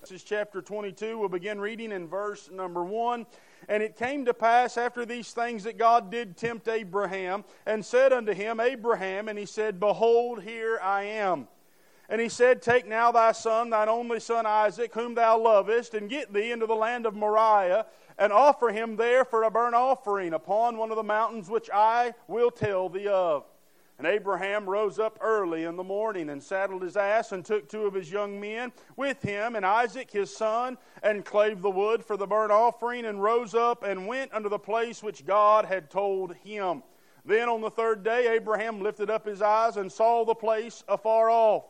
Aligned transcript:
This 0.00 0.12
is 0.12 0.22
chapter 0.22 0.62
22. 0.62 1.18
We'll 1.18 1.28
begin 1.28 1.60
reading 1.60 1.90
in 1.90 2.06
verse 2.06 2.48
number 2.52 2.84
1. 2.84 3.26
And 3.68 3.82
it 3.82 3.96
came 3.96 4.24
to 4.26 4.32
pass 4.32 4.76
after 4.76 5.04
these 5.04 5.32
things 5.32 5.64
that 5.64 5.76
God 5.76 6.08
did 6.08 6.36
tempt 6.36 6.68
Abraham, 6.68 7.44
and 7.66 7.84
said 7.84 8.12
unto 8.12 8.32
him, 8.32 8.60
Abraham, 8.60 9.28
and 9.28 9.36
he 9.36 9.44
said, 9.44 9.80
Behold, 9.80 10.44
here 10.44 10.78
I 10.80 11.02
am. 11.02 11.48
And 12.08 12.20
he 12.20 12.28
said, 12.28 12.62
Take 12.62 12.86
now 12.86 13.10
thy 13.10 13.32
son, 13.32 13.70
thine 13.70 13.88
only 13.88 14.20
son 14.20 14.46
Isaac, 14.46 14.94
whom 14.94 15.16
thou 15.16 15.36
lovest, 15.36 15.94
and 15.94 16.08
get 16.08 16.32
thee 16.32 16.52
into 16.52 16.66
the 16.66 16.76
land 16.76 17.04
of 17.04 17.16
Moriah, 17.16 17.86
and 18.18 18.32
offer 18.32 18.68
him 18.68 18.94
there 18.94 19.24
for 19.24 19.42
a 19.42 19.50
burnt 19.50 19.74
offering 19.74 20.32
upon 20.32 20.76
one 20.76 20.90
of 20.90 20.96
the 20.96 21.02
mountains 21.02 21.50
which 21.50 21.68
I 21.74 22.14
will 22.28 22.52
tell 22.52 22.88
thee 22.88 23.08
of. 23.08 23.44
And 23.98 24.06
Abraham 24.06 24.70
rose 24.70 25.00
up 25.00 25.18
early 25.20 25.64
in 25.64 25.74
the 25.74 25.82
morning 25.82 26.30
and 26.30 26.40
saddled 26.40 26.82
his 26.82 26.96
ass 26.96 27.32
and 27.32 27.44
took 27.44 27.68
two 27.68 27.84
of 27.84 27.94
his 27.94 28.12
young 28.12 28.38
men 28.38 28.72
with 28.96 29.20
him 29.20 29.56
and 29.56 29.66
Isaac 29.66 30.08
his 30.08 30.34
son 30.34 30.78
and 31.02 31.24
clave 31.24 31.62
the 31.62 31.70
wood 31.70 32.04
for 32.04 32.16
the 32.16 32.26
burnt 32.26 32.52
offering 32.52 33.06
and 33.06 33.20
rose 33.20 33.56
up 33.56 33.82
and 33.82 34.06
went 34.06 34.32
unto 34.32 34.48
the 34.48 34.58
place 34.58 35.02
which 35.02 35.26
God 35.26 35.64
had 35.64 35.90
told 35.90 36.36
him. 36.36 36.84
Then 37.24 37.48
on 37.48 37.60
the 37.60 37.70
third 37.70 38.04
day 38.04 38.28
Abraham 38.28 38.80
lifted 38.80 39.10
up 39.10 39.26
his 39.26 39.42
eyes 39.42 39.76
and 39.76 39.90
saw 39.90 40.24
the 40.24 40.34
place 40.34 40.84
afar 40.86 41.28
off. 41.28 41.64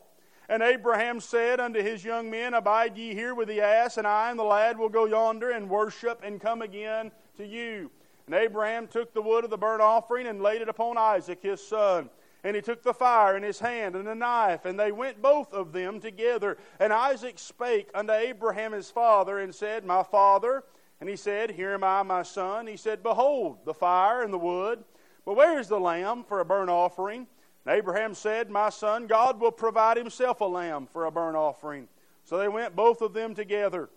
And 0.50 0.62
Abraham 0.62 1.20
said 1.20 1.60
unto 1.60 1.82
his 1.82 2.04
young 2.04 2.30
men, 2.30 2.52
Abide 2.52 2.96
ye 2.96 3.14
here 3.14 3.34
with 3.34 3.48
the 3.48 3.60
ass, 3.62 3.96
and 3.96 4.06
I 4.06 4.30
and 4.30 4.38
the 4.38 4.44
lad 4.44 4.78
will 4.78 4.88
go 4.88 5.06
yonder 5.06 5.50
and 5.50 5.68
worship 5.68 6.20
and 6.22 6.40
come 6.40 6.62
again 6.62 7.10
to 7.36 7.46
you. 7.46 7.90
And 8.28 8.34
Abraham 8.34 8.88
took 8.88 9.14
the 9.14 9.22
wood 9.22 9.44
of 9.44 9.48
the 9.48 9.56
burnt 9.56 9.80
offering 9.80 10.26
and 10.26 10.42
laid 10.42 10.60
it 10.60 10.68
upon 10.68 10.98
Isaac 10.98 11.38
his 11.40 11.66
son. 11.66 12.10
And 12.44 12.54
he 12.54 12.60
took 12.60 12.82
the 12.82 12.92
fire 12.92 13.38
in 13.38 13.42
his 13.42 13.58
hand 13.58 13.96
and 13.96 14.06
a 14.06 14.14
knife, 14.14 14.66
and 14.66 14.78
they 14.78 14.92
went 14.92 15.22
both 15.22 15.54
of 15.54 15.72
them 15.72 15.98
together. 15.98 16.58
And 16.78 16.92
Isaac 16.92 17.38
spake 17.38 17.88
unto 17.94 18.12
Abraham 18.12 18.72
his 18.72 18.90
father, 18.90 19.38
and 19.38 19.54
said, 19.54 19.86
My 19.86 20.02
father. 20.02 20.64
And 21.00 21.08
he 21.08 21.16
said, 21.16 21.52
Here 21.52 21.72
am 21.72 21.82
I, 21.82 22.02
my 22.02 22.22
son. 22.22 22.66
He 22.66 22.76
said, 22.76 23.02
Behold, 23.02 23.60
the 23.64 23.72
fire 23.72 24.20
and 24.20 24.30
the 24.30 24.38
wood. 24.38 24.84
But 25.24 25.36
where 25.36 25.58
is 25.58 25.68
the 25.68 25.80
lamb 25.80 26.22
for 26.22 26.40
a 26.40 26.44
burnt 26.44 26.68
offering? 26.68 27.26
And 27.64 27.76
Abraham 27.78 28.12
said, 28.12 28.50
My 28.50 28.68
son, 28.68 29.06
God 29.06 29.40
will 29.40 29.52
provide 29.52 29.96
himself 29.96 30.42
a 30.42 30.44
lamb 30.44 30.86
for 30.86 31.06
a 31.06 31.10
burnt 31.10 31.36
offering. 31.36 31.88
So 32.24 32.36
they 32.36 32.48
went 32.48 32.76
both 32.76 33.00
of 33.00 33.14
them 33.14 33.34
together. 33.34 33.88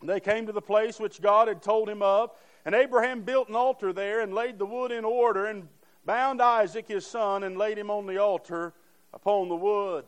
And 0.00 0.10
They 0.10 0.18
came 0.18 0.46
to 0.46 0.52
the 0.52 0.60
place 0.60 0.98
which 0.98 1.22
God 1.22 1.46
had 1.46 1.62
told 1.62 1.88
him 1.88 2.02
of. 2.02 2.32
And 2.64 2.74
Abraham 2.74 3.22
built 3.22 3.48
an 3.48 3.56
altar 3.56 3.92
there 3.92 4.20
and 4.20 4.34
laid 4.34 4.58
the 4.58 4.66
wood 4.66 4.92
in 4.92 5.04
order 5.04 5.46
and 5.46 5.68
bound 6.04 6.40
Isaac 6.40 6.88
his 6.88 7.06
son 7.06 7.42
and 7.42 7.56
laid 7.56 7.78
him 7.78 7.90
on 7.90 8.06
the 8.06 8.18
altar 8.18 8.74
upon 9.12 9.48
the 9.48 9.56
wood. 9.56 10.04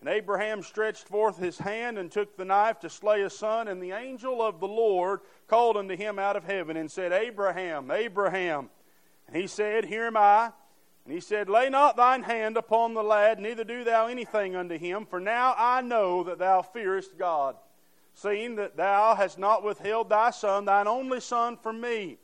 And 0.00 0.08
Abraham 0.08 0.62
stretched 0.62 1.08
forth 1.08 1.38
his 1.38 1.58
hand 1.58 1.98
and 1.98 2.10
took 2.10 2.36
the 2.36 2.44
knife 2.44 2.80
to 2.80 2.90
slay 2.90 3.22
his 3.22 3.36
son. 3.36 3.66
And 3.66 3.82
the 3.82 3.92
angel 3.92 4.42
of 4.42 4.60
the 4.60 4.68
Lord 4.68 5.20
called 5.48 5.76
unto 5.76 5.96
him 5.96 6.18
out 6.18 6.36
of 6.36 6.44
heaven 6.44 6.76
and 6.76 6.90
said, 6.90 7.12
Abraham, 7.12 7.90
Abraham. 7.90 8.68
And 9.26 9.36
he 9.36 9.46
said, 9.46 9.86
Here 9.86 10.06
am 10.06 10.16
I. 10.16 10.52
And 11.04 11.14
he 11.14 11.20
said, 11.20 11.48
Lay 11.48 11.70
not 11.70 11.96
thine 11.96 12.24
hand 12.24 12.56
upon 12.56 12.94
the 12.94 13.02
lad, 13.02 13.38
neither 13.38 13.64
do 13.64 13.84
thou 13.84 14.06
anything 14.08 14.56
unto 14.56 14.76
him, 14.76 15.06
for 15.06 15.20
now 15.20 15.54
I 15.56 15.80
know 15.80 16.24
that 16.24 16.38
thou 16.38 16.62
fearest 16.62 17.16
God, 17.16 17.56
seeing 18.16 18.56
that 18.56 18.78
thou 18.78 19.14
hast 19.14 19.38
not 19.38 19.62
withheld 19.62 20.08
thy 20.08 20.30
son, 20.30 20.64
thine 20.64 20.88
only 20.88 21.20
son, 21.20 21.56
from 21.58 21.82
me. 21.82 22.16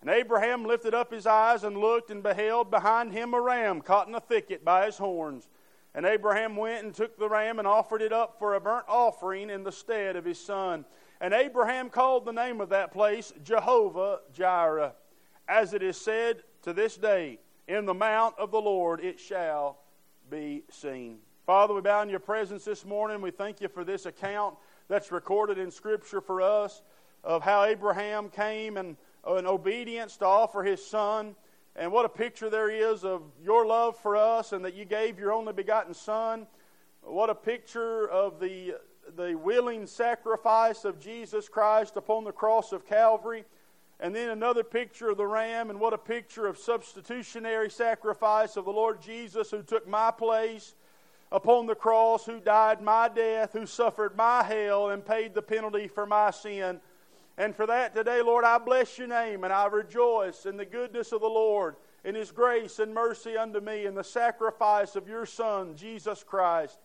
And 0.00 0.10
Abraham 0.10 0.64
lifted 0.64 0.94
up 0.94 1.12
his 1.12 1.26
eyes 1.26 1.62
and 1.62 1.78
looked, 1.78 2.10
and 2.10 2.24
beheld 2.24 2.72
behind 2.72 3.12
him 3.12 3.34
a 3.34 3.40
ram 3.40 3.80
caught 3.80 4.08
in 4.08 4.16
a 4.16 4.20
thicket 4.20 4.64
by 4.64 4.86
his 4.86 4.98
horns. 4.98 5.48
And 5.94 6.04
Abraham 6.04 6.56
went 6.56 6.84
and 6.84 6.92
took 6.92 7.16
the 7.16 7.28
ram 7.28 7.60
and 7.60 7.68
offered 7.68 8.02
it 8.02 8.12
up 8.12 8.36
for 8.40 8.54
a 8.54 8.60
burnt 8.60 8.86
offering 8.88 9.48
in 9.48 9.62
the 9.62 9.72
stead 9.72 10.16
of 10.16 10.24
his 10.24 10.44
son. 10.44 10.84
And 11.20 11.32
Abraham 11.32 11.88
called 11.88 12.24
the 12.24 12.32
name 12.32 12.60
of 12.60 12.68
that 12.70 12.92
place 12.92 13.32
Jehovah 13.44 14.20
Jireh, 14.34 14.92
as 15.48 15.72
it 15.72 15.84
is 15.84 15.96
said 15.96 16.42
to 16.62 16.72
this 16.72 16.96
day, 16.96 17.38
In 17.68 17.86
the 17.86 17.94
mount 17.94 18.34
of 18.38 18.50
the 18.50 18.60
Lord 18.60 19.00
it 19.00 19.20
shall 19.20 19.78
be 20.28 20.64
seen. 20.68 21.18
Father, 21.46 21.74
we 21.74 21.80
bow 21.80 22.02
in 22.02 22.10
your 22.10 22.18
presence 22.18 22.64
this 22.64 22.84
morning. 22.84 23.22
We 23.22 23.30
thank 23.30 23.60
you 23.60 23.68
for 23.68 23.84
this 23.84 24.04
account 24.04 24.56
that's 24.88 25.12
recorded 25.12 25.58
in 25.58 25.70
Scripture 25.70 26.20
for 26.20 26.40
us 26.40 26.82
of 27.22 27.42
how 27.42 27.64
Abraham 27.64 28.30
came 28.30 28.76
and 28.76 28.96
uh, 29.26 29.34
in 29.34 29.46
obedience 29.46 30.16
to 30.16 30.26
offer 30.26 30.62
his 30.62 30.84
son. 30.84 31.34
And 31.76 31.92
what 31.92 32.04
a 32.04 32.08
picture 32.08 32.50
there 32.50 32.70
is 32.70 33.04
of 33.04 33.22
your 33.42 33.66
love 33.66 33.96
for 33.96 34.16
us 34.16 34.52
and 34.52 34.64
that 34.64 34.74
you 34.74 34.84
gave 34.84 35.18
your 35.18 35.32
only 35.32 35.52
begotten 35.52 35.94
son. 35.94 36.46
What 37.02 37.30
a 37.30 37.34
picture 37.34 38.08
of 38.08 38.40
the, 38.40 38.76
the 39.16 39.34
willing 39.36 39.86
sacrifice 39.86 40.84
of 40.84 40.98
Jesus 40.98 41.48
Christ 41.48 41.96
upon 41.96 42.24
the 42.24 42.32
cross 42.32 42.72
of 42.72 42.86
Calvary. 42.86 43.44
And 44.00 44.14
then 44.14 44.30
another 44.30 44.62
picture 44.62 45.10
of 45.10 45.16
the 45.16 45.26
ram, 45.26 45.70
and 45.70 45.80
what 45.80 45.92
a 45.92 45.98
picture 45.98 46.46
of 46.46 46.56
substitutionary 46.56 47.68
sacrifice 47.68 48.56
of 48.56 48.64
the 48.64 48.70
Lord 48.70 49.02
Jesus 49.02 49.50
who 49.50 49.62
took 49.62 49.88
my 49.88 50.12
place 50.12 50.74
upon 51.30 51.66
the 51.66 51.74
cross, 51.74 52.24
who 52.24 52.40
died 52.40 52.80
my 52.80 53.08
death, 53.08 53.52
who 53.52 53.66
suffered 53.66 54.16
my 54.16 54.42
hell, 54.42 54.90
and 54.90 55.04
paid 55.04 55.34
the 55.34 55.42
penalty 55.42 55.88
for 55.88 56.06
my 56.06 56.30
sin 56.30 56.80
and 57.38 57.54
for 57.54 57.66
that 57.66 57.94
today, 57.94 58.20
Lord, 58.20 58.44
I 58.44 58.58
bless 58.58 58.98
your 58.98 59.06
name 59.06 59.44
and 59.44 59.52
I 59.52 59.66
rejoice 59.66 60.44
in 60.44 60.56
the 60.56 60.64
goodness 60.64 61.12
of 61.12 61.20
the 61.20 61.28
Lord, 61.28 61.76
in 62.04 62.16
his 62.16 62.32
grace 62.32 62.80
and 62.80 62.92
mercy 62.92 63.36
unto 63.36 63.60
me, 63.60 63.86
in 63.86 63.94
the 63.94 64.02
sacrifice 64.02 64.96
of 64.96 65.08
your 65.08 65.24
Son, 65.24 65.76
Jesus 65.76 66.24
Christ. 66.24 66.80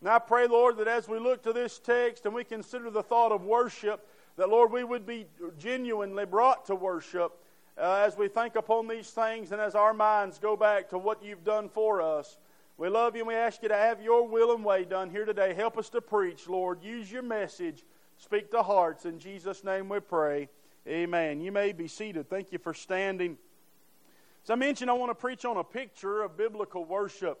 And 0.00 0.10
I 0.10 0.18
pray, 0.18 0.48
Lord, 0.48 0.78
that 0.78 0.88
as 0.88 1.08
we 1.08 1.20
look 1.20 1.44
to 1.44 1.52
this 1.52 1.78
text 1.78 2.26
and 2.26 2.34
we 2.34 2.42
consider 2.42 2.90
the 2.90 3.04
thought 3.04 3.30
of 3.30 3.44
worship, 3.44 4.04
that, 4.36 4.48
Lord, 4.48 4.72
we 4.72 4.82
would 4.82 5.06
be 5.06 5.26
genuinely 5.56 6.26
brought 6.26 6.66
to 6.66 6.74
worship 6.74 7.38
uh, 7.78 8.02
as 8.04 8.16
we 8.16 8.26
think 8.26 8.56
upon 8.56 8.88
these 8.88 9.08
things 9.08 9.52
and 9.52 9.60
as 9.60 9.76
our 9.76 9.94
minds 9.94 10.40
go 10.40 10.56
back 10.56 10.88
to 10.88 10.98
what 10.98 11.22
you've 11.22 11.44
done 11.44 11.68
for 11.68 12.02
us. 12.02 12.38
We 12.82 12.88
love 12.88 13.14
you 13.14 13.20
and 13.20 13.28
we 13.28 13.36
ask 13.36 13.62
you 13.62 13.68
to 13.68 13.76
have 13.76 14.02
your 14.02 14.26
will 14.26 14.52
and 14.52 14.64
way 14.64 14.84
done 14.84 15.08
here 15.08 15.24
today. 15.24 15.54
Help 15.54 15.78
us 15.78 15.88
to 15.90 16.00
preach, 16.00 16.48
Lord. 16.48 16.82
Use 16.82 17.12
your 17.12 17.22
message 17.22 17.84
speak 18.16 18.50
to 18.50 18.64
hearts. 18.64 19.04
In 19.04 19.20
Jesus' 19.20 19.62
name 19.62 19.88
we 19.88 20.00
pray. 20.00 20.48
Amen. 20.88 21.40
You 21.40 21.52
may 21.52 21.70
be 21.70 21.86
seated. 21.86 22.28
Thank 22.28 22.50
you 22.50 22.58
for 22.58 22.74
standing. 22.74 23.38
As 24.42 24.50
I 24.50 24.56
mentioned, 24.56 24.90
I 24.90 24.94
want 24.94 25.10
to 25.10 25.14
preach 25.14 25.44
on 25.44 25.58
a 25.58 25.62
picture 25.62 26.22
of 26.22 26.36
biblical 26.36 26.84
worship. 26.84 27.38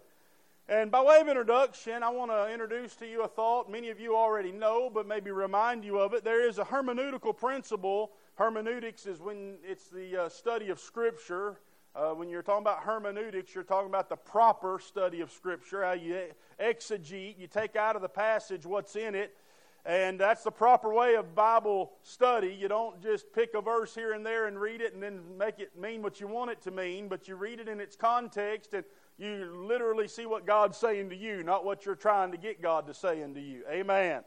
And 0.68 0.92
by 0.92 1.02
way 1.02 1.18
of 1.18 1.26
introduction, 1.26 2.04
I 2.04 2.10
want 2.10 2.30
to 2.30 2.48
introduce 2.52 2.94
to 2.94 3.06
you 3.08 3.24
a 3.24 3.28
thought 3.28 3.68
many 3.68 3.90
of 3.90 3.98
you 3.98 4.16
already 4.16 4.52
know, 4.52 4.90
but 4.94 5.08
maybe 5.08 5.32
remind 5.32 5.84
you 5.84 5.98
of 5.98 6.14
it. 6.14 6.22
There 6.22 6.48
is 6.48 6.58
a 6.58 6.64
hermeneutical 6.64 7.36
principle. 7.36 8.12
Hermeneutics 8.36 9.06
is 9.06 9.18
when 9.18 9.56
it's 9.64 9.88
the 9.88 10.26
uh, 10.26 10.28
study 10.28 10.70
of 10.70 10.78
Scripture. 10.78 11.58
Uh, 11.94 12.12
when 12.12 12.30
you're 12.30 12.42
talking 12.42 12.62
about 12.62 12.80
hermeneutics, 12.84 13.54
you're 13.54 13.64
talking 13.64 13.88
about 13.88 14.08
the 14.08 14.16
proper 14.16 14.78
study 14.78 15.20
of 15.20 15.30
Scripture, 15.30 15.84
how 15.84 15.92
you 15.92 16.18
exegete, 16.58 17.38
you 17.38 17.46
take 17.46 17.76
out 17.76 17.96
of 17.96 18.02
the 18.02 18.08
passage 18.08 18.64
what's 18.64 18.96
in 18.96 19.14
it, 19.14 19.36
and 19.84 20.18
that's 20.18 20.42
the 20.42 20.50
proper 20.50 20.94
way 20.94 21.16
of 21.16 21.34
Bible 21.34 21.92
study. 22.02 22.56
You 22.58 22.68
don't 22.68 23.02
just 23.02 23.30
pick 23.34 23.52
a 23.52 23.60
verse 23.60 23.94
here 23.94 24.14
and 24.14 24.24
there 24.24 24.46
and 24.46 24.58
read 24.58 24.80
it 24.80 24.94
and 24.94 25.02
then 25.02 25.20
make 25.36 25.58
it 25.58 25.78
mean 25.78 26.00
what 26.00 26.18
you 26.18 26.28
want 26.28 26.50
it 26.50 26.62
to 26.62 26.70
mean, 26.70 27.08
but 27.08 27.28
you 27.28 27.36
read 27.36 27.60
it 27.60 27.68
in 27.68 27.78
its 27.78 27.94
context 27.94 28.72
and 28.72 28.84
you 29.18 29.52
literally 29.54 30.08
see 30.08 30.24
what 30.24 30.46
God's 30.46 30.78
saying 30.78 31.10
to 31.10 31.16
you, 31.16 31.42
not 31.42 31.62
what 31.62 31.84
you're 31.84 31.94
trying 31.94 32.30
to 32.32 32.38
get 32.38 32.62
God 32.62 32.86
to 32.86 32.94
say 32.94 33.22
unto 33.22 33.40
you. 33.40 33.64
Amen. 33.70 34.22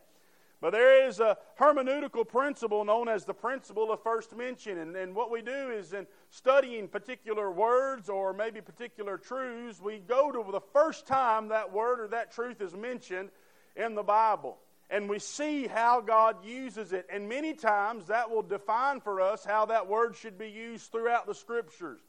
But 0.65 0.71
there 0.71 1.07
is 1.07 1.19
a 1.19 1.37
hermeneutical 1.59 2.27
principle 2.27 2.83
known 2.85 3.07
as 3.07 3.23
the 3.23 3.35
principle 3.35 3.91
of 3.91 4.01
first 4.01 4.35
mention. 4.35 4.79
And, 4.79 4.95
and 4.95 5.13
what 5.13 5.29
we 5.29 5.43
do 5.43 5.69
is 5.69 5.93
in 5.93 6.07
studying 6.31 6.87
particular 6.87 7.51
words 7.51 8.09
or 8.09 8.33
maybe 8.33 8.61
particular 8.61 9.19
truths, 9.19 9.79
we 9.79 9.99
go 9.99 10.31
to 10.31 10.51
the 10.51 10.61
first 10.73 11.05
time 11.05 11.49
that 11.49 11.71
word 11.71 11.99
or 11.99 12.07
that 12.07 12.31
truth 12.31 12.61
is 12.61 12.73
mentioned 12.73 13.29
in 13.75 13.93
the 13.93 14.01
Bible 14.01 14.57
and 14.89 15.07
we 15.07 15.19
see 15.19 15.67
how 15.67 16.01
God 16.01 16.43
uses 16.43 16.93
it. 16.93 17.05
And 17.11 17.29
many 17.29 17.53
times 17.53 18.07
that 18.07 18.31
will 18.31 18.41
define 18.41 19.01
for 19.01 19.21
us 19.21 19.45
how 19.45 19.67
that 19.67 19.85
word 19.87 20.15
should 20.15 20.39
be 20.39 20.49
used 20.49 20.91
throughout 20.91 21.27
the 21.27 21.35
scriptures, 21.35 21.99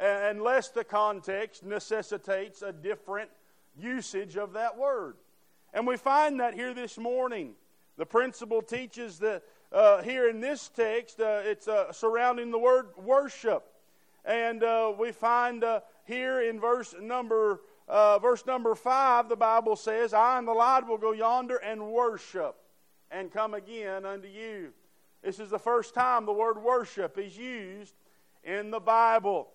uh, 0.00 0.04
unless 0.04 0.70
the 0.70 0.82
context 0.82 1.64
necessitates 1.64 2.62
a 2.62 2.72
different 2.72 3.30
usage 3.78 4.36
of 4.36 4.54
that 4.54 4.76
word. 4.76 5.14
And 5.72 5.86
we 5.86 5.96
find 5.96 6.40
that 6.40 6.54
here 6.54 6.74
this 6.74 6.98
morning. 6.98 7.54
The 8.00 8.06
principle 8.06 8.62
teaches 8.62 9.18
that 9.18 9.42
uh, 9.70 10.00
here 10.00 10.30
in 10.30 10.40
this 10.40 10.70
text, 10.74 11.20
uh, 11.20 11.42
it's 11.44 11.68
uh, 11.68 11.92
surrounding 11.92 12.50
the 12.50 12.58
word 12.58 12.86
worship. 12.96 13.62
And 14.24 14.64
uh, 14.64 14.94
we 14.98 15.12
find 15.12 15.62
uh, 15.62 15.80
here 16.06 16.40
in 16.40 16.58
verse 16.58 16.94
number 16.98 17.60
uh, 17.86 18.18
verse 18.18 18.46
number 18.46 18.74
five, 18.74 19.28
the 19.28 19.36
Bible 19.36 19.76
says, 19.76 20.14
I 20.14 20.38
and 20.38 20.48
the 20.48 20.54
lad 20.54 20.88
will 20.88 20.96
go 20.96 21.12
yonder 21.12 21.56
and 21.56 21.92
worship 21.92 22.56
and 23.10 23.30
come 23.30 23.52
again 23.52 24.06
unto 24.06 24.28
you. 24.28 24.72
This 25.22 25.38
is 25.38 25.50
the 25.50 25.58
first 25.58 25.92
time 25.92 26.24
the 26.24 26.32
word 26.32 26.56
worship 26.56 27.18
is 27.18 27.36
used 27.36 27.92
in 28.44 28.70
the 28.70 28.80
Bible. 28.80 29.48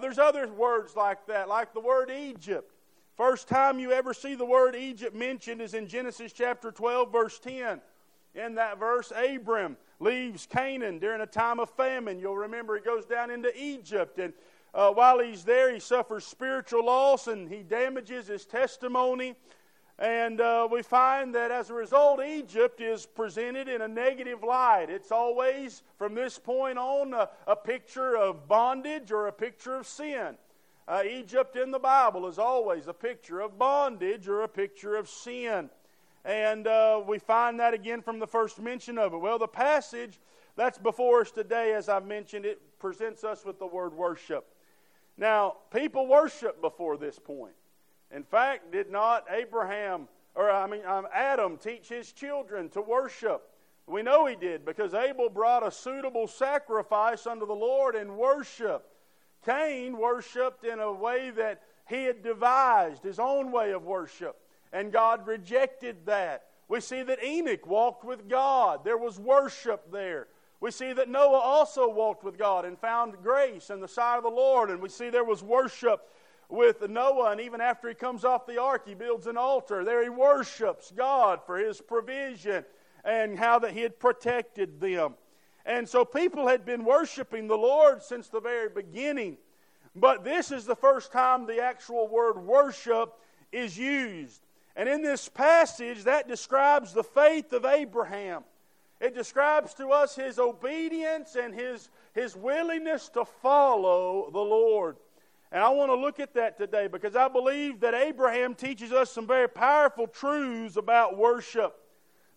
There's 0.00 0.18
other 0.18 0.50
words 0.50 0.96
like 0.96 1.26
that, 1.26 1.50
like 1.50 1.74
the 1.74 1.80
word 1.80 2.10
Egypt. 2.10 2.72
First 3.20 3.48
time 3.48 3.78
you 3.78 3.92
ever 3.92 4.14
see 4.14 4.34
the 4.34 4.46
word 4.46 4.74
Egypt 4.74 5.14
mentioned 5.14 5.60
is 5.60 5.74
in 5.74 5.86
Genesis 5.86 6.32
chapter 6.32 6.72
12, 6.72 7.12
verse 7.12 7.38
10. 7.38 7.82
In 8.34 8.54
that 8.54 8.78
verse, 8.78 9.12
Abram 9.16 9.76
leaves 9.98 10.46
Canaan 10.46 10.98
during 10.98 11.20
a 11.20 11.26
time 11.26 11.58
of 11.58 11.70
famine. 11.70 12.18
You'll 12.18 12.36
remember 12.36 12.76
he 12.76 12.82
goes 12.82 13.04
down 13.04 13.30
into 13.30 13.50
Egypt, 13.60 14.18
and 14.18 14.32
uh, 14.72 14.90
while 14.92 15.18
he's 15.18 15.44
there, 15.44 15.72
he 15.72 15.80
suffers 15.80 16.24
spiritual 16.24 16.86
loss 16.86 17.26
and 17.26 17.48
he 17.48 17.62
damages 17.62 18.28
his 18.28 18.46
testimony. 18.46 19.34
And 19.98 20.40
uh, 20.40 20.66
we 20.70 20.82
find 20.82 21.34
that 21.34 21.50
as 21.50 21.68
a 21.68 21.74
result, 21.74 22.20
Egypt 22.24 22.80
is 22.80 23.04
presented 23.04 23.68
in 23.68 23.82
a 23.82 23.88
negative 23.88 24.42
light. 24.42 24.86
It's 24.88 25.12
always, 25.12 25.82
from 25.98 26.14
this 26.14 26.38
point 26.38 26.78
on, 26.78 27.12
a, 27.12 27.28
a 27.46 27.56
picture 27.56 28.16
of 28.16 28.48
bondage 28.48 29.10
or 29.10 29.26
a 29.26 29.32
picture 29.32 29.76
of 29.76 29.86
sin. 29.86 30.36
Uh, 30.88 31.02
Egypt 31.08 31.56
in 31.56 31.70
the 31.70 31.78
Bible 31.78 32.26
is 32.28 32.38
always 32.38 32.86
a 32.86 32.94
picture 32.94 33.40
of 33.40 33.58
bondage 33.58 34.26
or 34.26 34.42
a 34.42 34.48
picture 34.48 34.96
of 34.96 35.08
sin. 35.08 35.68
And 36.24 36.66
uh, 36.66 37.02
we 37.06 37.18
find 37.18 37.58
that 37.60 37.74
again 37.74 38.02
from 38.02 38.18
the 38.18 38.26
first 38.26 38.60
mention 38.60 38.98
of 38.98 39.14
it. 39.14 39.18
Well, 39.18 39.38
the 39.38 39.48
passage 39.48 40.18
that's 40.56 40.78
before 40.78 41.22
us 41.22 41.30
today, 41.30 41.72
as 41.74 41.88
I've 41.88 42.06
mentioned, 42.06 42.44
it 42.44 42.60
presents 42.78 43.24
us 43.24 43.44
with 43.44 43.58
the 43.58 43.66
word 43.66 43.94
worship. 43.94 44.46
Now, 45.16 45.56
people 45.72 46.06
worship 46.06 46.60
before 46.60 46.96
this 46.96 47.18
point. 47.18 47.54
In 48.10 48.22
fact, 48.22 48.72
did 48.72 48.90
not 48.90 49.24
Abraham, 49.30 50.08
or 50.34 50.50
I 50.50 50.66
mean, 50.66 50.84
um, 50.84 51.06
Adam, 51.14 51.56
teach 51.56 51.88
his 51.88 52.12
children 52.12 52.68
to 52.70 52.82
worship? 52.82 53.48
We 53.86 54.02
know 54.02 54.26
he 54.26 54.36
did 54.36 54.64
because 54.64 54.94
Abel 54.94 55.28
brought 55.28 55.66
a 55.66 55.70
suitable 55.70 56.26
sacrifice 56.26 57.26
unto 57.26 57.46
the 57.46 57.52
Lord 57.54 57.94
and 57.94 58.16
worship. 58.16 58.86
Cain 59.44 59.96
worshiped 59.96 60.64
in 60.64 60.80
a 60.80 60.92
way 60.92 61.30
that 61.30 61.62
he 61.88 62.04
had 62.04 62.22
devised, 62.22 63.02
his 63.02 63.18
own 63.18 63.50
way 63.52 63.72
of 63.72 63.84
worship, 63.84 64.36
and 64.72 64.92
God 64.92 65.26
rejected 65.26 66.06
that. 66.06 66.44
We 66.68 66.80
see 66.80 67.02
that 67.02 67.22
Enoch 67.24 67.66
walked 67.66 68.04
with 68.04 68.28
God, 68.28 68.84
there 68.84 68.98
was 68.98 69.18
worship 69.18 69.90
there. 69.90 70.28
We 70.60 70.70
see 70.70 70.92
that 70.92 71.08
Noah 71.08 71.38
also 71.38 71.88
walked 71.88 72.22
with 72.22 72.38
God 72.38 72.64
and 72.66 72.78
found 72.78 73.14
grace 73.22 73.70
in 73.70 73.80
the 73.80 73.88
sight 73.88 74.18
of 74.18 74.24
the 74.24 74.30
Lord, 74.30 74.70
and 74.70 74.80
we 74.80 74.90
see 74.90 75.08
there 75.08 75.24
was 75.24 75.42
worship 75.42 76.06
with 76.50 76.86
Noah, 76.88 77.30
and 77.30 77.40
even 77.40 77.60
after 77.60 77.88
he 77.88 77.94
comes 77.94 78.24
off 78.24 78.46
the 78.46 78.60
ark, 78.60 78.86
he 78.86 78.94
builds 78.94 79.26
an 79.26 79.36
altar. 79.36 79.84
There 79.84 80.02
he 80.02 80.08
worships 80.10 80.92
God 80.94 81.40
for 81.46 81.56
his 81.58 81.80
provision 81.80 82.64
and 83.04 83.38
how 83.38 83.58
that 83.60 83.72
he 83.72 83.80
had 83.80 83.98
protected 83.98 84.80
them. 84.80 85.14
And 85.64 85.88
so 85.88 86.04
people 86.04 86.48
had 86.48 86.64
been 86.64 86.84
worshiping 86.84 87.46
the 87.46 87.56
Lord 87.56 88.02
since 88.02 88.28
the 88.28 88.40
very 88.40 88.68
beginning. 88.68 89.38
But 89.94 90.24
this 90.24 90.50
is 90.50 90.66
the 90.66 90.76
first 90.76 91.12
time 91.12 91.46
the 91.46 91.62
actual 91.62 92.08
word 92.08 92.38
worship 92.38 93.14
is 93.52 93.78
used. 93.78 94.42
And 94.80 94.88
in 94.88 95.02
this 95.02 95.28
passage, 95.28 96.04
that 96.04 96.26
describes 96.26 96.94
the 96.94 97.04
faith 97.04 97.52
of 97.52 97.66
Abraham. 97.66 98.44
It 98.98 99.14
describes 99.14 99.74
to 99.74 99.88
us 99.88 100.16
his 100.16 100.38
obedience 100.38 101.36
and 101.36 101.54
his, 101.54 101.90
his 102.14 102.34
willingness 102.34 103.10
to 103.10 103.26
follow 103.26 104.30
the 104.32 104.40
Lord. 104.40 104.96
And 105.52 105.62
I 105.62 105.68
want 105.68 105.90
to 105.90 105.96
look 105.96 106.18
at 106.18 106.32
that 106.32 106.56
today 106.56 106.86
because 106.86 107.14
I 107.14 107.28
believe 107.28 107.80
that 107.80 107.92
Abraham 107.92 108.54
teaches 108.54 108.90
us 108.90 109.10
some 109.10 109.26
very 109.26 109.50
powerful 109.50 110.06
truths 110.06 110.78
about 110.78 111.18
worship. 111.18 111.76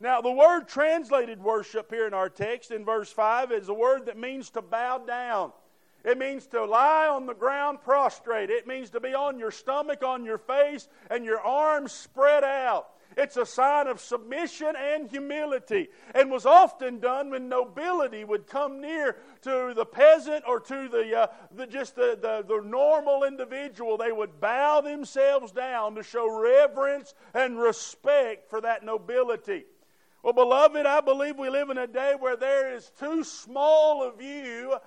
Now, 0.01 0.19
the 0.19 0.29
word 0.29 0.67
translated 0.67 1.41
worship 1.41 1.89
here 1.89 2.07
in 2.07 2.13
our 2.13 2.27
text 2.27 2.71
in 2.71 2.83
verse 2.83 3.09
5 3.09 3.53
is 3.53 3.69
a 3.69 3.73
word 3.73 4.07
that 4.07 4.17
means 4.17 4.49
to 4.49 4.61
bow 4.61 4.97
down. 4.97 5.53
It 6.03 6.17
means 6.17 6.47
to 6.47 6.65
lie 6.65 7.07
on 7.07 7.25
the 7.25 7.33
ground 7.33 7.81
prostrate. 7.81 8.49
It 8.49 8.67
means 8.67 8.89
to 8.91 8.99
be 8.99 9.13
on 9.13 9.39
your 9.39 9.51
stomach, 9.51 10.03
on 10.03 10.25
your 10.25 10.37
face, 10.37 10.89
and 11.09 11.23
your 11.23 11.39
arms 11.39 11.93
spread 11.93 12.43
out. 12.43 12.89
It's 13.15 13.37
a 13.37 13.45
sign 13.45 13.87
of 13.87 14.01
submission 14.01 14.73
and 14.75 15.09
humility, 15.09 15.89
and 16.15 16.31
was 16.31 16.45
often 16.45 16.99
done 16.99 17.29
when 17.29 17.47
nobility 17.47 18.23
would 18.23 18.47
come 18.47 18.81
near 18.81 19.17
to 19.43 19.73
the 19.75 19.85
peasant 19.85 20.43
or 20.47 20.59
to 20.59 20.89
the, 20.89 21.19
uh, 21.19 21.27
the 21.55 21.67
just 21.67 21.95
the, 21.95 22.17
the, 22.19 22.43
the 22.47 22.61
normal 22.67 23.23
individual. 23.23 23.97
They 23.97 24.11
would 24.11 24.41
bow 24.41 24.81
themselves 24.81 25.51
down 25.51 25.95
to 25.95 26.03
show 26.03 26.29
reverence 26.39 27.13
and 27.33 27.59
respect 27.59 28.49
for 28.49 28.61
that 28.61 28.83
nobility. 28.83 29.65
Well, 30.23 30.33
beloved, 30.33 30.85
I 30.85 31.01
believe 31.01 31.37
we 31.37 31.49
live 31.49 31.69
in 31.69 31.77
a 31.77 31.85
day 31.85 32.15
where 32.17 32.37
there 32.37 32.73
is 32.73 32.89
too 32.97 33.23
small 33.25 34.03
a 34.03 34.11
view 34.15 34.77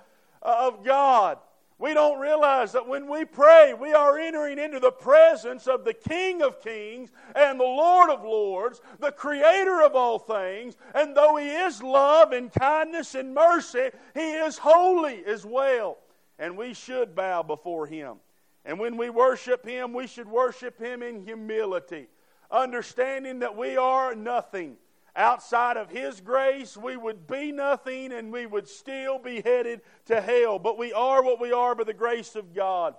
of 0.41 0.83
God. 0.83 1.39
We 1.79 1.93
don't 1.93 2.19
realize 2.19 2.71
that 2.71 2.87
when 2.87 3.07
we 3.07 3.23
pray, 3.23 3.75
we 3.75 3.93
are 3.93 4.17
entering 4.17 4.57
into 4.57 4.79
the 4.79 4.91
presence 4.91 5.67
of 5.67 5.85
the 5.85 5.93
King 5.93 6.41
of 6.41 6.59
Kings 6.59 7.11
and 7.35 7.59
the 7.59 7.65
Lord 7.65 8.09
of 8.09 8.23
Lords, 8.23 8.81
the 8.99 9.11
Creator 9.11 9.83
of 9.83 9.95
all 9.95 10.17
things. 10.17 10.75
And 10.95 11.15
though 11.15 11.35
He 11.35 11.47
is 11.47 11.83
love 11.83 12.31
and 12.31 12.51
kindness 12.51 13.13
and 13.13 13.33
mercy, 13.33 13.89
He 14.15 14.31
is 14.31 14.57
holy 14.57 15.23
as 15.25 15.45
well. 15.45 15.99
And 16.39 16.57
we 16.57 16.73
should 16.73 17.13
bow 17.13 17.43
before 17.43 17.85
Him. 17.85 18.17
And 18.65 18.79
when 18.79 18.97
we 18.97 19.11
worship 19.11 19.63
Him, 19.63 19.93
we 19.93 20.07
should 20.07 20.27
worship 20.27 20.79
Him 20.79 21.03
in 21.03 21.23
humility, 21.23 22.07
understanding 22.49 23.39
that 23.39 23.55
we 23.55 23.77
are 23.77 24.15
nothing 24.15 24.77
Outside 25.17 25.77
of 25.77 25.89
His 25.89 26.21
grace, 26.21 26.77
we 26.77 26.95
would 26.95 27.27
be 27.27 27.51
nothing 27.51 28.13
and 28.13 28.31
we 28.31 28.45
would 28.45 28.67
still 28.67 29.17
be 29.17 29.41
headed 29.41 29.81
to 30.05 30.21
hell. 30.21 30.59
But 30.59 30.77
we 30.77 30.93
are 30.93 31.23
what 31.23 31.41
we 31.41 31.51
are 31.51 31.73
by 31.73 31.85
the 31.85 31.93
grace 31.93 32.35
of 32.35 32.53
God. 32.53 32.93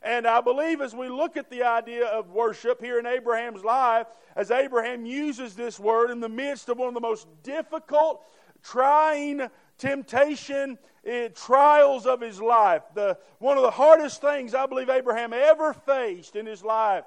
And 0.00 0.24
I 0.28 0.40
believe 0.40 0.80
as 0.80 0.94
we 0.94 1.08
look 1.08 1.36
at 1.36 1.50
the 1.50 1.64
idea 1.64 2.06
of 2.06 2.30
worship 2.30 2.80
here 2.80 3.00
in 3.00 3.06
Abraham's 3.06 3.64
life, 3.64 4.06
as 4.36 4.52
Abraham 4.52 5.04
uses 5.04 5.56
this 5.56 5.80
word 5.80 6.12
in 6.12 6.20
the 6.20 6.28
midst 6.28 6.68
of 6.68 6.78
one 6.78 6.86
of 6.86 6.94
the 6.94 7.00
most 7.00 7.26
difficult, 7.42 8.24
trying 8.62 9.48
temptation, 9.78 10.78
uh, 11.10 11.28
trials 11.34 12.06
of 12.06 12.20
his 12.20 12.40
life, 12.40 12.82
the, 12.94 13.18
one 13.40 13.56
of 13.56 13.64
the 13.64 13.70
hardest 13.72 14.20
things 14.20 14.54
I 14.54 14.66
believe 14.66 14.88
Abraham 14.88 15.32
ever 15.32 15.72
faced 15.72 16.36
in 16.36 16.46
his 16.46 16.62
life. 16.62 17.04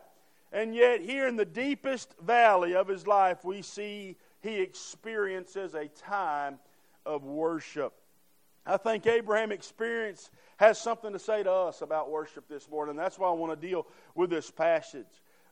And 0.52 0.76
yet, 0.76 1.00
here 1.00 1.28
in 1.28 1.36
the 1.36 1.46
deepest 1.46 2.16
valley 2.20 2.76
of 2.76 2.88
his 2.88 3.06
life, 3.06 3.46
we 3.46 3.62
see 3.62 4.18
he 4.42 4.62
experiences 4.62 5.74
a 5.74 5.88
time 5.88 6.60
of 7.06 7.24
worship. 7.24 7.94
I 8.66 8.78
think 8.78 9.08
Abraham 9.08 9.52
experience 9.52 10.30
has 10.58 10.80
something 10.80 11.12
to 11.14 11.20
say 11.20 11.44
to 11.44 11.52
us 11.52 11.82
about 11.82 12.12
worship 12.12 12.48
this 12.48 12.70
morning. 12.70 12.96
That's 12.96 13.18
why 13.18 13.30
I 13.30 13.34
want 13.34 13.60
to 13.60 13.68
deal 13.68 13.88
with 14.16 14.30
this 14.30 14.52
passage. 14.52 15.08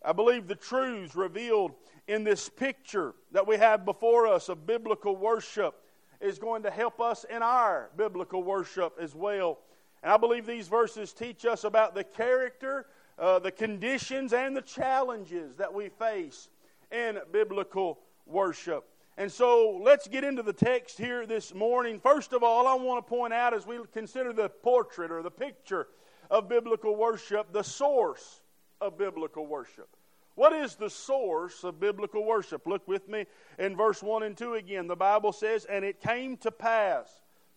I 0.06 0.13
believe 0.13 0.48
the 0.48 0.56
truths 0.56 1.16
revealed 1.16 1.74
in 2.07 2.24
this 2.24 2.50
picture 2.50 3.16
that 3.31 3.48
we 3.48 3.57
have 3.57 3.86
before 3.86 4.28
us 4.28 4.50
of 4.50 4.68
biblical 4.68 5.16
worship 5.16 5.75
is 6.22 6.38
going 6.40 6.63
to 6.63 6.71
help 6.71 7.02
us 7.02 7.26
in 7.30 7.42
our 7.42 7.90
biblical 7.97 8.44
worship 8.44 8.94
as 9.02 9.16
well. 9.16 9.59
And 10.04 10.12
I 10.12 10.18
believe 10.18 10.45
these 10.45 10.68
verses 10.68 11.14
teach 11.14 11.45
us 11.45 11.64
about 11.64 11.95
the 11.95 12.04
character, 12.04 12.85
uh, 13.18 13.40
the 13.40 13.52
conditions, 13.52 14.33
and 14.33 14.56
the 14.56 14.62
challenges 14.62 15.56
that 15.56 15.73
we 15.73 15.90
face 15.90 16.50
in 16.92 17.19
biblical 17.31 18.00
worship. 18.28 18.86
And 19.18 19.31
so 19.31 19.80
let's 19.84 20.07
get 20.07 20.24
into 20.24 20.44
the 20.44 20.54
text 20.54 20.98
here 20.98 21.26
this 21.26 21.54
morning. 21.54 22.00
First 22.00 22.34
of 22.34 22.44
all, 22.44 22.68
I 22.68 22.76
want 22.76 23.06
to 23.06 23.10
point 23.10 23.34
out 23.34 23.54
as 23.54 23.66
we 23.66 23.80
consider 23.92 24.31
the 24.31 24.50
portrait 24.50 25.12
or 25.12 25.24
the 25.24 25.31
picture 25.31 25.88
of 26.30 26.48
biblical 26.48 26.96
worship, 26.96 27.52
the 27.52 27.64
source 27.64 28.42
of 28.80 28.98
biblical 28.98 29.48
worship. 29.48 29.90
What 30.36 30.54
is 30.54 30.76
the 30.76 30.90
source 30.90 31.64
of 31.64 31.80
biblical 31.80 32.24
worship? 32.24 32.68
Look 32.68 32.88
with 32.88 33.10
me 33.10 33.26
in 33.57 33.76
verse 33.76 34.04
1 34.04 34.22
and 34.22 34.38
2 34.38 34.54
again. 34.54 34.86
The 34.86 34.96
Bible 34.96 35.31
says, 35.31 35.66
And 35.66 35.84
it 35.84 36.00
came 36.00 36.38
to 36.38 36.52
pass. 36.52 37.10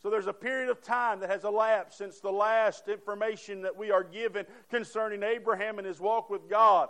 So 0.03 0.09
there's 0.09 0.29
a 0.29 0.33
period 0.33 0.71
of 0.71 0.81
time 0.81 1.21
that 1.21 1.29
has 1.29 1.45
elapsed 1.45 1.99
since 1.99 2.21
the 2.21 2.33
last 2.33 2.89
information 2.89 3.61
that 3.63 3.77
we 3.77 3.91
are 3.91 4.03
given 4.03 4.47
concerning 4.71 5.23
Abraham 5.23 5.77
and 5.77 5.87
his 5.87 6.01
walk 6.01 6.31
with 6.31 6.49
God 6.49 6.89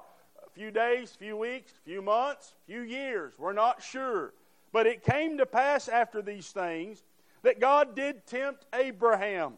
few 0.54 0.70
days, 0.70 1.12
few 1.18 1.36
weeks, 1.36 1.72
few 1.84 2.02
months, 2.02 2.54
few 2.66 2.80
years. 2.82 3.34
We're 3.38 3.52
not 3.52 3.82
sure. 3.82 4.34
But 4.72 4.86
it 4.86 5.02
came 5.02 5.38
to 5.38 5.46
pass 5.46 5.88
after 5.88 6.22
these 6.22 6.48
things 6.50 7.02
that 7.42 7.60
God 7.60 7.94
did 7.96 8.26
tempt 8.26 8.66
Abraham 8.74 9.54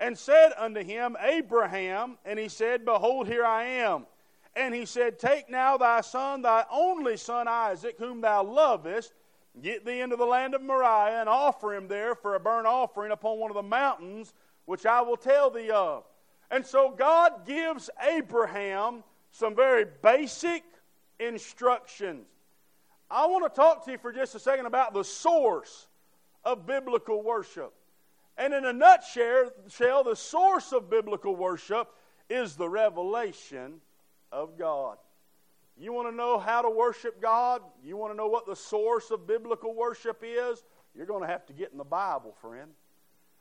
and 0.00 0.16
said 0.16 0.52
unto 0.56 0.82
him, 0.82 1.16
Abraham, 1.20 2.18
and 2.24 2.38
he 2.38 2.48
said, 2.48 2.84
Behold, 2.84 3.26
here 3.28 3.44
I 3.44 3.64
am. 3.64 4.06
And 4.54 4.74
he 4.74 4.86
said, 4.86 5.18
Take 5.18 5.50
now 5.50 5.76
thy 5.76 6.00
son, 6.00 6.42
thy 6.42 6.64
only 6.70 7.16
son 7.16 7.46
Isaac, 7.46 7.96
whom 7.98 8.20
thou 8.20 8.42
lovest, 8.42 9.12
get 9.62 9.84
thee 9.84 10.00
into 10.00 10.16
the 10.16 10.24
land 10.24 10.54
of 10.54 10.62
Moriah, 10.62 11.20
and 11.20 11.28
offer 11.28 11.74
him 11.74 11.88
there 11.88 12.14
for 12.14 12.34
a 12.34 12.40
burnt 12.40 12.66
offering 12.66 13.12
upon 13.12 13.38
one 13.38 13.50
of 13.50 13.54
the 13.54 13.62
mountains, 13.62 14.32
which 14.64 14.86
I 14.86 15.00
will 15.02 15.16
tell 15.16 15.50
thee 15.50 15.70
of. 15.70 16.04
And 16.50 16.64
so 16.64 16.90
God 16.90 17.46
gives 17.46 17.90
Abraham 18.02 19.02
some 19.36 19.54
very 19.54 19.84
basic 20.02 20.64
instructions. 21.20 22.26
I 23.10 23.26
want 23.26 23.44
to 23.44 23.54
talk 23.54 23.84
to 23.84 23.92
you 23.92 23.98
for 23.98 24.10
just 24.10 24.34
a 24.34 24.38
second 24.38 24.64
about 24.64 24.94
the 24.94 25.04
source 25.04 25.88
of 26.42 26.66
biblical 26.66 27.22
worship. 27.22 27.74
And 28.38 28.54
in 28.54 28.64
a 28.64 28.72
nutshell, 28.72 29.52
the 29.68 30.16
source 30.16 30.72
of 30.72 30.88
biblical 30.88 31.36
worship 31.36 31.88
is 32.30 32.56
the 32.56 32.68
revelation 32.68 33.74
of 34.32 34.58
God. 34.58 34.96
You 35.76 35.92
want 35.92 36.08
to 36.08 36.16
know 36.16 36.38
how 36.38 36.62
to 36.62 36.70
worship 36.70 37.20
God? 37.20 37.60
You 37.84 37.98
want 37.98 38.14
to 38.14 38.16
know 38.16 38.28
what 38.28 38.46
the 38.46 38.56
source 38.56 39.10
of 39.10 39.26
biblical 39.26 39.74
worship 39.74 40.22
is? 40.24 40.64
You're 40.94 41.04
going 41.04 41.20
to 41.20 41.28
have 41.28 41.44
to 41.46 41.52
get 41.52 41.72
in 41.72 41.78
the 41.78 41.84
Bible, 41.84 42.34
friend. 42.40 42.70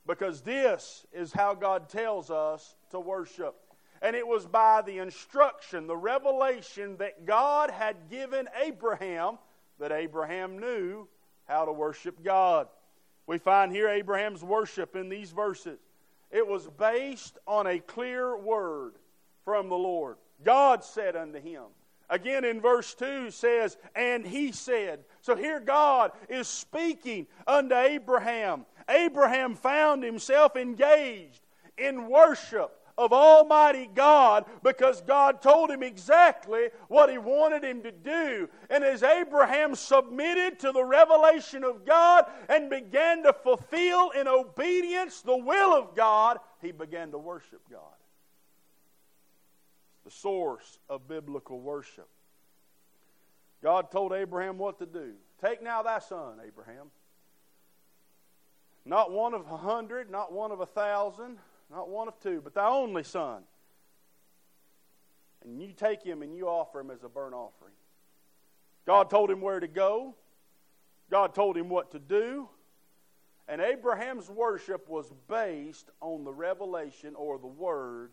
Because 0.06 0.42
this 0.42 1.06
is 1.14 1.32
how 1.32 1.54
God 1.54 1.88
tells 1.88 2.30
us 2.30 2.76
to 2.92 3.00
worship. 3.00 3.56
And 4.02 4.16
it 4.16 4.28
was 4.28 4.46
by 4.46 4.82
the 4.82 5.00
instruction, 5.00 5.88
the 5.88 5.98
revelation 5.98 6.98
that 6.98 7.26
God 7.26 7.72
had 7.72 7.96
given 8.10 8.48
Abraham 8.62 9.38
that 9.80 9.92
Abraham 9.92 10.60
knew 10.60 11.08
how 11.46 11.66
to 11.66 11.72
worship 11.72 12.24
God. 12.24 12.68
We 13.28 13.38
find 13.38 13.72
here 13.72 13.90
Abraham's 13.90 14.44
worship 14.44 14.96
in 14.96 15.10
these 15.10 15.32
verses. 15.32 15.80
It 16.32 16.48
was 16.48 16.68
based 16.78 17.38
on 17.48 17.68
a 17.68 17.80
clear 17.80 18.38
word 18.38 18.94
from 19.44 19.70
the 19.70 19.76
Lord. 19.76 20.18
God 20.44 20.84
said 20.84 21.16
unto 21.16 21.40
him. 21.40 21.64
Again 22.10 22.46
in 22.46 22.62
verse 22.62 22.94
2 22.96 23.32
says, 23.32 23.78
And 23.96 24.26
he 24.26 24.52
said. 24.52 25.06
So 25.22 25.36
here 25.36 25.60
God 25.60 26.12
is 26.30 26.48
speaking 26.48 27.26
unto 27.48 27.76
Abraham. 27.76 28.66
Abraham 28.88 29.56
found 29.56 30.04
himself 30.04 30.56
engaged 30.56 31.42
in 31.78 32.08
worship 32.08 32.80
of 32.98 33.12
Almighty 33.12 33.90
God 33.94 34.46
because 34.64 35.02
God 35.02 35.42
told 35.42 35.70
him 35.70 35.84
exactly 35.84 36.70
what 36.88 37.10
he 37.10 37.18
wanted 37.18 37.64
him 37.64 37.84
to 37.84 37.92
do. 37.92 38.50
And 38.70 38.84
as 38.84 39.04
Abraham 39.04 39.76
submitted 39.76 40.60
to 40.60 40.72
the 40.72 40.84
revelation 40.84 41.64
of 41.64 41.86
God 41.86 42.26
and 42.48 42.70
began 42.70 43.24
to 43.24 43.34
fulfill 43.34 44.12
in 44.12 44.28
obedience 44.28 45.22
the 45.22 45.36
will 45.36 45.74
of 45.74 45.96
God, 45.96 46.38
he 46.62 46.72
began 46.72 47.12
to 47.12 47.18
worship 47.18 47.62
God. 47.70 47.82
The 50.06 50.12
source 50.12 50.80
of 50.90 51.08
biblical 51.08 51.60
worship. 51.60 52.08
God 53.62 53.92
told 53.92 54.14
Abraham 54.14 54.58
what 54.58 54.80
to 54.80 54.86
do. 54.86 55.14
Take 55.44 55.62
now 55.62 55.82
thy 55.82 56.00
son, 56.00 56.40
Abraham. 56.46 56.92
Not 58.86 59.12
one 59.12 59.34
of 59.34 59.42
a 59.52 59.58
hundred, 59.58 60.12
not 60.12 60.32
one 60.32 60.52
of 60.52 60.60
a 60.60 60.66
thousand, 60.68 61.40
not 61.70 61.90
one 61.90 62.08
of 62.08 62.20
two, 62.20 62.42
but 62.44 62.54
thy 62.54 62.68
only 62.68 63.04
son. 63.04 63.44
And 65.44 65.62
you 65.62 65.74
take 65.74 66.04
him 66.04 66.22
and 66.22 66.36
you 66.36 66.48
offer 66.48 66.80
him 66.80 66.92
as 66.92 67.04
a 67.04 67.10
burnt 67.10 67.34
offering. 67.34 67.74
God 68.86 69.10
told 69.10 69.32
him 69.32 69.42
where 69.42 69.60
to 69.60 69.68
go, 69.68 70.16
God 71.10 71.34
told 71.36 71.58
him 71.58 71.70
what 71.70 71.92
to 71.92 72.00
do. 72.00 72.50
And 73.48 73.62
Abraham's 73.62 74.28
worship 74.28 74.90
was 74.90 75.12
based 75.28 75.92
on 76.02 76.24
the 76.24 76.34
revelation 76.34 77.14
or 77.16 77.38
the 77.38 77.48
word 77.48 78.12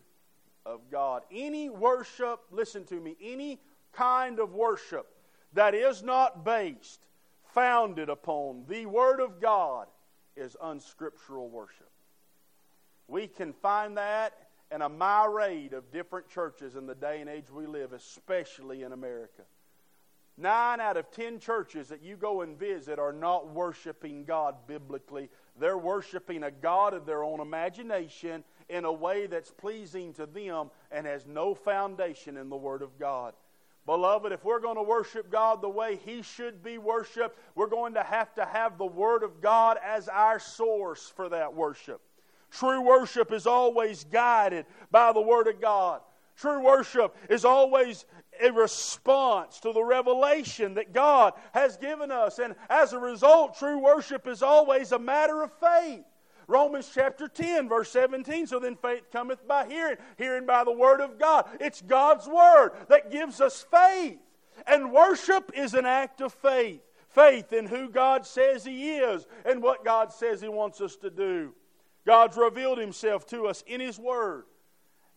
of 0.66 0.80
God. 0.90 1.22
Any 1.32 1.70
worship, 1.70 2.40
listen 2.50 2.84
to 2.84 3.00
me, 3.00 3.16
any 3.20 3.58
kind 3.92 4.38
of 4.38 4.52
worship 4.52 5.06
that 5.54 5.74
is 5.74 6.02
not 6.02 6.44
based, 6.44 7.00
founded 7.54 8.08
upon 8.08 8.64
the 8.68 8.86
word 8.86 9.20
of 9.20 9.40
God 9.40 9.86
is 10.36 10.56
unscriptural 10.62 11.48
worship. 11.48 11.91
We 13.12 13.26
can 13.26 13.52
find 13.52 13.98
that 13.98 14.32
in 14.70 14.80
a 14.80 14.88
myriad 14.88 15.74
of 15.74 15.92
different 15.92 16.30
churches 16.30 16.76
in 16.76 16.86
the 16.86 16.94
day 16.94 17.20
and 17.20 17.28
age 17.28 17.50
we 17.50 17.66
live, 17.66 17.92
especially 17.92 18.84
in 18.84 18.92
America. 18.92 19.42
Nine 20.38 20.80
out 20.80 20.96
of 20.96 21.10
ten 21.10 21.38
churches 21.38 21.88
that 21.88 22.02
you 22.02 22.16
go 22.16 22.40
and 22.40 22.58
visit 22.58 22.98
are 22.98 23.12
not 23.12 23.52
worshiping 23.52 24.24
God 24.24 24.54
biblically. 24.66 25.28
They're 25.60 25.76
worshiping 25.76 26.42
a 26.42 26.50
God 26.50 26.94
of 26.94 27.04
their 27.04 27.22
own 27.22 27.40
imagination 27.40 28.44
in 28.70 28.86
a 28.86 28.92
way 28.92 29.26
that's 29.26 29.50
pleasing 29.50 30.14
to 30.14 30.24
them 30.24 30.70
and 30.90 31.06
has 31.06 31.26
no 31.26 31.54
foundation 31.54 32.38
in 32.38 32.48
the 32.48 32.56
Word 32.56 32.80
of 32.80 32.98
God. 32.98 33.34
Beloved, 33.84 34.32
if 34.32 34.42
we're 34.42 34.58
going 34.58 34.76
to 34.76 34.82
worship 34.82 35.30
God 35.30 35.60
the 35.60 35.68
way 35.68 36.00
He 36.02 36.22
should 36.22 36.62
be 36.62 36.78
worshiped, 36.78 37.38
we're 37.56 37.66
going 37.66 37.92
to 37.92 38.02
have 38.02 38.34
to 38.36 38.46
have 38.46 38.78
the 38.78 38.86
Word 38.86 39.22
of 39.22 39.42
God 39.42 39.76
as 39.84 40.08
our 40.08 40.38
source 40.38 41.12
for 41.14 41.28
that 41.28 41.52
worship. 41.52 42.00
True 42.52 42.82
worship 42.82 43.32
is 43.32 43.46
always 43.46 44.04
guided 44.04 44.66
by 44.90 45.12
the 45.12 45.20
Word 45.20 45.48
of 45.48 45.60
God. 45.60 46.02
True 46.36 46.62
worship 46.62 47.16
is 47.30 47.44
always 47.44 48.04
a 48.42 48.52
response 48.52 49.58
to 49.60 49.72
the 49.72 49.82
revelation 49.82 50.74
that 50.74 50.92
God 50.92 51.32
has 51.52 51.76
given 51.78 52.10
us. 52.10 52.38
And 52.38 52.54
as 52.68 52.92
a 52.92 52.98
result, 52.98 53.56
true 53.58 53.78
worship 53.78 54.26
is 54.26 54.42
always 54.42 54.92
a 54.92 54.98
matter 54.98 55.42
of 55.42 55.50
faith. 55.60 56.04
Romans 56.46 56.90
chapter 56.92 57.28
10, 57.28 57.68
verse 57.68 57.90
17. 57.90 58.46
So 58.46 58.58
then 58.58 58.76
faith 58.76 59.04
cometh 59.10 59.46
by 59.46 59.66
hearing, 59.66 59.96
hearing 60.18 60.44
by 60.44 60.64
the 60.64 60.72
Word 60.72 61.00
of 61.00 61.18
God. 61.18 61.46
It's 61.60 61.80
God's 61.80 62.26
Word 62.26 62.72
that 62.88 63.10
gives 63.10 63.40
us 63.40 63.64
faith. 63.70 64.18
And 64.66 64.92
worship 64.92 65.52
is 65.54 65.72
an 65.74 65.86
act 65.86 66.20
of 66.20 66.32
faith 66.34 66.80
faith 67.08 67.52
in 67.52 67.66
who 67.66 67.90
God 67.90 68.26
says 68.26 68.64
He 68.64 68.96
is 68.96 69.26
and 69.44 69.62
what 69.62 69.84
God 69.84 70.12
says 70.12 70.40
He 70.40 70.48
wants 70.48 70.80
us 70.80 70.96
to 70.96 71.10
do. 71.10 71.52
God's 72.06 72.36
revealed 72.36 72.78
Himself 72.78 73.26
to 73.28 73.46
us 73.46 73.62
in 73.66 73.80
His 73.80 73.98
Word. 73.98 74.44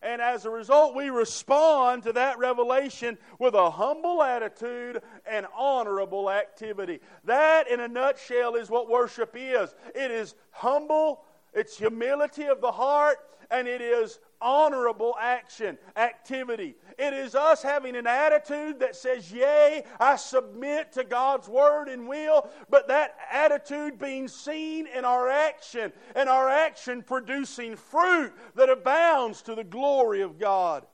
And 0.02 0.20
as 0.20 0.44
a 0.44 0.50
result, 0.50 0.94
we 0.94 1.08
respond 1.08 2.02
to 2.04 2.12
that 2.12 2.38
revelation 2.38 3.18
with 3.38 3.54
a 3.54 3.70
humble 3.70 4.22
attitude 4.22 5.02
and 5.28 5.46
honorable 5.56 6.30
activity. 6.30 7.00
That, 7.24 7.68
in 7.68 7.80
a 7.80 7.88
nutshell, 7.88 8.54
is 8.54 8.70
what 8.70 8.88
worship 8.88 9.34
is 9.36 9.74
it 9.94 10.10
is 10.10 10.34
humble, 10.50 11.24
it's 11.52 11.78
humility 11.78 12.44
of 12.44 12.60
the 12.60 12.72
heart, 12.72 13.16
and 13.50 13.66
it 13.66 13.80
is 13.80 14.20
honorable 14.40 15.14
action, 15.20 15.78
activity. 15.96 16.76
It 16.98 17.12
is 17.12 17.34
us 17.34 17.62
having 17.62 17.96
an 17.96 18.06
attitude 18.06 18.80
that 18.80 18.96
says, 18.96 19.32
Yea, 19.32 19.84
I 19.98 20.16
submit 20.16 20.92
to 20.92 21.04
God's 21.04 21.48
word 21.48 21.88
and 21.88 22.08
will, 22.08 22.48
but 22.68 22.88
that 22.88 23.16
attitude 23.30 23.98
being 23.98 24.28
seen 24.28 24.86
in 24.86 25.04
our 25.04 25.28
action, 25.28 25.92
and 26.14 26.28
our 26.28 26.48
action 26.48 27.02
producing 27.02 27.76
fruit 27.76 28.32
that 28.54 28.68
abounds 28.68 29.42
to 29.42 29.54
the 29.54 29.64
glory 29.64 30.22
of 30.22 30.38
God. 30.38 30.86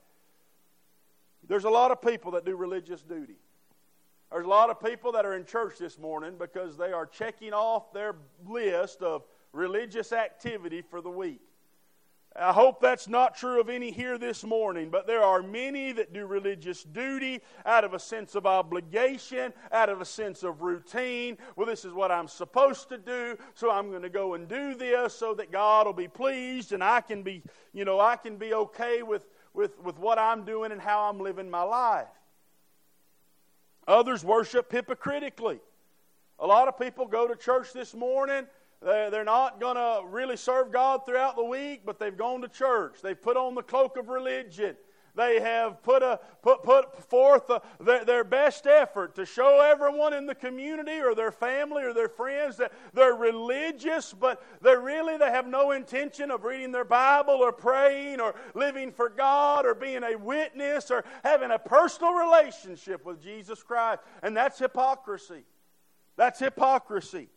There's 1.49 1.64
a 1.64 1.70
lot 1.70 1.90
of 1.90 2.00
people 2.00 2.32
that 2.32 2.44
do 2.44 2.56
religious 2.56 3.02
duty. 3.02 3.37
There's 4.32 4.46
a 4.46 4.49
lot 4.49 4.70
of 4.70 4.80
people 4.82 5.12
that 5.12 5.26
are 5.26 5.37
in 5.37 5.44
church 5.44 5.76
this 5.78 5.99
morning 5.99 6.37
because 6.38 6.78
they 6.78 6.92
are 6.92 7.04
checking 7.04 7.52
off 7.52 7.92
their 7.92 8.14
list 8.49 9.02
of 9.02 9.25
religious 9.52 10.12
activity 10.12 10.80
for 10.80 11.02
the 11.02 11.11
week. 11.11 11.42
I 12.34 12.52
hope 12.52 12.80
that's 12.80 13.08
not 13.08 13.36
true 13.36 13.60
of 13.60 13.68
any 13.68 13.90
here 13.90 14.16
this 14.16 14.42
morning, 14.42 14.88
but 14.88 15.06
there 15.06 15.22
are 15.22 15.42
many 15.42 15.92
that 15.92 16.14
do 16.14 16.24
religious 16.24 16.82
duty 16.82 17.42
out 17.66 17.84
of 17.84 17.92
a 17.92 17.98
sense 17.98 18.34
of 18.34 18.46
obligation, 18.46 19.52
out 19.70 19.90
of 19.90 20.00
a 20.00 20.04
sense 20.06 20.42
of 20.42 20.62
routine. 20.62 21.36
Well, 21.56 21.66
this 21.66 21.84
is 21.84 21.92
what 21.92 22.10
I'm 22.10 22.28
supposed 22.28 22.88
to 22.88 22.96
do, 22.96 23.36
so 23.54 23.70
I'm 23.70 23.90
going 23.90 24.02
to 24.02 24.08
go 24.08 24.32
and 24.32 24.48
do 24.48 24.74
this 24.74 25.14
so 25.14 25.34
that 25.34 25.52
God 25.52 25.86
will 25.86 25.92
be 25.92 26.08
pleased 26.08 26.72
and 26.72 26.82
I 26.82 27.02
can 27.02 27.22
be, 27.22 27.42
you 27.74 27.84
know, 27.84 28.00
I 28.00 28.16
can 28.16 28.38
be 28.38 28.54
okay 28.54 29.02
with, 29.02 29.26
with, 29.52 29.78
with 29.80 29.98
what 29.98 30.18
I'm 30.18 30.44
doing 30.44 30.72
and 30.72 30.80
how 30.80 31.10
I'm 31.10 31.20
living 31.20 31.50
my 31.50 31.62
life. 31.62 32.08
Others 33.86 34.24
worship 34.24 34.72
hypocritically. 34.72 35.60
A 36.38 36.46
lot 36.46 36.66
of 36.66 36.78
people 36.78 37.06
go 37.06 37.28
to 37.28 37.36
church 37.36 37.74
this 37.74 37.94
morning 37.94 38.46
they're 38.84 39.24
not 39.24 39.60
going 39.60 39.76
to 39.76 40.02
really 40.06 40.36
serve 40.36 40.72
God 40.72 41.06
throughout 41.06 41.36
the 41.36 41.44
week, 41.44 41.82
but 41.84 41.98
they've 41.98 42.16
gone 42.16 42.42
to 42.42 42.48
church. 42.48 42.96
They've 43.02 43.20
put 43.20 43.36
on 43.36 43.54
the 43.54 43.62
cloak 43.62 43.96
of 43.96 44.08
religion. 44.08 44.76
They 45.14 45.40
have 45.40 45.82
put, 45.82 46.02
a, 46.02 46.20
put, 46.40 46.62
put 46.62 46.98
forth 47.10 47.50
a, 47.50 47.60
their, 47.78 48.02
their 48.02 48.24
best 48.24 48.66
effort 48.66 49.14
to 49.16 49.26
show 49.26 49.60
everyone 49.60 50.14
in 50.14 50.24
the 50.24 50.34
community 50.34 51.00
or 51.00 51.14
their 51.14 51.30
family 51.30 51.82
or 51.84 51.92
their 51.92 52.08
friends 52.08 52.56
that 52.56 52.72
they're 52.94 53.14
religious, 53.14 54.14
but 54.14 54.42
they 54.62 54.74
really 54.74 55.18
they 55.18 55.30
have 55.30 55.46
no 55.46 55.72
intention 55.72 56.30
of 56.30 56.44
reading 56.44 56.72
their 56.72 56.86
Bible 56.86 57.34
or 57.34 57.52
praying 57.52 58.20
or 58.20 58.34
living 58.54 58.90
for 58.90 59.10
God 59.10 59.66
or 59.66 59.74
being 59.74 60.02
a 60.02 60.16
witness 60.16 60.90
or 60.90 61.04
having 61.22 61.50
a 61.50 61.58
personal 61.58 62.14
relationship 62.14 63.04
with 63.04 63.22
Jesus 63.22 63.62
Christ. 63.62 64.00
And 64.22 64.34
that's 64.34 64.58
hypocrisy. 64.58 65.44
That's 66.16 66.38
hypocrisy. 66.38 67.28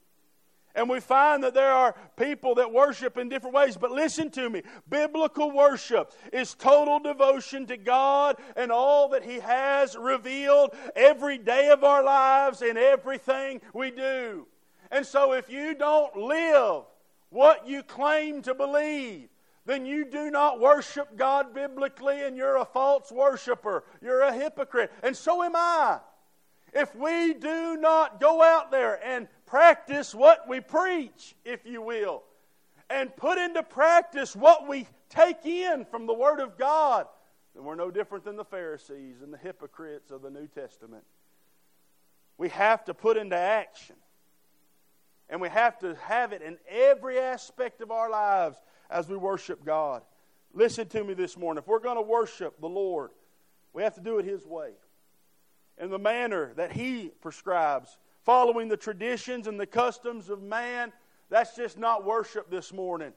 And 0.76 0.90
we 0.90 1.00
find 1.00 1.44
that 1.44 1.54
there 1.54 1.72
are 1.72 1.96
people 2.18 2.56
that 2.56 2.72
worship 2.72 3.18
in 3.18 3.30
different 3.30 3.56
ways. 3.56 3.78
But 3.78 3.92
listen 3.92 4.30
to 4.32 4.50
me 4.50 4.62
biblical 4.90 5.52
worship 5.52 6.14
is 6.34 6.54
total 6.54 7.00
devotion 7.00 7.66
to 7.68 7.78
God 7.78 8.38
and 8.58 8.72
all 8.72 9.10
that 9.10 9.24
He 9.24 9.40
has 9.40 9.96
revealed 9.96 10.76
every 10.96 11.38
day 11.38 11.70
of 11.70 11.84
our 11.84 12.04
lives 12.04 12.62
and 12.62 12.78
everything 12.78 13.62
we 13.74 13.92
do. 13.92 14.48
And 14.92 15.06
so 15.06 15.34
if 15.34 15.50
you 15.50 15.76
don't 15.76 16.16
live 16.16 16.84
what 17.30 17.68
you 17.68 17.82
claim 17.82 18.42
to 18.44 18.54
believe, 18.54 19.30
then 19.66 19.86
you 19.86 20.06
do 20.06 20.30
not 20.30 20.60
worship 20.60 21.18
God 21.18 21.54
biblically 21.54 22.24
and 22.24 22.38
you're 22.38 22.58
a 22.58 22.66
false 22.66 23.12
worshiper. 23.12 23.84
You're 24.02 24.22
a 24.22 24.34
hypocrite. 24.34 24.92
And 25.02 25.16
so 25.16 25.42
am 25.42 25.56
I. 25.56 26.00
If 26.74 26.94
we 26.94 27.34
do 27.34 27.78
not 27.78 28.20
go 28.20 28.44
out 28.44 28.70
there 28.70 29.00
and 29.04 29.28
practice 29.56 30.14
what 30.14 30.50
we 30.50 30.60
preach, 30.60 31.34
if 31.46 31.66
you 31.66 31.82
will, 31.82 32.24
and 32.90 33.16
put 33.16 33.38
into 33.38 33.64
practice 33.64 34.36
what 34.36 34.68
we 34.68 34.86
take 35.08 35.46
in 35.46 35.86
from 35.86 36.08
the 36.08 36.14
Word 36.14 36.42
of 36.42 36.58
God, 36.58 37.08
then 37.56 37.64
we're 37.64 37.76
no 37.76 37.90
different 37.90 38.26
than 38.26 38.36
the 38.36 38.44
Pharisees 38.44 39.22
and 39.24 39.34
the 39.34 39.38
hypocrites 39.38 40.12
of 40.12 40.22
the 40.22 40.30
New 40.30 40.48
Testament. 40.48 41.06
We 42.38 42.50
have 42.50 42.84
to 42.84 42.94
put 42.94 43.16
into 43.16 43.38
action. 43.38 43.96
And 45.30 45.40
we 45.40 45.48
have 45.48 45.80
to 45.80 45.96
have 46.02 46.34
it 46.34 46.42
in 46.42 46.58
every 46.68 47.18
aspect 47.18 47.80
of 47.80 47.92
our 47.92 48.10
lives 48.10 48.58
as 48.90 49.08
we 49.08 49.16
worship 49.16 49.64
God. 49.64 50.02
Listen 50.54 50.86
to 50.90 51.02
me 51.02 51.14
this 51.14 51.38
morning. 51.38 51.62
If 51.64 51.68
we're 51.70 51.80
going 51.80 51.96
to 51.96 52.02
worship 52.02 52.60
the 52.60 52.68
Lord, 52.68 53.12
we 53.72 53.84
have 53.84 53.96
to 53.96 54.02
do 54.02 54.20
it 54.20 54.26
His 54.26 54.46
way, 54.46 54.72
in 55.78 55.92
the 55.92 55.98
manner 55.98 56.52
that 56.58 56.74
He 56.74 57.10
prescribes, 57.22 57.98
following 58.26 58.68
the 58.68 58.78
traditions 58.78 59.48
and 59.48 59.60
the 59.60 59.68
customs 59.68 60.30
of 60.30 60.42
man. 60.42 60.92
That's 61.30 61.56
just 61.56 61.78
not 61.78 62.04
worship 62.04 62.50
this 62.50 62.74
morning. 62.74 63.14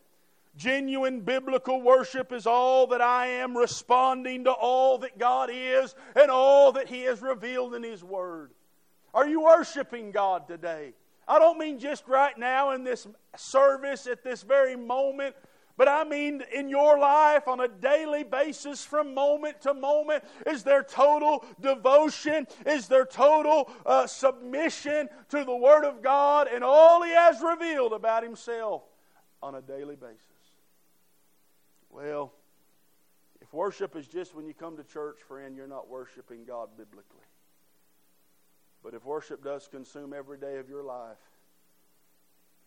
Genuine 0.56 1.20
biblical 1.20 1.80
worship 1.80 2.32
is 2.32 2.46
all 2.46 2.88
that 2.88 3.00
I 3.00 3.26
am 3.26 3.56
responding 3.56 4.44
to 4.44 4.50
all 4.50 4.98
that 4.98 5.18
God 5.18 5.50
is 5.52 5.94
and 6.16 6.30
all 6.30 6.72
that 6.72 6.88
He 6.88 7.02
has 7.02 7.22
revealed 7.22 7.74
in 7.74 7.82
His 7.82 8.04
Word. 8.04 8.50
Are 9.14 9.26
you 9.26 9.42
worshiping 9.42 10.10
God 10.10 10.46
today? 10.46 10.92
I 11.26 11.38
don't 11.38 11.58
mean 11.58 11.78
just 11.78 12.06
right 12.08 12.36
now 12.36 12.72
in 12.72 12.84
this 12.84 13.06
service 13.36 14.06
at 14.06 14.24
this 14.24 14.42
very 14.42 14.76
moment, 14.76 15.36
but 15.78 15.88
I 15.88 16.02
mean 16.02 16.42
in 16.52 16.68
your 16.68 16.98
life 16.98 17.46
on 17.46 17.60
a 17.60 17.68
daily 17.68 18.24
basis 18.24 18.84
from 18.84 19.14
moment 19.14 19.62
to 19.62 19.72
moment. 19.72 20.24
Is 20.44 20.64
there 20.64 20.82
total 20.82 21.46
devotion? 21.60 22.48
Is 22.66 22.88
there 22.88 23.06
total 23.06 23.70
uh, 23.86 24.08
submission 24.08 25.08
to 25.30 25.44
the 25.44 25.54
Word 25.54 25.84
of 25.84 26.02
God 26.02 26.48
and 26.52 26.64
all 26.64 27.02
He 27.02 27.12
has 27.12 27.40
revealed 27.40 27.92
about 27.92 28.24
Himself 28.24 28.82
on 29.40 29.54
a 29.54 29.62
daily 29.62 29.94
basis? 29.94 30.18
Well, 31.90 32.32
if 33.40 33.54
worship 33.54 33.94
is 33.94 34.08
just 34.08 34.34
when 34.34 34.46
you 34.46 34.54
come 34.54 34.76
to 34.76 34.84
church, 34.84 35.20
friend, 35.28 35.56
you're 35.56 35.68
not 35.68 35.88
worshiping 35.88 36.44
God 36.44 36.70
biblically. 36.76 37.22
But 38.82 38.94
if 38.94 39.04
worship 39.04 39.44
does 39.44 39.68
consume 39.68 40.12
every 40.12 40.38
day 40.38 40.58
of 40.58 40.68
your 40.68 40.82
life, 40.82 41.18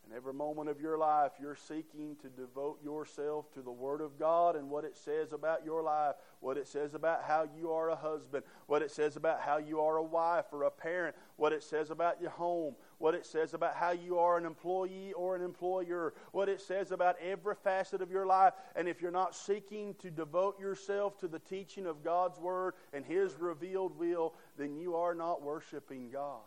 and 0.03 0.13
every 0.13 0.33
moment 0.33 0.67
of 0.67 0.81
your 0.81 0.97
life, 0.97 1.31
you're 1.39 1.55
seeking 1.55 2.15
to 2.21 2.29
devote 2.29 2.83
yourself 2.83 3.51
to 3.53 3.61
the 3.61 3.71
Word 3.71 4.01
of 4.01 4.17
God 4.17 4.55
and 4.55 4.69
what 4.69 4.83
it 4.83 4.97
says 4.97 5.31
about 5.31 5.63
your 5.63 5.83
life, 5.83 6.15
what 6.39 6.57
it 6.57 6.67
says 6.67 6.95
about 6.95 7.23
how 7.23 7.47
you 7.57 7.71
are 7.71 7.89
a 7.89 7.95
husband, 7.95 8.43
what 8.65 8.81
it 8.81 8.91
says 8.91 9.15
about 9.15 9.39
how 9.41 9.57
you 9.57 9.79
are 9.79 9.97
a 9.97 10.03
wife 10.03 10.45
or 10.51 10.63
a 10.63 10.71
parent, 10.71 11.15
what 11.37 11.53
it 11.53 11.63
says 11.63 11.91
about 11.91 12.19
your 12.19 12.31
home, 12.31 12.75
what 12.97 13.15
it 13.15 13.25
says 13.25 13.53
about 13.53 13.75
how 13.75 13.91
you 13.91 14.17
are 14.17 14.37
an 14.37 14.45
employee 14.45 15.13
or 15.13 15.35
an 15.35 15.43
employer, 15.43 16.13
what 16.31 16.49
it 16.49 16.59
says 16.59 16.91
about 16.91 17.15
every 17.21 17.55
facet 17.55 18.01
of 18.01 18.11
your 18.11 18.25
life. 18.25 18.53
And 18.75 18.87
if 18.87 19.01
you're 19.01 19.11
not 19.11 19.35
seeking 19.35 19.95
to 19.99 20.11
devote 20.11 20.59
yourself 20.59 21.17
to 21.19 21.27
the 21.27 21.39
teaching 21.39 21.85
of 21.85 22.03
God's 22.03 22.39
Word 22.39 22.73
and 22.91 23.05
His 23.05 23.35
revealed 23.39 23.97
will, 23.97 24.33
then 24.57 24.75
you 24.75 24.95
are 24.95 25.15
not 25.15 25.41
worshiping 25.41 26.09
God. 26.11 26.41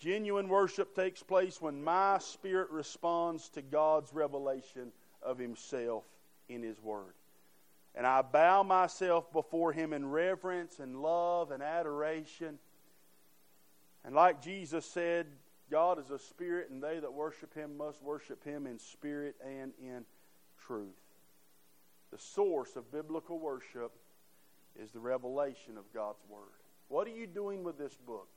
Genuine 0.00 0.48
worship 0.48 0.94
takes 0.94 1.22
place 1.22 1.60
when 1.60 1.84
my 1.84 2.18
spirit 2.18 2.70
responds 2.70 3.50
to 3.50 3.60
God's 3.60 4.12
revelation 4.14 4.92
of 5.22 5.38
Himself 5.38 6.04
in 6.48 6.62
His 6.62 6.82
Word. 6.82 7.12
And 7.94 8.06
I 8.06 8.22
bow 8.22 8.62
myself 8.62 9.30
before 9.30 9.72
Him 9.72 9.92
in 9.92 10.10
reverence 10.10 10.78
and 10.78 11.02
love 11.02 11.50
and 11.50 11.62
adoration. 11.62 12.58
And 14.02 14.14
like 14.14 14.40
Jesus 14.40 14.86
said, 14.86 15.26
God 15.70 15.98
is 16.00 16.10
a 16.10 16.18
spirit, 16.18 16.70
and 16.70 16.82
they 16.82 16.98
that 16.98 17.12
worship 17.12 17.54
Him 17.54 17.76
must 17.76 18.02
worship 18.02 18.42
Him 18.42 18.66
in 18.66 18.78
spirit 18.78 19.36
and 19.44 19.72
in 19.78 20.06
truth. 20.66 20.88
The 22.10 22.18
source 22.18 22.74
of 22.74 22.90
biblical 22.90 23.38
worship 23.38 23.92
is 24.82 24.90
the 24.92 24.98
revelation 24.98 25.76
of 25.76 25.84
God's 25.92 26.22
Word. 26.28 26.40
What 26.88 27.06
are 27.06 27.14
you 27.14 27.26
doing 27.26 27.62
with 27.62 27.76
this 27.76 27.96
book? 28.06 28.28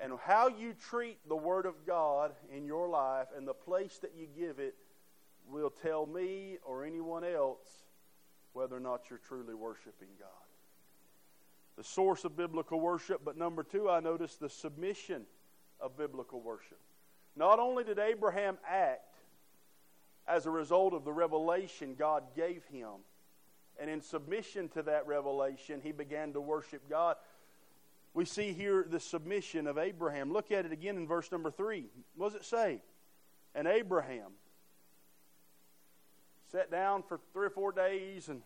And 0.00 0.12
how 0.24 0.48
you 0.48 0.74
treat 0.90 1.18
the 1.28 1.36
Word 1.36 1.66
of 1.66 1.86
God 1.86 2.32
in 2.54 2.64
your 2.64 2.88
life 2.88 3.28
and 3.36 3.46
the 3.46 3.54
place 3.54 3.98
that 3.98 4.12
you 4.16 4.26
give 4.36 4.58
it 4.58 4.74
will 5.48 5.70
tell 5.70 6.06
me 6.06 6.58
or 6.64 6.84
anyone 6.84 7.24
else 7.24 7.68
whether 8.52 8.76
or 8.76 8.80
not 8.80 9.10
you're 9.10 9.20
truly 9.26 9.54
worshiping 9.54 10.08
God. 10.18 10.28
The 11.76 11.84
source 11.84 12.24
of 12.24 12.36
biblical 12.36 12.80
worship, 12.80 13.22
but 13.24 13.36
number 13.36 13.62
two, 13.62 13.88
I 13.88 14.00
notice 14.00 14.36
the 14.36 14.48
submission 14.48 15.22
of 15.80 15.96
biblical 15.96 16.40
worship. 16.40 16.78
Not 17.34 17.58
only 17.58 17.82
did 17.82 17.98
Abraham 17.98 18.58
act 18.68 19.16
as 20.28 20.46
a 20.46 20.50
result 20.50 20.92
of 20.92 21.04
the 21.04 21.12
revelation 21.12 21.94
God 21.98 22.24
gave 22.36 22.64
him, 22.66 22.90
and 23.80 23.88
in 23.88 24.02
submission 24.02 24.68
to 24.70 24.82
that 24.82 25.06
revelation, 25.06 25.80
he 25.82 25.92
began 25.92 26.34
to 26.34 26.40
worship 26.40 26.88
God 26.90 27.16
we 28.14 28.24
see 28.24 28.52
here 28.52 28.86
the 28.88 29.00
submission 29.00 29.66
of 29.66 29.78
Abraham. 29.78 30.32
Look 30.32 30.52
at 30.52 30.66
it 30.66 30.72
again 30.72 30.96
in 30.96 31.06
verse 31.06 31.32
number 31.32 31.50
3. 31.50 31.86
What 32.16 32.32
does 32.32 32.40
it 32.40 32.44
say? 32.44 32.80
And 33.54 33.66
Abraham 33.66 34.32
sat 36.50 36.70
down 36.70 37.02
for 37.02 37.18
three 37.32 37.46
or 37.46 37.50
four 37.50 37.72
days 37.72 38.28
and 38.28 38.42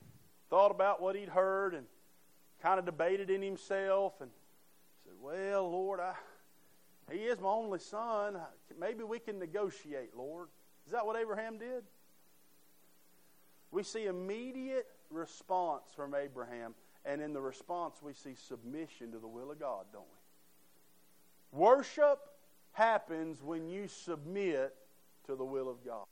thought 0.48 0.70
about 0.70 1.02
what 1.02 1.16
he'd 1.16 1.29
heard 1.29 1.74
and 1.74 1.87
kind 2.62 2.79
of 2.79 2.85
debated 2.85 3.31
in 3.31 3.42
himself 3.42 4.14
and 4.20 4.31
said, 5.05 5.14
Well, 5.20 5.70
Lord, 5.70 6.00
I, 6.00 6.14
he 7.11 7.18
is 7.18 7.40
my 7.40 7.48
only 7.48 7.81
son. 7.81 8.38
Maybe 8.79 9.02
we 9.02 9.18
can 9.18 9.38
negotiate, 9.38 10.16
Lord. 10.16 10.48
Is 10.87 10.92
that 10.92 11.05
what 11.05 11.16
Abraham 11.16 11.59
did? 11.59 11.83
We 13.72 13.83
see 13.83 14.07
immediate 14.07 14.87
response 15.11 15.88
from 15.94 16.14
Abraham 16.14 16.74
and 17.07 17.23
in 17.23 17.33
the 17.33 17.40
response, 17.40 17.97
we 18.03 18.12
see 18.12 18.35
submission 18.35 19.12
to 19.12 19.19
the 19.19 19.29
will 19.29 19.51
of 19.51 19.61
God, 19.61 19.87
don't 19.92 20.03
we? 20.03 21.59
Worship 21.59 22.19
happens 22.73 23.42
when 23.42 23.69
you 23.69 23.88
submit 23.88 24.75
to 25.27 25.37
the 25.37 25.45
will 25.45 25.71
of 25.71 25.85
God. 25.85 26.05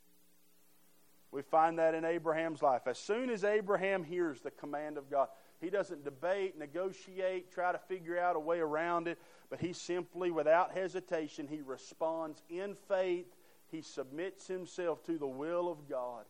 We 1.32 1.42
find 1.42 1.80
that 1.80 1.94
in 1.94 2.04
Abraham's 2.04 2.62
life. 2.62 2.82
As 2.86 2.96
soon 2.96 3.28
as 3.28 3.42
Abraham 3.42 4.04
hears 4.04 4.40
the 4.40 4.52
command 4.52 4.96
of 4.96 5.10
God, 5.10 5.28
he 5.60 5.68
doesn't 5.68 6.04
debate, 6.04 6.56
negotiate, 6.56 7.50
try 7.52 7.72
to 7.72 7.78
figure 7.78 8.18
out 8.18 8.36
a 8.36 8.40
way 8.40 8.60
around 8.60 9.08
it, 9.08 9.18
but 9.50 9.60
he 9.60 9.72
simply, 9.72 10.30
without 10.30 10.72
hesitation, 10.72 11.48
he 11.48 11.60
responds 11.60 12.42
in 12.48 12.76
faith. 12.88 13.26
He 13.70 13.82
submits 13.82 14.46
himself 14.46 15.02
to 15.04 15.18
the 15.18 15.26
will 15.26 15.68
of 15.68 15.88
God. 15.88 16.24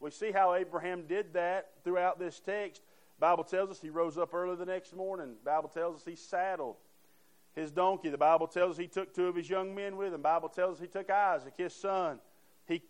We 0.00 0.10
see 0.10 0.32
how 0.32 0.54
Abraham 0.54 1.06
did 1.06 1.34
that 1.34 1.72
throughout 1.84 2.18
this 2.18 2.40
text. 2.40 2.82
Bible 3.18 3.44
tells 3.44 3.70
us 3.70 3.80
he 3.80 3.90
rose 3.90 4.18
up 4.18 4.34
early 4.34 4.56
the 4.56 4.66
next 4.66 4.94
morning. 4.94 5.34
Bible 5.44 5.68
tells 5.68 5.96
us 5.96 6.04
he 6.04 6.16
saddled 6.16 6.76
his 7.54 7.70
donkey. 7.70 8.10
The 8.10 8.18
Bible 8.18 8.46
tells 8.46 8.72
us 8.72 8.78
he 8.78 8.88
took 8.88 9.14
two 9.14 9.28
of 9.28 9.36
his 9.36 9.48
young 9.48 9.74
men 9.74 9.96
with 9.96 10.12
him. 10.12 10.22
Bible 10.22 10.48
tells 10.48 10.76
us 10.76 10.80
he 10.80 10.88
took 10.88 11.10
Isaac, 11.10 11.54
his 11.56 11.74
son. 11.74 12.18
He 12.66 12.82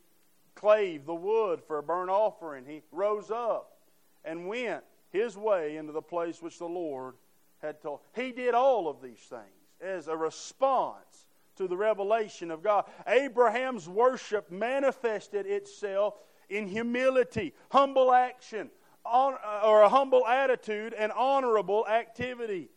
clave 0.54 1.06
the 1.06 1.14
wood 1.14 1.62
for 1.66 1.78
a 1.78 1.82
burnt 1.82 2.10
offering. 2.10 2.64
He 2.66 2.82
rose 2.90 3.30
up 3.30 3.78
and 4.24 4.48
went 4.48 4.82
his 5.10 5.36
way 5.36 5.76
into 5.76 5.92
the 5.92 6.02
place 6.02 6.40
which 6.40 6.58
the 6.58 6.66
Lord 6.66 7.14
had 7.60 7.80
told. 7.80 8.00
He 8.14 8.32
did 8.32 8.54
all 8.54 8.88
of 8.88 9.02
these 9.02 9.18
things 9.18 9.42
as 9.80 10.08
a 10.08 10.16
response 10.16 11.26
to 11.56 11.68
the 11.68 11.76
revelation 11.76 12.50
of 12.50 12.62
God. 12.62 12.84
Abraham's 13.06 13.88
worship 13.88 14.50
manifested 14.50 15.46
itself 15.46 16.14
in 16.48 16.66
humility, 16.66 17.54
humble 17.70 18.12
action, 18.12 18.70
uh, 19.06 19.60
or 19.64 19.82
a 19.82 19.88
humble 19.88 20.26
attitude 20.26 20.94
and 20.94 21.12
honorable 21.12 21.86
activity 21.86 22.68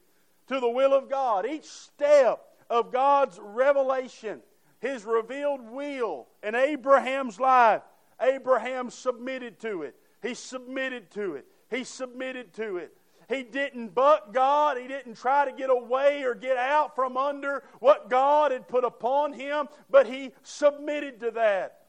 to 0.47 0.59
the 0.59 0.69
will 0.69 0.93
of 0.93 1.09
God. 1.09 1.45
Each 1.45 1.67
step 1.67 2.39
of 2.69 2.91
God's 2.91 3.39
revelation, 3.41 4.41
His 4.79 5.05
revealed 5.05 5.61
will 5.61 6.27
in 6.43 6.55
Abraham's 6.55 7.39
life, 7.39 7.81
Abraham 8.21 8.89
submitted 8.89 9.59
to 9.61 9.83
it. 9.83 9.95
He 10.21 10.33
submitted 10.33 11.11
to 11.11 11.35
it. 11.35 11.45
He 11.69 11.83
submitted 11.83 12.53
to 12.55 12.77
it. 12.77 12.93
He 13.29 13.43
didn't 13.43 13.93
buck 13.93 14.33
God. 14.33 14.77
He 14.77 14.87
didn't 14.87 15.15
try 15.15 15.45
to 15.45 15.51
get 15.51 15.69
away 15.69 16.23
or 16.23 16.33
get 16.33 16.57
out 16.57 16.95
from 16.95 17.17
under 17.17 17.63
what 17.79 18.09
God 18.09 18.51
had 18.51 18.67
put 18.67 18.85
upon 18.85 19.33
him, 19.33 19.67
but 19.89 20.07
he 20.07 20.31
submitted 20.43 21.19
to 21.19 21.31
that. 21.31 21.86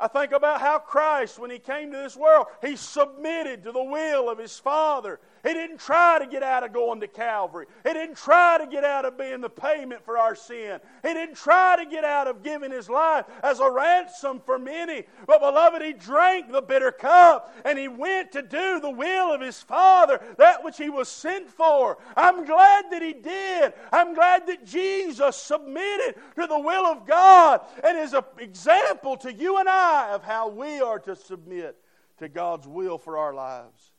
I 0.00 0.06
think 0.06 0.32
about 0.32 0.60
how 0.60 0.78
Christ, 0.78 1.38
when 1.38 1.50
he 1.50 1.58
came 1.58 1.90
to 1.90 1.98
this 1.98 2.16
world, 2.16 2.46
he 2.62 2.76
submitted 2.76 3.64
to 3.64 3.72
the 3.72 3.82
will 3.82 4.30
of 4.30 4.38
his 4.38 4.58
Father. 4.58 5.18
He 5.42 5.52
didn't 5.52 5.78
try 5.78 6.18
to 6.18 6.26
get 6.26 6.42
out 6.42 6.64
of 6.64 6.72
going 6.72 7.00
to 7.00 7.08
Calvary. 7.08 7.66
He 7.84 7.92
didn't 7.92 8.16
try 8.16 8.58
to 8.58 8.66
get 8.66 8.84
out 8.84 9.04
of 9.04 9.16
being 9.16 9.40
the 9.40 9.50
payment 9.50 10.04
for 10.04 10.18
our 10.18 10.34
sin. 10.34 10.80
He 11.02 11.14
didn't 11.14 11.36
try 11.36 11.76
to 11.76 11.88
get 11.88 12.04
out 12.04 12.26
of 12.26 12.42
giving 12.42 12.70
his 12.70 12.88
life 12.88 13.26
as 13.42 13.60
a 13.60 13.70
ransom 13.70 14.40
for 14.44 14.58
many. 14.58 15.04
But, 15.26 15.40
beloved, 15.40 15.82
he 15.82 15.92
drank 15.92 16.50
the 16.50 16.62
bitter 16.62 16.92
cup 16.92 17.54
and 17.64 17.78
he 17.78 17.88
went 17.88 18.32
to 18.32 18.42
do 18.42 18.80
the 18.80 18.90
will 18.90 19.32
of 19.32 19.40
his 19.40 19.60
Father, 19.62 20.20
that 20.38 20.64
which 20.64 20.76
he 20.76 20.90
was 20.90 21.08
sent 21.08 21.50
for. 21.50 21.98
I'm 22.16 22.44
glad 22.44 22.86
that 22.90 23.02
he 23.02 23.12
did. 23.12 23.72
I'm 23.92 24.14
glad 24.14 24.46
that 24.46 24.64
Jesus 24.64 25.36
submitted 25.36 26.16
to 26.36 26.46
the 26.46 26.58
will 26.58 26.86
of 26.86 27.06
God 27.06 27.60
and 27.84 27.98
is 27.98 28.12
an 28.12 28.24
example 28.38 29.16
to 29.18 29.32
you 29.32 29.58
and 29.58 29.68
I 29.68 30.10
of 30.10 30.22
how 30.24 30.48
we 30.48 30.80
are 30.80 30.98
to 31.00 31.16
submit 31.16 31.76
to 32.18 32.28
God's 32.28 32.66
will 32.66 32.98
for 32.98 33.18
our 33.18 33.34
lives. 33.34 33.92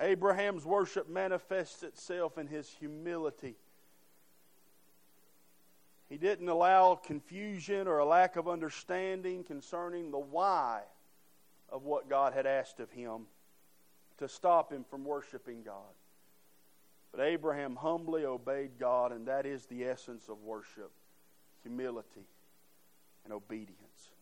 Abraham's 0.00 0.64
worship 0.64 1.08
manifests 1.08 1.82
itself 1.82 2.38
in 2.38 2.46
his 2.46 2.68
humility. 2.78 3.56
He 6.08 6.16
didn't 6.16 6.48
allow 6.48 6.94
confusion 6.94 7.86
or 7.86 7.98
a 7.98 8.04
lack 8.04 8.36
of 8.36 8.48
understanding 8.48 9.44
concerning 9.44 10.10
the 10.10 10.18
why 10.18 10.82
of 11.68 11.84
what 11.84 12.08
God 12.08 12.32
had 12.32 12.46
asked 12.46 12.80
of 12.80 12.90
him 12.90 13.26
to 14.18 14.28
stop 14.28 14.72
him 14.72 14.84
from 14.88 15.04
worshiping 15.04 15.62
God. 15.62 15.94
But 17.12 17.20
Abraham 17.20 17.76
humbly 17.76 18.24
obeyed 18.24 18.72
God, 18.78 19.12
and 19.12 19.26
that 19.26 19.46
is 19.46 19.66
the 19.66 19.84
essence 19.84 20.28
of 20.28 20.42
worship 20.42 20.90
humility 21.62 22.26
and 23.24 23.32
obedience. 23.32 24.12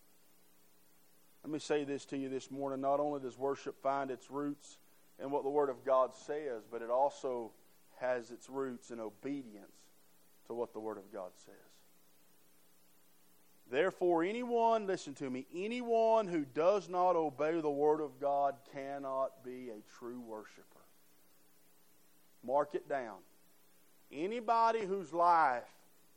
Let 1.45 1.53
me 1.53 1.59
say 1.59 1.85
this 1.85 2.05
to 2.07 2.17
you 2.17 2.29
this 2.29 2.51
morning. 2.51 2.81
Not 2.81 2.99
only 2.99 3.21
does 3.21 3.39
worship 3.39 3.81
find 3.81 4.11
its 4.11 4.31
roots 4.31 4.79
in 5.23 5.31
what 5.31 5.43
the 5.45 5.51
Word 5.51 5.71
of 5.71 5.85
God 5.85 6.15
says, 6.15 6.63
but 6.71 6.83
it 6.83 6.91
also 6.91 7.53
has 8.01 8.31
its 8.31 8.51
roots 8.51 8.91
in 8.91 9.01
obedience 9.01 9.77
to 10.47 10.55
what 10.55 10.73
the 10.73 10.81
Word 10.81 10.99
of 10.99 11.13
God 11.13 11.31
says. 11.45 11.55
Therefore, 13.71 14.23
anyone, 14.23 14.87
listen 14.87 15.15
to 15.15 15.29
me, 15.29 15.47
anyone 15.55 16.29
who 16.29 16.45
does 16.45 16.89
not 16.89 17.17
obey 17.17 17.61
the 17.61 17.71
Word 17.71 18.01
of 18.01 18.21
God 18.21 18.55
cannot 18.73 19.45
be 19.45 19.71
a 19.71 19.99
true 19.99 20.21
worshiper. 20.21 20.63
Mark 22.45 22.75
it 22.75 22.89
down. 22.89 23.19
Anybody 24.13 24.85
whose 24.85 25.13
life 25.13 25.65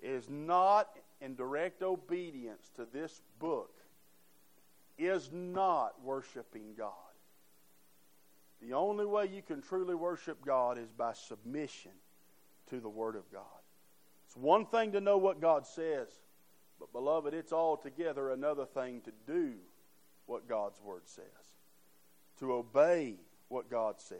is 0.01 0.29
not 0.29 0.89
in 1.21 1.35
direct 1.35 1.81
obedience 1.81 2.69
to 2.75 2.85
this 2.93 3.21
book 3.39 3.73
is 4.99 5.31
not 5.33 5.95
worshiping 6.03 6.75
God. 6.77 6.93
The 8.62 8.74
only 8.74 9.06
way 9.06 9.30
you 9.34 9.41
can 9.41 9.62
truly 9.62 9.95
worship 9.95 10.43
God 10.45 10.78
is 10.78 10.91
by 10.91 11.13
submission 11.13 11.91
to 12.69 12.80
the 12.80 12.89
Word 12.89 13.15
of 13.15 13.32
God. 13.32 13.43
It's 14.26 14.36
one 14.36 14.65
thing 14.65 14.91
to 14.91 15.02
know 15.02 15.17
what 15.17 15.41
God 15.41 15.65
says, 15.65 16.08
but 16.80 16.91
beloved, 16.91 17.34
it's 17.34 17.54
altogether 17.54 18.32
another 18.32 18.65
thing 18.65 19.02
to 19.02 19.12
do 19.26 19.54
what 20.26 20.48
God's 20.48 20.80
Word 20.82 21.04
says, 21.06 21.24
to 22.39 22.54
obey 22.54 23.15
what 23.48 23.69
God 23.69 24.00
says. 24.00 24.19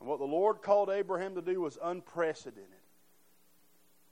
And 0.00 0.08
what 0.08 0.18
the 0.18 0.24
Lord 0.24 0.62
called 0.62 0.90
Abraham 0.90 1.34
to 1.34 1.42
do 1.42 1.60
was 1.60 1.78
unprecedented. 1.82 2.70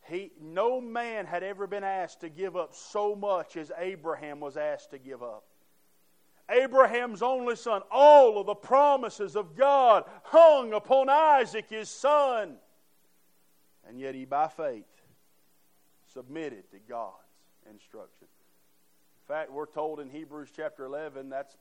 He, 0.09 0.33
no 0.41 0.81
man 0.81 1.27
had 1.27 1.43
ever 1.43 1.67
been 1.67 1.85
asked 1.85 2.21
to 2.21 2.29
give 2.29 2.57
up 2.57 2.75
so 2.75 3.15
much 3.15 3.57
as 3.57 3.71
Abraham 3.79 4.41
was 4.41 4.57
asked 4.57 4.91
to 4.91 4.99
give 4.99 5.23
up. 5.23 5.45
Abraham's 6.53 7.23
only 7.23 7.57
son, 7.57 7.83
all 7.91 8.39
of 8.39 8.47
the 8.47 8.55
promises 8.55 9.37
of 9.37 9.57
God 9.57 10.05
hung 10.25 10.73
upon 10.73 11.09
Isaac, 11.09 11.67
his 11.69 11.89
son. 11.89 12.57
And 13.89 13.99
yet 13.99 14.15
he, 14.15 14.25
by 14.25 14.49
faith, 14.49 14.85
submitted 16.13 16.71
to 16.71 16.79
God's 16.89 17.17
instruction. 17.71 18.29
In 18.29 19.35
fact, 19.35 19.51
we're 19.51 19.67
told 19.67 20.01
in 20.01 20.11
Hebrews 20.11 20.51
chapter 20.55 20.85
11 20.85 21.31
that's 21.31 21.57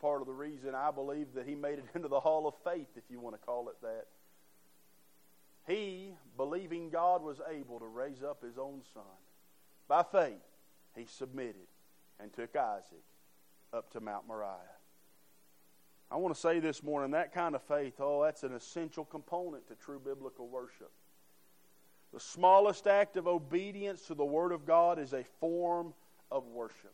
part 0.00 0.20
of 0.20 0.26
the 0.26 0.32
reason 0.32 0.74
I 0.74 0.90
believe 0.90 1.28
that 1.34 1.46
he 1.46 1.54
made 1.54 1.78
it 1.78 1.84
into 1.94 2.08
the 2.08 2.20
hall 2.20 2.46
of 2.46 2.54
faith, 2.64 2.88
if 2.96 3.04
you 3.08 3.20
want 3.20 3.40
to 3.40 3.46
call 3.46 3.68
it 3.68 3.76
that. 3.82 4.06
He, 5.66 6.14
believing 6.36 6.90
God 6.90 7.22
was 7.22 7.40
able 7.48 7.78
to 7.78 7.86
raise 7.86 8.22
up 8.22 8.42
his 8.42 8.58
own 8.58 8.82
son, 8.92 9.02
by 9.88 10.02
faith, 10.02 10.42
he 10.96 11.06
submitted 11.06 11.68
and 12.18 12.32
took 12.32 12.56
Isaac 12.56 13.04
up 13.72 13.90
to 13.92 14.00
Mount 14.00 14.26
Moriah. 14.26 14.58
I 16.10 16.16
want 16.16 16.34
to 16.34 16.40
say 16.40 16.60
this 16.60 16.82
morning 16.82 17.12
that 17.12 17.32
kind 17.32 17.54
of 17.54 17.62
faith, 17.62 17.94
oh, 17.98 18.22
that's 18.22 18.42
an 18.42 18.54
essential 18.54 19.04
component 19.04 19.66
to 19.68 19.74
true 19.74 19.98
biblical 19.98 20.46
worship. 20.46 20.90
The 22.12 22.20
smallest 22.20 22.86
act 22.86 23.16
of 23.16 23.26
obedience 23.26 24.02
to 24.08 24.14
the 24.14 24.24
Word 24.24 24.52
of 24.52 24.66
God 24.66 24.98
is 24.98 25.14
a 25.14 25.24
form 25.40 25.94
of 26.30 26.46
worship. 26.48 26.92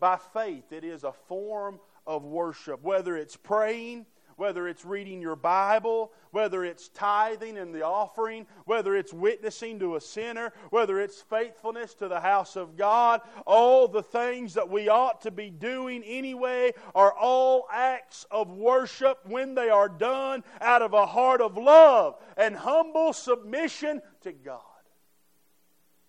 By 0.00 0.18
faith, 0.32 0.72
it 0.72 0.82
is 0.82 1.04
a 1.04 1.12
form 1.12 1.78
of 2.04 2.24
worship, 2.24 2.82
whether 2.82 3.16
it's 3.16 3.36
praying, 3.36 4.06
whether 4.36 4.68
it's 4.68 4.84
reading 4.84 5.20
your 5.20 5.36
Bible, 5.36 6.12
whether 6.30 6.64
it's 6.64 6.88
tithing 6.88 7.56
in 7.56 7.72
the 7.72 7.84
offering, 7.84 8.46
whether 8.64 8.96
it's 8.96 9.12
witnessing 9.12 9.78
to 9.78 9.96
a 9.96 10.00
sinner, 10.00 10.52
whether 10.70 11.00
it's 11.00 11.20
faithfulness 11.20 11.94
to 11.94 12.08
the 12.08 12.20
house 12.20 12.56
of 12.56 12.76
God, 12.76 13.20
all 13.46 13.88
the 13.88 14.02
things 14.02 14.54
that 14.54 14.68
we 14.68 14.88
ought 14.88 15.20
to 15.22 15.30
be 15.30 15.50
doing 15.50 16.02
anyway 16.04 16.72
are 16.94 17.12
all 17.12 17.66
acts 17.72 18.26
of 18.30 18.50
worship 18.50 19.18
when 19.26 19.54
they 19.54 19.68
are 19.68 19.88
done 19.88 20.42
out 20.60 20.82
of 20.82 20.92
a 20.94 21.06
heart 21.06 21.40
of 21.40 21.56
love 21.56 22.16
and 22.36 22.56
humble 22.56 23.12
submission 23.12 24.00
to 24.22 24.32
God. 24.32 24.60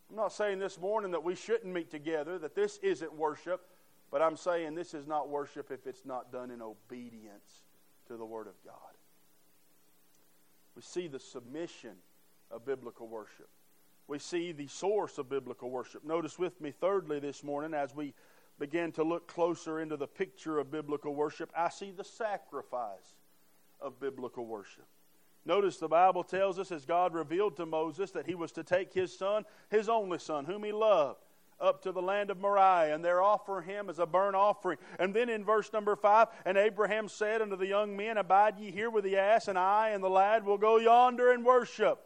I'm 0.10 0.16
not 0.16 0.32
saying 0.32 0.60
this 0.60 0.80
morning 0.80 1.12
that 1.12 1.24
we 1.24 1.34
shouldn't 1.34 1.74
meet 1.74 1.90
together, 1.90 2.38
that 2.38 2.54
this 2.54 2.78
isn't 2.84 3.12
worship, 3.14 3.66
but 4.12 4.22
I'm 4.22 4.38
saying 4.38 4.76
this 4.76 4.94
is 4.94 5.08
not 5.08 5.28
worship 5.28 5.72
if 5.72 5.88
it's 5.88 6.06
not 6.06 6.32
done 6.32 6.52
in 6.52 6.62
obedience 6.62 7.63
to 8.08 8.18
the 8.18 8.26
Word 8.26 8.48
of 8.48 8.54
God. 8.66 8.76
We 10.76 10.82
see 10.82 11.08
the 11.08 11.20
submission 11.20 11.96
of 12.50 12.66
biblical 12.66 13.08
worship. 13.08 13.50
We 14.08 14.20
see 14.20 14.52
the 14.52 14.68
source 14.68 15.18
of 15.18 15.30
biblical 15.30 15.70
worship. 15.70 16.04
Notice 16.04 16.38
with 16.38 16.60
me, 16.60 16.72
thirdly, 16.72 17.20
this 17.20 17.44
morning, 17.44 17.74
as 17.74 17.96
we 17.96 18.14
begin 18.60 18.92
to 18.94 19.04
look 19.04 19.28
closer 19.28 19.80
into 19.80 19.98
the 19.98 20.08
picture 20.08 20.60
of 20.60 20.72
biblical 20.72 21.16
worship, 21.16 21.52
I 21.56 21.70
see 21.70 21.92
the 21.92 22.04
sacrifice 22.04 23.16
of 23.80 24.00
biblical 24.00 24.46
worship. 24.46 24.86
Notice 25.46 25.78
the 25.78 25.88
Bible 25.88 26.24
tells 26.24 26.58
us, 26.58 26.72
as 26.72 26.86
God 26.86 27.14
revealed 27.14 27.58
to 27.58 27.66
Moses, 27.66 28.12
that 28.12 28.26
he 28.26 28.36
was 28.36 28.52
to 28.54 28.64
take 28.64 28.94
his 28.94 29.18
son, 29.18 29.46
his 29.70 29.90
only 29.90 30.20
son, 30.20 30.46
whom 30.46 30.64
he 30.64 30.72
loved, 30.72 31.20
up 31.64 31.82
to 31.84 31.92
the 31.92 32.02
land 32.02 32.30
of 32.30 32.40
Moriah, 32.40 32.94
and 32.94 33.04
there 33.04 33.22
offer 33.22 33.62
him 33.62 33.90
as 33.90 33.98
a 33.98 34.06
burnt 34.06 34.36
offering. 34.36 34.78
And 35.00 35.14
then 35.14 35.30
in 35.30 35.46
verse 35.46 35.72
number 35.72 35.96
five, 35.96 36.28
and 36.46 36.58
Abraham 36.58 37.08
said 37.08 37.42
unto 37.42 37.56
the 37.56 37.68
young 37.68 37.96
men, 37.96 38.18
Abide 38.18 38.60
ye 38.60 38.72
here 38.72 38.90
with 38.90 39.06
the 39.06 39.18
ass, 39.18 39.48
and 39.48 39.58
I 39.58 39.90
and 39.90 40.04
the 40.04 40.10
lad 40.10 40.46
will 40.46 40.58
go 40.58 40.78
yonder 40.78 41.32
and 41.32 41.46
worship. 41.46 42.00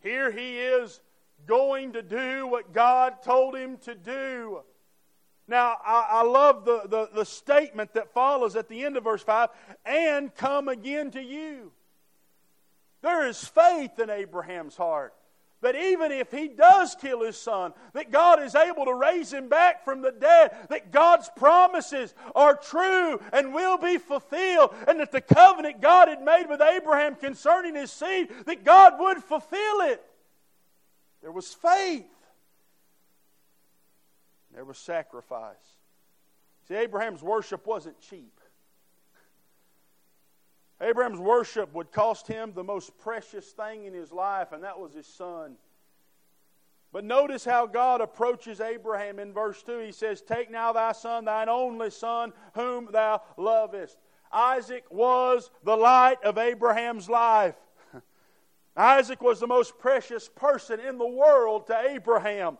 Here 0.00 0.30
he 0.30 0.58
is 0.58 1.00
going 1.46 1.94
to 1.94 2.02
do 2.02 2.46
what 2.46 2.72
God 2.72 3.22
told 3.22 3.56
him 3.56 3.76
to 3.78 3.94
do. 3.94 4.60
Now, 5.48 5.76
I, 5.84 6.06
I 6.10 6.22
love 6.22 6.64
the, 6.64 6.82
the, 6.86 7.08
the 7.12 7.24
statement 7.24 7.94
that 7.94 8.14
follows 8.14 8.54
at 8.54 8.68
the 8.68 8.84
end 8.84 8.96
of 8.96 9.04
verse 9.04 9.22
5 9.22 9.48
and 9.84 10.34
come 10.34 10.68
again 10.68 11.10
to 11.10 11.20
you. 11.20 11.72
There 13.02 13.26
is 13.26 13.44
faith 13.44 13.98
in 13.98 14.10
Abraham's 14.10 14.76
heart 14.76 15.12
that 15.62 15.76
even 15.76 16.10
if 16.10 16.30
he 16.30 16.48
does 16.48 16.94
kill 16.94 17.22
his 17.22 17.36
son, 17.36 17.72
that 17.92 18.10
God 18.10 18.42
is 18.42 18.54
able 18.54 18.86
to 18.86 18.94
raise 18.94 19.32
him 19.32 19.48
back 19.48 19.84
from 19.84 20.00
the 20.00 20.12
dead, 20.12 20.52
that 20.70 20.90
God's 20.90 21.30
promises 21.36 22.14
are 22.34 22.56
true 22.56 23.20
and 23.32 23.52
will 23.52 23.76
be 23.76 23.98
fulfilled, 23.98 24.74
and 24.88 24.98
that 25.00 25.12
the 25.12 25.20
covenant 25.20 25.80
God 25.80 26.08
had 26.08 26.22
made 26.22 26.46
with 26.48 26.62
Abraham 26.62 27.14
concerning 27.14 27.74
his 27.74 27.92
seed, 27.92 28.30
that 28.46 28.64
God 28.64 28.94
would 28.98 29.18
fulfill 29.18 29.80
it. 29.82 30.02
There 31.20 31.32
was 31.32 31.52
faith. 31.52 32.06
There 34.54 34.64
was 34.64 34.78
sacrifice. 34.78 35.56
See, 36.68 36.74
Abraham's 36.74 37.22
worship 37.22 37.66
wasn't 37.66 38.00
cheap. 38.00 38.39
Abraham's 40.80 41.18
worship 41.18 41.72
would 41.74 41.92
cost 41.92 42.26
him 42.26 42.52
the 42.54 42.64
most 42.64 42.96
precious 42.98 43.50
thing 43.52 43.84
in 43.84 43.92
his 43.92 44.12
life, 44.12 44.52
and 44.52 44.64
that 44.64 44.78
was 44.78 44.94
his 44.94 45.06
son. 45.06 45.56
But 46.92 47.04
notice 47.04 47.44
how 47.44 47.66
God 47.66 48.00
approaches 48.00 48.60
Abraham 48.60 49.18
in 49.18 49.32
verse 49.32 49.62
2. 49.62 49.78
He 49.78 49.92
says, 49.92 50.22
Take 50.22 50.50
now 50.50 50.72
thy 50.72 50.92
son, 50.92 51.24
thine 51.24 51.48
only 51.48 51.90
son, 51.90 52.32
whom 52.54 52.88
thou 52.90 53.22
lovest. 53.36 53.98
Isaac 54.32 54.84
was 54.90 55.50
the 55.62 55.76
light 55.76 56.22
of 56.24 56.38
Abraham's 56.38 57.08
life. 57.08 57.54
Isaac 58.76 59.22
was 59.22 59.38
the 59.38 59.46
most 59.46 59.78
precious 59.78 60.28
person 60.28 60.80
in 60.80 60.98
the 60.98 61.06
world 61.06 61.66
to 61.68 61.78
Abraham. 61.78 62.58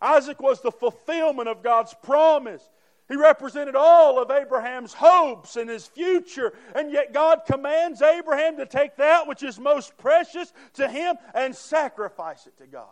Isaac 0.00 0.40
was 0.40 0.60
the 0.60 0.72
fulfillment 0.72 1.48
of 1.48 1.62
God's 1.62 1.94
promise. 2.02 2.68
He 3.08 3.14
represented 3.14 3.76
all 3.76 4.20
of 4.20 4.30
Abraham's 4.30 4.92
hopes 4.92 5.56
and 5.56 5.70
his 5.70 5.86
future. 5.86 6.52
And 6.74 6.90
yet 6.90 7.12
God 7.12 7.42
commands 7.46 8.02
Abraham 8.02 8.56
to 8.56 8.66
take 8.66 8.96
that 8.96 9.28
which 9.28 9.44
is 9.44 9.60
most 9.60 9.96
precious 9.96 10.52
to 10.74 10.88
him 10.88 11.16
and 11.34 11.54
sacrifice 11.54 12.46
it 12.46 12.58
to 12.58 12.66
God. 12.66 12.88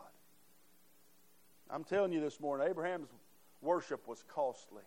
I'm 1.69 1.83
telling 1.83 2.13
you 2.13 2.21
this 2.21 2.39
morning, 2.39 2.69
Abraham's 2.69 3.09
worship 3.61 4.07
was 4.07 4.23
costly. 4.29 4.83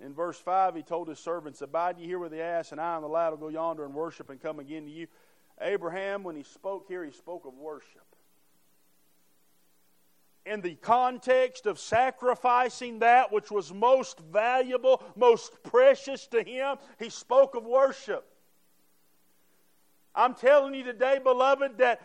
In 0.00 0.14
verse 0.14 0.38
5, 0.38 0.76
he 0.76 0.82
told 0.82 1.08
his 1.08 1.18
servants, 1.18 1.62
Abide 1.62 1.98
ye 1.98 2.06
here 2.06 2.18
with 2.18 2.30
the 2.30 2.42
ass, 2.42 2.72
and 2.72 2.80
I 2.80 2.94
and 2.94 3.02
the 3.02 3.08
lad 3.08 3.30
will 3.30 3.38
go 3.38 3.48
yonder 3.48 3.84
and 3.84 3.94
worship 3.94 4.30
and 4.30 4.40
come 4.40 4.60
again 4.60 4.84
to 4.84 4.90
you. 4.90 5.06
Abraham, 5.60 6.22
when 6.22 6.36
he 6.36 6.44
spoke 6.44 6.86
here, 6.86 7.04
he 7.04 7.10
spoke 7.10 7.46
of 7.46 7.54
worship. 7.54 8.07
In 10.48 10.62
the 10.62 10.74
context 10.76 11.66
of 11.66 11.78
sacrificing 11.78 13.00
that 13.00 13.30
which 13.30 13.50
was 13.50 13.72
most 13.72 14.18
valuable, 14.32 15.02
most 15.14 15.62
precious 15.62 16.26
to 16.28 16.42
him, 16.42 16.78
he 16.98 17.10
spoke 17.10 17.54
of 17.54 17.64
worship. 17.64 18.24
I'm 20.14 20.34
telling 20.34 20.74
you 20.74 20.84
today, 20.84 21.20
beloved, 21.22 21.78
that 21.78 22.00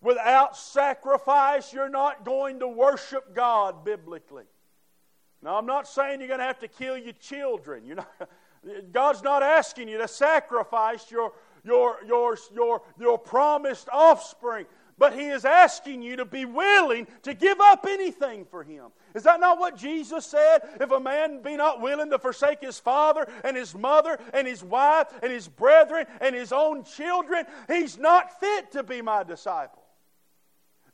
without 0.00 0.56
sacrifice, 0.56 1.72
you're 1.72 1.88
not 1.88 2.24
going 2.24 2.60
to 2.60 2.68
worship 2.68 3.34
God 3.34 3.84
biblically. 3.84 4.44
Now, 5.42 5.58
I'm 5.58 5.66
not 5.66 5.88
saying 5.88 6.20
you're 6.20 6.28
going 6.28 6.40
to 6.40 6.46
have 6.46 6.60
to 6.60 6.68
kill 6.68 6.96
your 6.96 7.12
children. 7.14 7.84
You're 7.84 7.96
not, 7.96 8.28
God's 8.92 9.22
not 9.22 9.42
asking 9.42 9.88
you 9.88 9.98
to 9.98 10.08
sacrifice 10.08 11.10
your, 11.10 11.32
your, 11.64 11.98
your, 12.06 12.38
your, 12.54 12.82
your 12.98 13.18
promised 13.18 13.88
offspring 13.92 14.64
but 14.98 15.14
he 15.14 15.26
is 15.26 15.44
asking 15.44 16.02
you 16.02 16.16
to 16.16 16.24
be 16.24 16.44
willing 16.44 17.06
to 17.22 17.34
give 17.34 17.60
up 17.60 17.86
anything 17.88 18.44
for 18.44 18.62
him. 18.62 18.86
Is 19.14 19.24
that 19.24 19.40
not 19.40 19.58
what 19.58 19.76
Jesus 19.76 20.24
said? 20.26 20.60
If 20.80 20.90
a 20.90 21.00
man 21.00 21.42
be 21.42 21.56
not 21.56 21.80
willing 21.80 22.10
to 22.10 22.18
forsake 22.18 22.60
his 22.60 22.78
father 22.78 23.26
and 23.42 23.56
his 23.56 23.74
mother 23.74 24.18
and 24.32 24.46
his 24.46 24.62
wife 24.62 25.08
and 25.22 25.32
his 25.32 25.48
brethren 25.48 26.06
and 26.20 26.34
his 26.34 26.52
own 26.52 26.84
children, 26.84 27.44
he's 27.68 27.98
not 27.98 28.38
fit 28.40 28.72
to 28.72 28.82
be 28.82 29.02
my 29.02 29.22
disciple. 29.22 29.82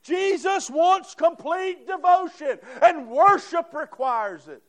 Jesus 0.03 0.71
wants 0.71 1.15
complete 1.15 1.87
devotion, 1.87 2.59
and 2.81 3.11
worship 3.11 3.75
requires 3.75 4.49
it. 4.49 4.63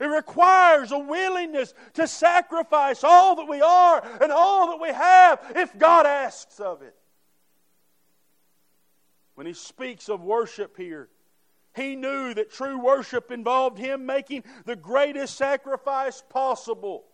It 0.00 0.06
requires 0.06 0.90
a 0.90 0.98
willingness 0.98 1.74
to 1.94 2.08
sacrifice 2.08 3.04
all 3.04 3.36
that 3.36 3.46
we 3.46 3.60
are 3.60 4.02
and 4.20 4.32
all 4.32 4.68
that 4.68 4.80
we 4.80 4.88
have 4.88 5.52
if 5.54 5.78
God 5.78 6.06
asks 6.06 6.58
of 6.58 6.82
it 6.82 6.96
when 9.40 9.46
he 9.46 9.54
speaks 9.54 10.10
of 10.10 10.22
worship 10.22 10.76
here. 10.76 11.08
He 11.74 11.96
knew 11.96 12.34
that 12.34 12.52
true 12.52 12.78
worship 12.78 13.30
involved 13.30 13.78
him 13.78 14.04
making 14.04 14.44
the 14.66 14.76
greatest 14.76 15.38
sacrifice 15.38 16.22
possible. 16.28 17.04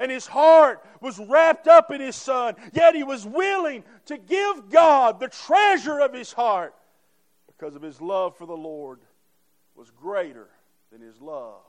And 0.00 0.10
his 0.10 0.26
heart 0.26 0.82
was 1.02 1.18
wrapped 1.18 1.68
up 1.68 1.90
in 1.90 2.00
his 2.00 2.16
son, 2.16 2.54
yet 2.72 2.94
he 2.94 3.02
was 3.02 3.26
willing 3.26 3.84
to 4.06 4.16
give 4.16 4.70
God 4.70 5.20
the 5.20 5.28
treasure 5.28 6.00
of 6.00 6.14
his 6.14 6.32
heart 6.32 6.74
because 7.46 7.74
of 7.74 7.82
his 7.82 8.00
love 8.00 8.38
for 8.38 8.46
the 8.46 8.56
Lord 8.56 9.00
was 9.76 9.90
greater 9.90 10.48
than 10.90 11.02
his 11.02 11.20
love 11.20 11.60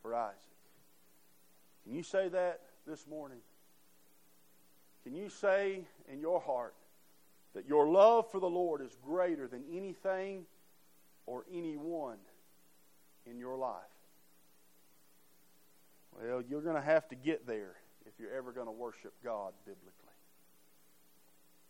for 0.00 0.14
Isaac. 0.14 0.38
Can 1.84 1.92
you 1.92 2.02
say 2.02 2.30
that 2.30 2.60
this 2.86 3.06
morning? 3.06 3.40
Can 5.04 5.14
you 5.14 5.28
say 5.28 5.84
in 6.10 6.18
your 6.18 6.40
heart, 6.40 6.72
that 7.54 7.66
your 7.66 7.86
love 7.86 8.30
for 8.30 8.40
the 8.40 8.48
Lord 8.48 8.80
is 8.80 8.96
greater 9.04 9.46
than 9.46 9.62
anything 9.72 10.46
or 11.26 11.44
anyone 11.52 12.18
in 13.26 13.38
your 13.38 13.56
life. 13.56 13.76
Well, 16.12 16.42
you're 16.42 16.62
going 16.62 16.76
to 16.76 16.82
have 16.82 17.08
to 17.08 17.14
get 17.14 17.46
there 17.46 17.76
if 18.06 18.12
you're 18.18 18.32
ever 18.32 18.52
going 18.52 18.66
to 18.66 18.72
worship 18.72 19.14
God 19.24 19.52
biblically. 19.64 19.92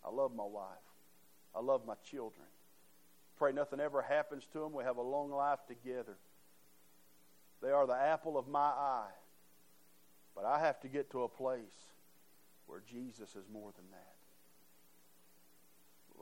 I 0.05 0.11
love 0.11 0.35
my 0.35 0.45
wife. 0.45 0.67
I 1.55 1.61
love 1.61 1.83
my 1.87 1.95
children. 2.11 2.47
Pray 3.37 3.53
nothing 3.53 3.81
ever 3.81 4.03
happens 4.03 4.47
to 4.53 4.61
them. 4.61 4.73
We 4.73 4.85
have 4.85 4.97
a 4.97 5.03
long 5.03 5.31
life 5.31 5.61
together. 5.67 6.17
They 7.63 7.71
are 7.71 7.87
the 7.87 7.95
apple 7.95 8.37
of 8.37 8.49
my 8.49 8.61
eye. 8.61 9.15
But 10.35 10.45
I 10.45 10.61
have 10.61 10.81
to 10.81 10.89
get 10.89 11.11
to 11.11 11.23
a 11.23 11.29
place 11.29 11.65
where 12.67 12.83
Jesus 12.91 13.31
is 13.31 13.45
more 13.53 13.71
than 13.77 13.85
that. 13.91 14.12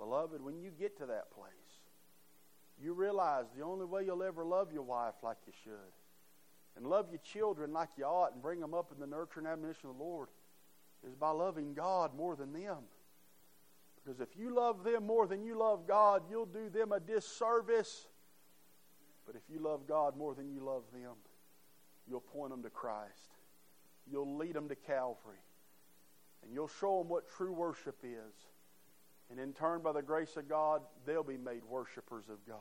Beloved, 0.00 0.42
when 0.42 0.58
you 0.58 0.70
get 0.70 0.96
to 0.98 1.06
that 1.06 1.30
place, 1.30 1.52
you 2.82 2.94
realize 2.94 3.44
the 3.54 3.62
only 3.62 3.84
way 3.84 4.02
you'll 4.04 4.22
ever 4.22 4.46
love 4.46 4.72
your 4.72 4.82
wife 4.82 5.14
like 5.22 5.36
you 5.46 5.52
should 5.62 5.92
and 6.74 6.86
love 6.86 7.08
your 7.10 7.20
children 7.20 7.72
like 7.74 7.90
you 7.98 8.04
ought 8.04 8.32
and 8.32 8.40
bring 8.40 8.60
them 8.60 8.72
up 8.72 8.90
in 8.92 8.98
the 8.98 9.06
nurture 9.06 9.40
and 9.40 9.46
admonition 9.46 9.90
of 9.90 9.98
the 9.98 10.02
Lord 10.02 10.28
is 11.06 11.14
by 11.14 11.30
loving 11.30 11.74
God 11.74 12.16
more 12.16 12.34
than 12.34 12.52
them. 12.52 12.78
Because 14.02 14.20
if 14.20 14.28
you 14.38 14.54
love 14.54 14.84
them 14.84 15.06
more 15.06 15.26
than 15.26 15.42
you 15.42 15.58
love 15.58 15.86
God, 15.86 16.22
you'll 16.30 16.46
do 16.46 16.70
them 16.70 16.92
a 16.92 17.00
disservice. 17.00 18.06
But 19.26 19.36
if 19.36 19.42
you 19.52 19.60
love 19.60 19.86
God 19.86 20.16
more 20.16 20.34
than 20.34 20.50
you 20.50 20.64
love 20.64 20.84
them, 20.94 21.12
you'll 22.08 22.20
point 22.20 22.52
them 22.52 22.62
to 22.62 22.70
Christ. 22.70 23.34
You'll 24.10 24.38
lead 24.38 24.54
them 24.54 24.68
to 24.70 24.74
Calvary. 24.74 25.36
And 26.42 26.54
you'll 26.54 26.68
show 26.68 26.98
them 26.98 27.10
what 27.10 27.28
true 27.28 27.52
worship 27.52 27.98
is. 28.02 28.34
And 29.30 29.38
in 29.38 29.52
turn, 29.52 29.80
by 29.80 29.92
the 29.92 30.02
grace 30.02 30.36
of 30.36 30.48
God, 30.48 30.82
they'll 31.06 31.22
be 31.22 31.36
made 31.36 31.64
worshipers 31.64 32.24
of 32.28 32.44
God. 32.46 32.58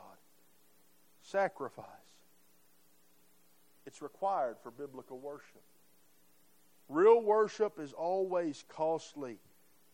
Sacrifice. 1.22 1.86
It's 3.86 4.00
required 4.00 4.56
for 4.62 4.70
biblical 4.70 5.18
worship. 5.18 5.62
Real 6.88 7.22
worship 7.22 7.78
is 7.78 7.92
always 7.92 8.64
costly, 8.68 9.38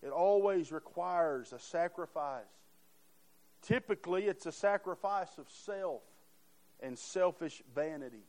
it 0.03 0.11
always 0.11 0.73
requires 0.73 1.53
a 1.53 1.59
sacrifice. 1.59 2.45
Typically, 3.62 4.25
it's 4.25 4.47
a 4.47 4.53
sacrifice 4.53 5.39
of 5.39 5.47
self 5.51 6.03
and 6.81 6.99
selfish 6.99 7.62
vanities. 7.75 8.21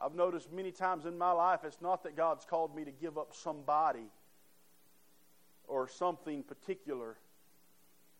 I've 0.00 0.14
noticed 0.14 0.52
many 0.52 0.72
times 0.72 1.04
in 1.04 1.16
my 1.18 1.32
life, 1.32 1.60
it's 1.64 1.80
not 1.80 2.02
that 2.04 2.16
God's 2.16 2.44
called 2.44 2.74
me 2.74 2.84
to 2.84 2.90
give 2.90 3.18
up 3.18 3.34
somebody 3.34 4.10
or 5.68 5.88
something 5.88 6.42
particular, 6.42 7.16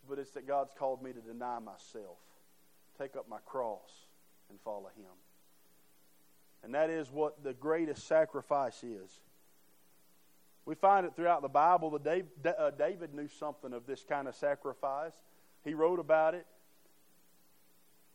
but 0.09 0.18
it's 0.18 0.31
that 0.33 0.46
God's 0.46 0.72
called 0.78 1.02
me 1.02 1.12
to 1.12 1.20
deny 1.20 1.59
myself, 1.59 2.18
take 2.98 3.16
up 3.16 3.28
my 3.28 3.38
cross, 3.44 3.90
and 4.50 4.59
follow 4.61 4.90
Him. 4.96 5.12
And 6.62 6.74
that 6.74 6.90
is 6.90 7.11
what 7.11 7.42
the 7.42 7.52
greatest 7.52 8.07
sacrifice 8.07 8.83
is. 8.85 9.11
We 10.64 10.76
find 10.76 11.05
it 11.05 11.16
throughout 11.16 11.42
the 11.42 11.48
Bible 11.48 11.98
that 11.98 12.57
uh, 12.59 12.70
David 12.70 13.14
knew 13.14 13.26
something 13.26 13.72
of 13.72 13.87
this 13.87 14.05
kind 14.09 14.28
of 14.28 14.35
sacrifice. 14.37 15.12
He 15.64 15.74
wrote 15.74 15.98
about 15.98 16.35
it. 16.35 16.46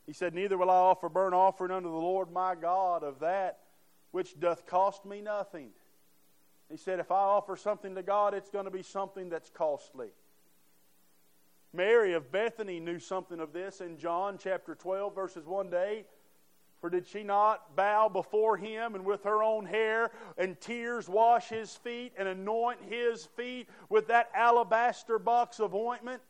He 0.05 0.13
said, 0.13 0.33
Neither 0.33 0.57
will 0.57 0.69
I 0.69 0.75
offer 0.75 1.09
burnt 1.09 1.33
offering 1.33 1.71
unto 1.71 1.89
the 1.89 1.95
Lord 1.95 2.31
my 2.31 2.55
God 2.55 3.03
of 3.03 3.19
that 3.19 3.59
which 4.11 4.39
doth 4.39 4.65
cost 4.65 5.05
me 5.05 5.19
nothing. 5.19 5.71
He 6.69 6.77
said, 6.77 6.99
if 6.99 7.11
I 7.11 7.15
offer 7.15 7.55
something 7.55 7.95
to 7.95 8.03
God, 8.03 8.33
it's 8.33 8.49
going 8.49 8.65
to 8.65 8.71
be 8.71 8.83
something 8.83 9.29
that's 9.29 9.49
costly. 9.49 10.09
Mary 11.73 12.13
of 12.13 12.31
Bethany 12.31 12.79
knew 12.79 12.99
something 12.99 13.39
of 13.39 13.53
this 13.53 13.81
in 13.81 13.97
John 13.97 14.37
chapter 14.37 14.75
12, 14.75 15.15
verses 15.15 15.45
1 15.45 15.71
to 15.71 15.83
8. 15.83 16.05
For 16.79 16.89
did 16.89 17.07
she 17.07 17.23
not 17.23 17.75
bow 17.75 18.07
before 18.07 18.55
him 18.57 18.95
and 18.95 19.03
with 19.03 19.23
her 19.23 19.41
own 19.41 19.65
hair 19.65 20.11
and 20.37 20.59
tears 20.59 21.09
wash 21.09 21.49
his 21.49 21.75
feet 21.75 22.13
and 22.17 22.27
anoint 22.27 22.79
his 22.87 23.25
feet 23.25 23.67
with 23.89 24.07
that 24.07 24.29
alabaster 24.35 25.17
box 25.17 25.59
of 25.59 25.73
ointment? 25.73 26.21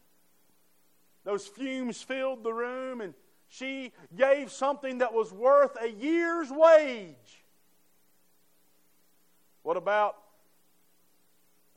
Those 1.26 1.46
fumes 1.46 2.02
filled 2.02 2.44
the 2.44 2.54
room, 2.54 3.02
and 3.02 3.14
she 3.50 3.92
gave 4.16 4.50
something 4.50 5.00
that 5.00 5.14
was 5.14 5.34
worth 5.34 5.76
a 5.82 5.90
year's 5.90 6.50
wage. 6.50 7.44
What 9.64 9.76
about 9.76 10.16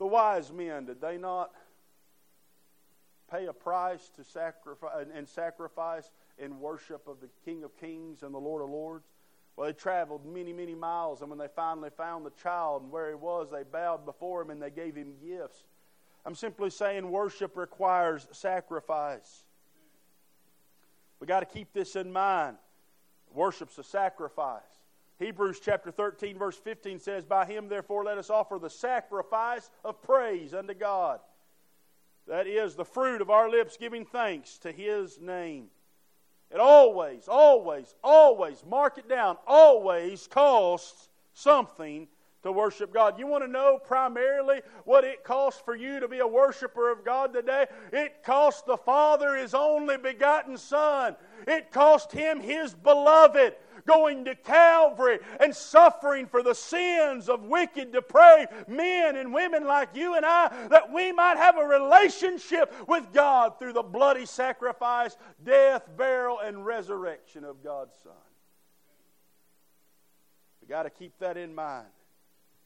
the 0.01 0.07
wise 0.07 0.51
men, 0.51 0.85
did 0.85 0.99
they 0.99 1.15
not 1.15 1.51
pay 3.29 3.45
a 3.45 3.53
price 3.53 4.09
to 4.15 4.23
sacrifice 4.23 5.05
and 5.15 5.29
sacrifice 5.29 6.09
in 6.39 6.59
worship 6.59 7.07
of 7.07 7.21
the 7.21 7.29
King 7.45 7.63
of 7.63 7.77
Kings 7.77 8.23
and 8.23 8.33
the 8.33 8.39
Lord 8.39 8.63
of 8.63 8.71
Lords? 8.71 9.05
Well, 9.55 9.67
they 9.67 9.73
traveled 9.73 10.25
many, 10.25 10.53
many 10.53 10.73
miles, 10.73 11.21
and 11.21 11.29
when 11.29 11.37
they 11.37 11.49
finally 11.55 11.91
found 11.95 12.25
the 12.25 12.31
child 12.31 12.81
and 12.81 12.91
where 12.91 13.09
he 13.09 13.13
was, 13.13 13.51
they 13.51 13.61
bowed 13.61 14.03
before 14.03 14.41
him 14.41 14.49
and 14.49 14.59
they 14.59 14.71
gave 14.71 14.95
him 14.95 15.13
gifts. 15.23 15.65
I'm 16.25 16.33
simply 16.33 16.71
saying 16.71 17.07
worship 17.07 17.55
requires 17.55 18.27
sacrifice. 18.31 19.43
We 21.19 21.27
got 21.27 21.41
to 21.41 21.45
keep 21.45 21.73
this 21.73 21.95
in 21.95 22.11
mind. 22.11 22.57
Worship's 23.35 23.77
a 23.77 23.83
sacrifice. 23.83 24.63
Hebrews 25.21 25.59
chapter 25.59 25.91
13, 25.91 26.37
verse 26.37 26.57
15 26.57 26.99
says, 26.99 27.25
By 27.25 27.45
him, 27.45 27.69
therefore, 27.69 28.03
let 28.03 28.17
us 28.17 28.31
offer 28.31 28.57
the 28.57 28.71
sacrifice 28.71 29.69
of 29.85 30.01
praise 30.01 30.53
unto 30.53 30.73
God. 30.73 31.19
That 32.27 32.47
is 32.47 32.75
the 32.75 32.85
fruit 32.85 33.21
of 33.21 33.29
our 33.29 33.47
lips 33.47 33.77
giving 33.77 34.03
thanks 34.03 34.57
to 34.59 34.71
his 34.71 35.19
name. 35.19 35.67
It 36.49 36.59
always, 36.59 37.27
always, 37.27 37.93
always, 38.03 38.63
mark 38.67 38.97
it 38.97 39.07
down, 39.07 39.37
always 39.45 40.25
costs 40.25 41.09
something 41.33 42.07
to 42.43 42.51
worship 42.51 42.93
God. 42.93 43.19
You 43.19 43.27
want 43.27 43.43
to 43.43 43.51
know 43.51 43.77
primarily 43.77 44.61
what 44.85 45.03
it 45.03 45.23
costs 45.23 45.61
for 45.63 45.75
you 45.75 45.99
to 45.99 46.07
be 46.07 46.19
a 46.19 46.27
worshiper 46.27 46.91
of 46.91 47.05
God 47.05 47.33
today? 47.33 47.67
It 47.91 48.23
cost 48.23 48.65
the 48.65 48.77
Father 48.77 49.35
His 49.35 49.53
only 49.53 49.97
begotten 49.97 50.57
Son. 50.57 51.15
It 51.47 51.71
cost 51.71 52.11
Him 52.11 52.39
His 52.39 52.73
beloved 52.73 53.55
going 53.87 54.25
to 54.25 54.35
Calvary 54.35 55.19
and 55.39 55.55
suffering 55.55 56.27
for 56.27 56.43
the 56.43 56.53
sins 56.53 57.29
of 57.29 57.43
wicked, 57.43 57.91
depraved 57.91 58.51
men 58.67 59.15
and 59.15 59.33
women 59.33 59.65
like 59.65 59.95
you 59.95 60.15
and 60.15 60.25
I, 60.25 60.67
that 60.69 60.91
we 60.91 61.11
might 61.11 61.37
have 61.37 61.57
a 61.57 61.65
relationship 61.65 62.73
with 62.87 63.11
God 63.11 63.57
through 63.57 63.73
the 63.73 63.81
bloody 63.81 64.25
sacrifice, 64.25 65.17
death, 65.43 65.89
burial, 65.97 66.39
and 66.39 66.63
resurrection 66.63 67.43
of 67.43 67.63
God's 67.63 67.95
Son. 68.03 68.13
We 70.61 70.67
got 70.67 70.83
to 70.83 70.91
keep 70.91 71.17
that 71.19 71.37
in 71.37 71.55
mind 71.55 71.87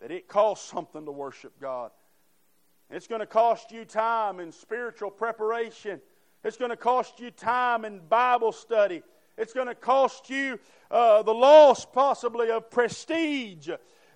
that 0.01 0.12
it 0.12 0.27
costs 0.27 0.69
something 0.69 1.05
to 1.05 1.12
worship 1.12 1.60
God. 1.60 1.91
It's 2.89 3.08
going 3.08 3.21
to 3.21 3.25
cost 3.25 3.71
you 3.71 3.86
time 3.86 4.39
in 4.39 4.51
spiritual 4.51 5.10
preparation. 5.10 6.01
It's 6.43 6.58
going 6.58 6.71
to 6.71 6.77
cost 6.77 7.19
you 7.19 7.31
time 7.31 7.86
in 7.86 7.99
Bible 8.08 8.51
study. 8.51 9.01
It's 9.38 9.53
going 9.53 9.67
to 9.67 9.75
cost 9.75 10.29
you 10.29 10.60
uh, 10.91 11.23
the 11.23 11.34
loss, 11.34 11.86
possibly, 11.86 12.51
of 12.51 12.69
prestige 12.69 13.69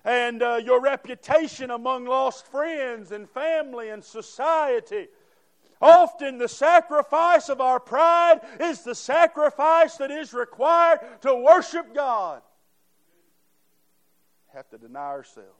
and 0.04 0.42
uh, 0.42 0.60
your 0.64 0.80
reputation 0.80 1.70
among 1.70 2.06
lost 2.06 2.46
friends 2.46 3.12
and 3.12 3.28
family 3.28 3.90
and 3.90 4.02
society. 4.02 5.08
Often, 5.82 6.38
the 6.38 6.48
sacrifice 6.48 7.48
of 7.48 7.60
our 7.60 7.80
pride 7.80 8.40
is 8.60 8.82
the 8.82 8.94
sacrifice 8.94 9.96
that 9.96 10.10
is 10.10 10.32
required 10.32 11.00
to 11.22 11.34
worship 11.34 11.94
God. 11.94 12.42
Have 14.54 14.68
to 14.70 14.78
deny 14.78 15.00
ourselves. 15.00 15.59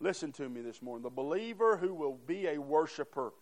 Listen 0.00 0.30
to 0.32 0.48
me 0.48 0.60
this 0.60 0.80
morning. 0.80 1.02
The 1.02 1.10
believer 1.10 1.76
who 1.76 1.92
will 1.92 2.18
be 2.26 2.46
a 2.46 2.58
worshiper 2.58 3.32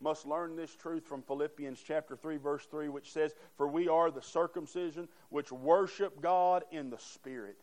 must 0.00 0.26
learn 0.26 0.54
this 0.54 0.74
truth 0.74 1.04
from 1.06 1.22
Philippians 1.22 1.80
chapter 1.84 2.16
3 2.16 2.36
verse 2.36 2.66
3 2.66 2.88
which 2.88 3.12
says 3.12 3.34
for 3.56 3.66
we 3.66 3.88
are 3.88 4.10
the 4.10 4.22
circumcision 4.22 5.08
which 5.30 5.50
worship 5.50 6.20
God 6.20 6.64
in 6.70 6.90
the 6.90 6.98
spirit 6.98 7.56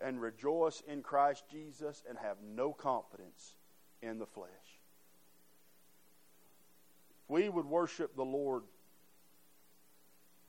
and 0.00 0.20
rejoice 0.20 0.82
in 0.88 1.02
Christ 1.02 1.44
Jesus 1.50 2.02
and 2.08 2.16
have 2.18 2.36
no 2.42 2.72
confidence 2.72 3.54
in 4.00 4.18
the 4.18 4.26
flesh. 4.26 4.48
If 7.24 7.30
we 7.30 7.48
would 7.48 7.66
worship 7.66 8.16
the 8.16 8.24
Lord 8.24 8.62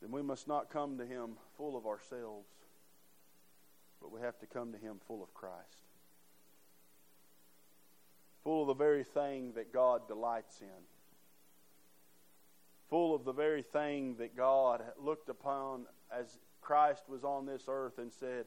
then 0.01 0.11
we 0.11 0.21
must 0.21 0.47
not 0.47 0.71
come 0.71 0.97
to 0.99 1.05
him 1.05 1.31
full 1.57 1.75
of 1.75 1.85
ourselves 1.85 2.47
but 3.99 4.11
we 4.11 4.21
have 4.21 4.39
to 4.39 4.45
come 4.45 4.71
to 4.71 4.77
him 4.77 4.99
full 5.05 5.21
of 5.21 5.33
Christ. 5.33 5.88
Full 8.43 8.63
of 8.63 8.67
the 8.67 8.73
very 8.73 9.03
thing 9.03 9.53
that 9.53 9.73
God 9.73 10.07
delights 10.07 10.61
in 10.61 10.67
full 12.89 13.13
of 13.13 13.23
the 13.23 13.31
very 13.31 13.61
thing 13.61 14.15
that 14.17 14.35
God 14.35 14.83
looked 14.97 15.29
upon 15.29 15.85
as 16.11 16.39
Christ 16.61 17.03
was 17.07 17.23
on 17.23 17.45
this 17.45 17.63
earth 17.67 17.99
and 17.99 18.11
said, 18.11 18.45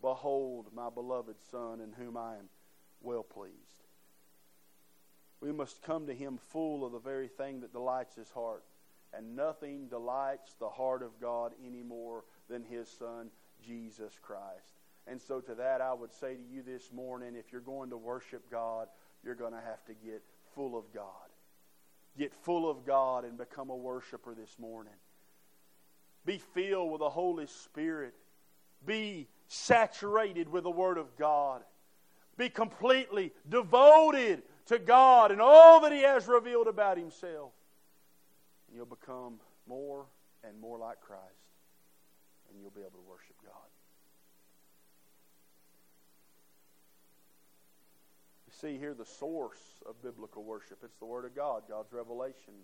Behold, 0.00 0.68
my 0.74 0.88
beloved 0.88 1.36
Son, 1.50 1.80
in 1.80 1.92
whom 1.92 2.16
I 2.16 2.34
am 2.34 2.48
well 3.00 3.22
pleased. 3.22 3.56
We 5.40 5.52
must 5.52 5.82
come 5.82 6.06
to 6.06 6.14
Him 6.14 6.38
full 6.50 6.84
of 6.84 6.92
the 6.92 6.98
very 7.00 7.28
thing 7.28 7.60
that 7.60 7.72
delights 7.72 8.14
His 8.14 8.30
heart. 8.30 8.64
And 9.14 9.36
nothing 9.36 9.88
delights 9.88 10.54
the 10.58 10.70
heart 10.70 11.02
of 11.02 11.20
God 11.20 11.52
any 11.66 11.82
more 11.82 12.24
than 12.48 12.64
His 12.64 12.88
Son, 12.88 13.30
Jesus 13.64 14.18
Christ. 14.22 14.78
And 15.06 15.20
so, 15.20 15.40
to 15.40 15.54
that, 15.56 15.80
I 15.80 15.92
would 15.92 16.12
say 16.14 16.36
to 16.36 16.42
you 16.42 16.62
this 16.62 16.92
morning 16.92 17.34
if 17.36 17.52
you're 17.52 17.60
going 17.60 17.90
to 17.90 17.96
worship 17.96 18.48
God, 18.50 18.86
you're 19.24 19.34
going 19.34 19.52
to 19.52 19.60
have 19.60 19.84
to 19.86 19.94
get 19.94 20.22
full 20.54 20.76
of 20.76 20.84
God 20.92 21.32
get 22.18 22.34
full 22.34 22.68
of 22.68 22.84
God 22.84 23.24
and 23.24 23.38
become 23.38 23.70
a 23.70 23.76
worshiper 23.76 24.34
this 24.34 24.54
morning. 24.58 24.92
Be 26.24 26.38
filled 26.54 26.92
with 26.92 27.00
the 27.00 27.10
Holy 27.10 27.46
Spirit. 27.46 28.14
Be 28.86 29.28
saturated 29.48 30.48
with 30.48 30.64
the 30.64 30.70
Word 30.70 30.98
of 30.98 31.16
God. 31.16 31.62
Be 32.36 32.48
completely 32.48 33.32
devoted 33.48 34.42
to 34.66 34.78
God 34.78 35.32
and 35.32 35.40
all 35.40 35.80
that 35.80 35.92
He 35.92 36.02
has 36.02 36.26
revealed 36.28 36.68
about 36.68 36.96
Himself. 36.96 37.52
And 38.68 38.76
you'll 38.76 38.86
become 38.86 39.40
more 39.66 40.06
and 40.44 40.58
more 40.60 40.78
like 40.78 41.00
Christ. 41.00 41.22
And 42.50 42.60
you'll 42.60 42.70
be 42.70 42.80
able 42.80 42.90
to 42.90 43.08
worship 43.08 43.36
God. 43.44 43.52
See 48.62 48.78
here 48.78 48.94
the 48.94 49.04
source 49.04 49.58
of 49.86 50.00
biblical 50.02 50.44
worship. 50.44 50.78
It's 50.84 50.96
the 50.98 51.04
Word 51.04 51.24
of 51.24 51.34
God, 51.34 51.64
God's 51.68 51.92
revelation. 51.92 52.54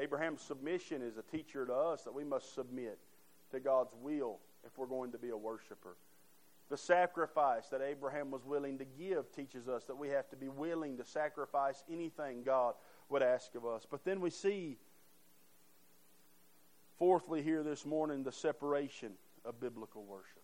Abraham's 0.00 0.40
submission 0.40 1.02
is 1.02 1.18
a 1.18 1.36
teacher 1.36 1.66
to 1.66 1.74
us 1.74 2.02
that 2.04 2.14
we 2.14 2.24
must 2.24 2.54
submit 2.54 2.98
to 3.50 3.60
God's 3.60 3.94
will 4.02 4.38
if 4.64 4.78
we're 4.78 4.86
going 4.86 5.12
to 5.12 5.18
be 5.18 5.28
a 5.28 5.36
worshiper. 5.36 5.96
The 6.70 6.78
sacrifice 6.78 7.68
that 7.68 7.82
Abraham 7.82 8.30
was 8.30 8.46
willing 8.46 8.78
to 8.78 8.86
give 8.86 9.30
teaches 9.36 9.68
us 9.68 9.84
that 9.84 9.98
we 9.98 10.08
have 10.08 10.30
to 10.30 10.36
be 10.36 10.48
willing 10.48 10.96
to 10.96 11.04
sacrifice 11.04 11.84
anything 11.92 12.44
God 12.44 12.74
would 13.10 13.22
ask 13.22 13.54
of 13.54 13.66
us. 13.66 13.86
But 13.90 14.04
then 14.04 14.22
we 14.22 14.30
see, 14.30 14.78
fourthly, 16.98 17.42
here 17.42 17.62
this 17.62 17.84
morning, 17.84 18.22
the 18.22 18.32
separation 18.32 19.12
of 19.44 19.60
biblical 19.60 20.02
worship. 20.04 20.41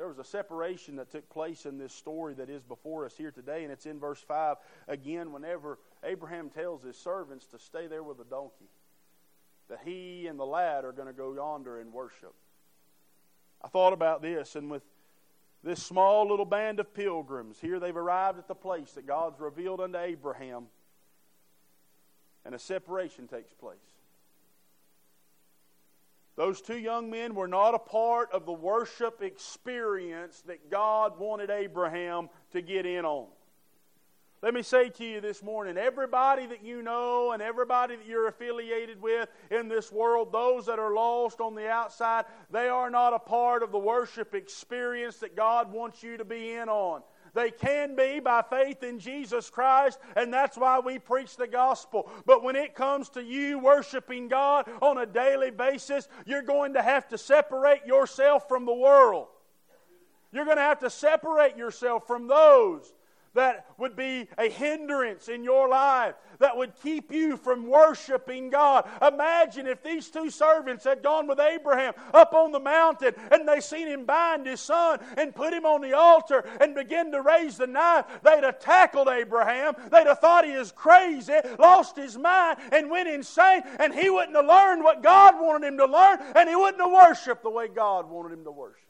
There 0.00 0.08
was 0.08 0.18
a 0.18 0.24
separation 0.24 0.96
that 0.96 1.10
took 1.10 1.28
place 1.28 1.66
in 1.66 1.76
this 1.76 1.92
story 1.92 2.32
that 2.36 2.48
is 2.48 2.62
before 2.62 3.04
us 3.04 3.14
here 3.18 3.30
today, 3.30 3.64
and 3.64 3.70
it's 3.70 3.84
in 3.84 4.00
verse 4.00 4.18
5 4.18 4.56
again, 4.88 5.30
whenever 5.30 5.78
Abraham 6.02 6.48
tells 6.48 6.82
his 6.82 6.96
servants 6.96 7.44
to 7.48 7.58
stay 7.58 7.86
there 7.86 8.02
with 8.02 8.16
the 8.16 8.24
donkey, 8.24 8.70
that 9.68 9.80
he 9.84 10.26
and 10.26 10.40
the 10.40 10.46
lad 10.46 10.86
are 10.86 10.92
going 10.92 11.08
to 11.08 11.12
go 11.12 11.34
yonder 11.34 11.80
and 11.80 11.92
worship. 11.92 12.32
I 13.60 13.68
thought 13.68 13.92
about 13.92 14.22
this, 14.22 14.56
and 14.56 14.70
with 14.70 14.84
this 15.62 15.82
small 15.82 16.26
little 16.26 16.46
band 16.46 16.80
of 16.80 16.94
pilgrims, 16.94 17.58
here 17.60 17.78
they've 17.78 17.94
arrived 17.94 18.38
at 18.38 18.48
the 18.48 18.54
place 18.54 18.92
that 18.92 19.06
God's 19.06 19.38
revealed 19.38 19.82
unto 19.82 19.98
Abraham, 19.98 20.68
and 22.46 22.54
a 22.54 22.58
separation 22.58 23.28
takes 23.28 23.52
place. 23.52 23.76
Those 26.40 26.62
two 26.62 26.78
young 26.78 27.10
men 27.10 27.34
were 27.34 27.46
not 27.46 27.74
a 27.74 27.78
part 27.78 28.32
of 28.32 28.46
the 28.46 28.52
worship 28.54 29.20
experience 29.20 30.42
that 30.46 30.70
God 30.70 31.18
wanted 31.18 31.50
Abraham 31.50 32.30
to 32.52 32.62
get 32.62 32.86
in 32.86 33.04
on. 33.04 33.26
Let 34.40 34.54
me 34.54 34.62
say 34.62 34.88
to 34.88 35.04
you 35.04 35.20
this 35.20 35.42
morning 35.42 35.76
everybody 35.76 36.46
that 36.46 36.64
you 36.64 36.80
know 36.80 37.32
and 37.32 37.42
everybody 37.42 37.96
that 37.96 38.06
you're 38.06 38.26
affiliated 38.26 39.02
with 39.02 39.28
in 39.50 39.68
this 39.68 39.92
world, 39.92 40.32
those 40.32 40.64
that 40.64 40.78
are 40.78 40.94
lost 40.94 41.42
on 41.42 41.54
the 41.54 41.68
outside, 41.68 42.24
they 42.50 42.70
are 42.70 42.88
not 42.88 43.12
a 43.12 43.18
part 43.18 43.62
of 43.62 43.70
the 43.70 43.78
worship 43.78 44.34
experience 44.34 45.18
that 45.18 45.36
God 45.36 45.70
wants 45.70 46.02
you 46.02 46.16
to 46.16 46.24
be 46.24 46.52
in 46.52 46.70
on. 46.70 47.02
They 47.34 47.50
can 47.50 47.96
be 47.96 48.20
by 48.20 48.42
faith 48.42 48.82
in 48.82 48.98
Jesus 48.98 49.50
Christ, 49.50 49.98
and 50.16 50.32
that's 50.32 50.56
why 50.56 50.78
we 50.80 50.98
preach 50.98 51.36
the 51.36 51.46
gospel. 51.46 52.10
But 52.26 52.42
when 52.42 52.56
it 52.56 52.74
comes 52.74 53.08
to 53.10 53.22
you 53.22 53.58
worshiping 53.58 54.28
God 54.28 54.68
on 54.82 54.98
a 54.98 55.06
daily 55.06 55.50
basis, 55.50 56.08
you're 56.26 56.42
going 56.42 56.74
to 56.74 56.82
have 56.82 57.08
to 57.08 57.18
separate 57.18 57.86
yourself 57.86 58.48
from 58.48 58.66
the 58.66 58.74
world. 58.74 59.28
You're 60.32 60.44
going 60.44 60.58
to 60.58 60.62
have 60.62 60.80
to 60.80 60.90
separate 60.90 61.56
yourself 61.56 62.06
from 62.06 62.28
those 62.28 62.92
that 63.34 63.66
would 63.78 63.94
be 63.94 64.28
a 64.38 64.48
hindrance 64.48 65.28
in 65.28 65.44
your 65.44 65.68
life, 65.68 66.14
that 66.40 66.56
would 66.56 66.74
keep 66.82 67.12
you 67.12 67.36
from 67.36 67.68
worshiping 67.68 68.50
God. 68.50 68.88
Imagine 69.00 69.66
if 69.66 69.82
these 69.82 70.10
two 70.10 70.30
servants 70.30 70.84
had 70.84 71.02
gone 71.02 71.26
with 71.26 71.38
Abraham 71.38 71.94
up 72.12 72.34
on 72.34 72.50
the 72.50 72.60
mountain 72.60 73.14
and 73.30 73.46
they 73.46 73.60
seen 73.60 73.86
him 73.86 74.04
bind 74.04 74.46
his 74.46 74.60
son 74.60 74.98
and 75.16 75.34
put 75.34 75.52
him 75.52 75.64
on 75.64 75.80
the 75.80 75.92
altar 75.92 76.44
and 76.60 76.74
begin 76.74 77.12
to 77.12 77.22
raise 77.22 77.56
the 77.56 77.66
knife. 77.66 78.06
They'd 78.24 78.44
have 78.44 78.58
tackled 78.58 79.08
Abraham. 79.08 79.74
They'd 79.90 80.06
have 80.06 80.18
thought 80.18 80.44
he 80.44 80.52
is 80.52 80.72
crazy, 80.72 81.38
lost 81.58 81.96
his 81.96 82.18
mind, 82.18 82.58
and 82.72 82.90
went 82.90 83.08
insane, 83.08 83.62
and 83.78 83.94
he 83.94 84.10
wouldn't 84.10 84.36
have 84.36 84.46
learned 84.46 84.82
what 84.82 85.02
God 85.02 85.34
wanted 85.38 85.68
him 85.68 85.78
to 85.78 85.86
learn, 85.86 86.18
and 86.34 86.48
he 86.48 86.56
wouldn't 86.56 86.82
have 86.82 86.90
worshiped 86.90 87.42
the 87.42 87.50
way 87.50 87.68
God 87.68 88.08
wanted 88.08 88.32
him 88.32 88.44
to 88.44 88.50
worship. 88.50 88.89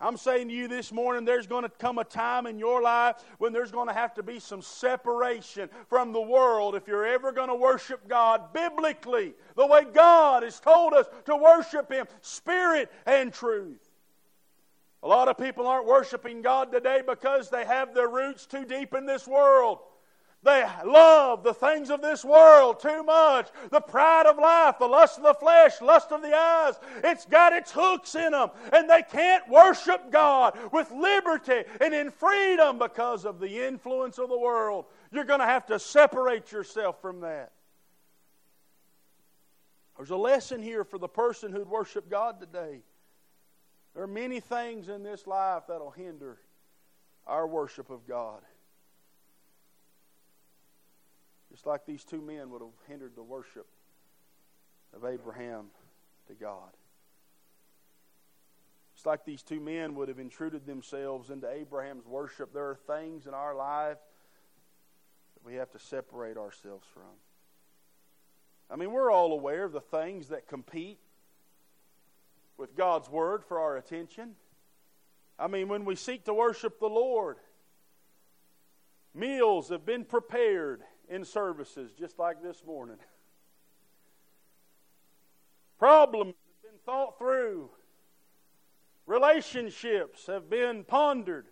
I'm 0.00 0.16
saying 0.16 0.48
to 0.48 0.54
you 0.54 0.68
this 0.68 0.92
morning, 0.92 1.24
there's 1.24 1.48
going 1.48 1.64
to 1.64 1.68
come 1.68 1.98
a 1.98 2.04
time 2.04 2.46
in 2.46 2.58
your 2.58 2.80
life 2.80 3.16
when 3.38 3.52
there's 3.52 3.72
going 3.72 3.88
to 3.88 3.94
have 3.94 4.14
to 4.14 4.22
be 4.22 4.38
some 4.38 4.62
separation 4.62 5.68
from 5.88 6.12
the 6.12 6.20
world 6.20 6.76
if 6.76 6.86
you're 6.86 7.06
ever 7.06 7.32
going 7.32 7.48
to 7.48 7.56
worship 7.56 8.06
God 8.08 8.52
biblically, 8.52 9.34
the 9.56 9.66
way 9.66 9.84
God 9.92 10.44
has 10.44 10.60
told 10.60 10.94
us 10.94 11.06
to 11.24 11.36
worship 11.36 11.90
Him, 11.90 12.06
spirit 12.20 12.92
and 13.06 13.32
truth. 13.32 13.90
A 15.02 15.08
lot 15.08 15.28
of 15.28 15.36
people 15.36 15.66
aren't 15.66 15.86
worshiping 15.86 16.42
God 16.42 16.70
today 16.70 17.02
because 17.04 17.50
they 17.50 17.64
have 17.64 17.92
their 17.92 18.08
roots 18.08 18.46
too 18.46 18.64
deep 18.64 18.94
in 18.94 19.04
this 19.04 19.26
world. 19.26 19.78
They 20.42 20.64
love 20.84 21.42
the 21.42 21.52
things 21.52 21.90
of 21.90 22.00
this 22.00 22.24
world 22.24 22.78
too 22.78 23.02
much. 23.02 23.48
The 23.70 23.80
pride 23.80 24.26
of 24.26 24.38
life, 24.38 24.76
the 24.78 24.86
lust 24.86 25.18
of 25.18 25.24
the 25.24 25.34
flesh, 25.34 25.80
lust 25.82 26.12
of 26.12 26.22
the 26.22 26.34
eyes. 26.34 26.74
It's 27.02 27.26
got 27.26 27.52
its 27.52 27.72
hooks 27.72 28.14
in 28.14 28.32
them. 28.32 28.50
And 28.72 28.88
they 28.88 29.02
can't 29.02 29.48
worship 29.48 30.12
God 30.12 30.56
with 30.72 30.92
liberty 30.92 31.64
and 31.80 31.92
in 31.92 32.10
freedom 32.12 32.78
because 32.78 33.24
of 33.24 33.40
the 33.40 33.66
influence 33.66 34.18
of 34.18 34.28
the 34.28 34.38
world. 34.38 34.84
You're 35.10 35.24
going 35.24 35.40
to 35.40 35.46
have 35.46 35.66
to 35.66 35.78
separate 35.78 36.52
yourself 36.52 37.02
from 37.02 37.20
that. 37.22 37.50
There's 39.96 40.10
a 40.10 40.16
lesson 40.16 40.62
here 40.62 40.84
for 40.84 40.98
the 40.98 41.08
person 41.08 41.50
who'd 41.50 41.68
worship 41.68 42.08
God 42.08 42.38
today. 42.38 42.82
There 43.92 44.04
are 44.04 44.06
many 44.06 44.38
things 44.38 44.88
in 44.88 45.02
this 45.02 45.26
life 45.26 45.64
that'll 45.66 45.90
hinder 45.90 46.38
our 47.26 47.44
worship 47.48 47.90
of 47.90 48.06
God. 48.06 48.42
Just 51.50 51.66
like 51.66 51.86
these 51.86 52.04
two 52.04 52.20
men 52.20 52.50
would 52.50 52.60
have 52.60 52.70
hindered 52.86 53.16
the 53.16 53.22
worship 53.22 53.66
of 54.94 55.04
Abraham 55.04 55.66
to 56.28 56.34
God. 56.34 56.70
Just 58.94 59.06
like 59.06 59.24
these 59.24 59.42
two 59.42 59.60
men 59.60 59.94
would 59.94 60.08
have 60.08 60.18
intruded 60.18 60.66
themselves 60.66 61.30
into 61.30 61.48
Abraham's 61.48 62.06
worship, 62.06 62.52
there 62.52 62.68
are 62.68 62.78
things 62.86 63.26
in 63.26 63.34
our 63.34 63.54
life 63.54 63.98
that 65.34 65.44
we 65.44 65.54
have 65.54 65.70
to 65.70 65.78
separate 65.78 66.36
ourselves 66.36 66.86
from. 66.92 67.02
I 68.70 68.76
mean, 68.76 68.92
we're 68.92 69.10
all 69.10 69.32
aware 69.32 69.64
of 69.64 69.72
the 69.72 69.80
things 69.80 70.28
that 70.28 70.48
compete 70.48 70.98
with 72.56 72.76
God's 72.76 73.08
Word 73.08 73.44
for 73.44 73.58
our 73.60 73.76
attention. 73.76 74.34
I 75.38 75.46
mean, 75.46 75.68
when 75.68 75.84
we 75.84 75.94
seek 75.94 76.24
to 76.24 76.34
worship 76.34 76.80
the 76.80 76.88
Lord, 76.88 77.36
meals 79.14 79.68
have 79.68 79.86
been 79.86 80.04
prepared 80.04 80.82
in 81.08 81.24
services 81.24 81.92
just 81.98 82.18
like 82.18 82.42
this 82.42 82.62
morning. 82.66 82.96
Problems 85.78 86.34
have 86.34 86.70
been 86.70 86.80
thought 86.84 87.18
through. 87.18 87.70
Relationships 89.06 90.26
have 90.26 90.50
been 90.50 90.84
pondered. 90.84 91.46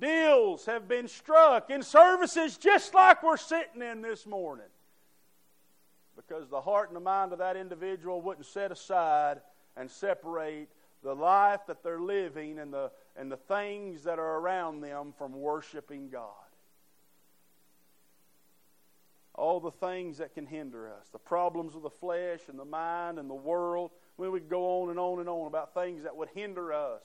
Deals 0.00 0.64
have 0.66 0.86
been 0.88 1.08
struck 1.08 1.70
in 1.70 1.82
services 1.82 2.56
just 2.56 2.94
like 2.94 3.22
we're 3.22 3.36
sitting 3.36 3.82
in 3.82 4.00
this 4.00 4.26
morning. 4.26 4.66
Because 6.16 6.48
the 6.48 6.60
heart 6.60 6.88
and 6.88 6.96
the 6.96 7.00
mind 7.00 7.32
of 7.32 7.38
that 7.38 7.56
individual 7.56 8.22
wouldn't 8.22 8.46
set 8.46 8.70
aside 8.72 9.40
and 9.76 9.90
separate 9.90 10.68
the 11.02 11.14
life 11.14 11.60
that 11.66 11.82
they're 11.82 12.00
living 12.00 12.58
and 12.58 12.72
the, 12.72 12.90
and 13.16 13.30
the 13.30 13.36
things 13.36 14.04
that 14.04 14.18
are 14.18 14.38
around 14.38 14.80
them 14.80 15.12
from 15.16 15.32
worshiping 15.32 16.08
God 16.08 16.47
all 19.38 19.60
the 19.60 19.70
things 19.70 20.18
that 20.18 20.34
can 20.34 20.46
hinder 20.46 20.88
us, 20.88 21.08
the 21.12 21.18
problems 21.18 21.74
of 21.74 21.82
the 21.82 21.90
flesh 21.90 22.40
and 22.48 22.58
the 22.58 22.64
mind 22.64 23.18
and 23.18 23.30
the 23.30 23.34
world. 23.34 23.92
We 24.16 24.28
would 24.28 24.48
go 24.48 24.82
on 24.82 24.90
and 24.90 24.98
on 24.98 25.20
and 25.20 25.28
on 25.28 25.46
about 25.46 25.74
things 25.74 26.02
that 26.02 26.16
would 26.16 26.28
hinder 26.34 26.72
us 26.72 27.02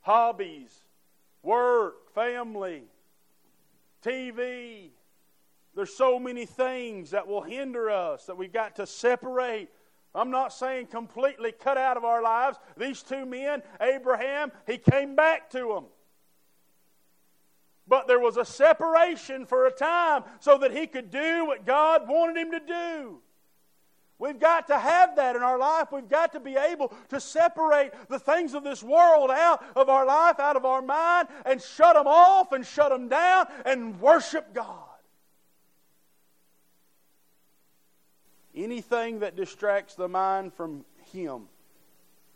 hobbies, 0.00 0.72
work, 1.42 2.14
family, 2.14 2.84
TV. 4.02 4.90
There's 5.74 5.94
so 5.94 6.18
many 6.18 6.46
things 6.46 7.10
that 7.10 7.26
will 7.26 7.42
hinder 7.42 7.90
us 7.90 8.26
that 8.26 8.36
we've 8.36 8.52
got 8.52 8.76
to 8.76 8.86
separate. 8.86 9.68
I'm 10.14 10.30
not 10.30 10.52
saying 10.52 10.86
completely 10.86 11.52
cut 11.52 11.76
out 11.76 11.96
of 11.96 12.04
our 12.04 12.22
lives. 12.22 12.58
These 12.76 13.02
two 13.02 13.26
men, 13.26 13.62
Abraham, 13.80 14.50
he 14.66 14.78
came 14.78 15.14
back 15.14 15.50
to 15.50 15.58
them. 15.74 15.84
But 17.88 18.06
there 18.06 18.20
was 18.20 18.36
a 18.36 18.44
separation 18.44 19.46
for 19.46 19.66
a 19.66 19.70
time 19.72 20.24
so 20.40 20.58
that 20.58 20.76
he 20.76 20.86
could 20.86 21.10
do 21.10 21.46
what 21.46 21.64
God 21.64 22.06
wanted 22.06 22.36
him 22.36 22.50
to 22.52 22.60
do. 22.60 23.18
We've 24.18 24.38
got 24.38 24.66
to 24.66 24.78
have 24.78 25.16
that 25.16 25.36
in 25.36 25.42
our 25.42 25.58
life. 25.58 25.92
We've 25.92 26.08
got 26.08 26.32
to 26.32 26.40
be 26.40 26.56
able 26.56 26.92
to 27.10 27.20
separate 27.20 27.92
the 28.08 28.18
things 28.18 28.52
of 28.52 28.64
this 28.64 28.82
world 28.82 29.30
out 29.30 29.64
of 29.76 29.88
our 29.88 30.04
life, 30.04 30.40
out 30.40 30.56
of 30.56 30.64
our 30.64 30.82
mind, 30.82 31.28
and 31.46 31.62
shut 31.62 31.94
them 31.94 32.08
off 32.08 32.50
and 32.52 32.66
shut 32.66 32.90
them 32.90 33.08
down 33.08 33.46
and 33.64 34.00
worship 34.00 34.52
God. 34.52 34.84
Anything 38.54 39.20
that 39.20 39.36
distracts 39.36 39.94
the 39.94 40.08
mind 40.08 40.52
from 40.52 40.84
Him 41.12 41.42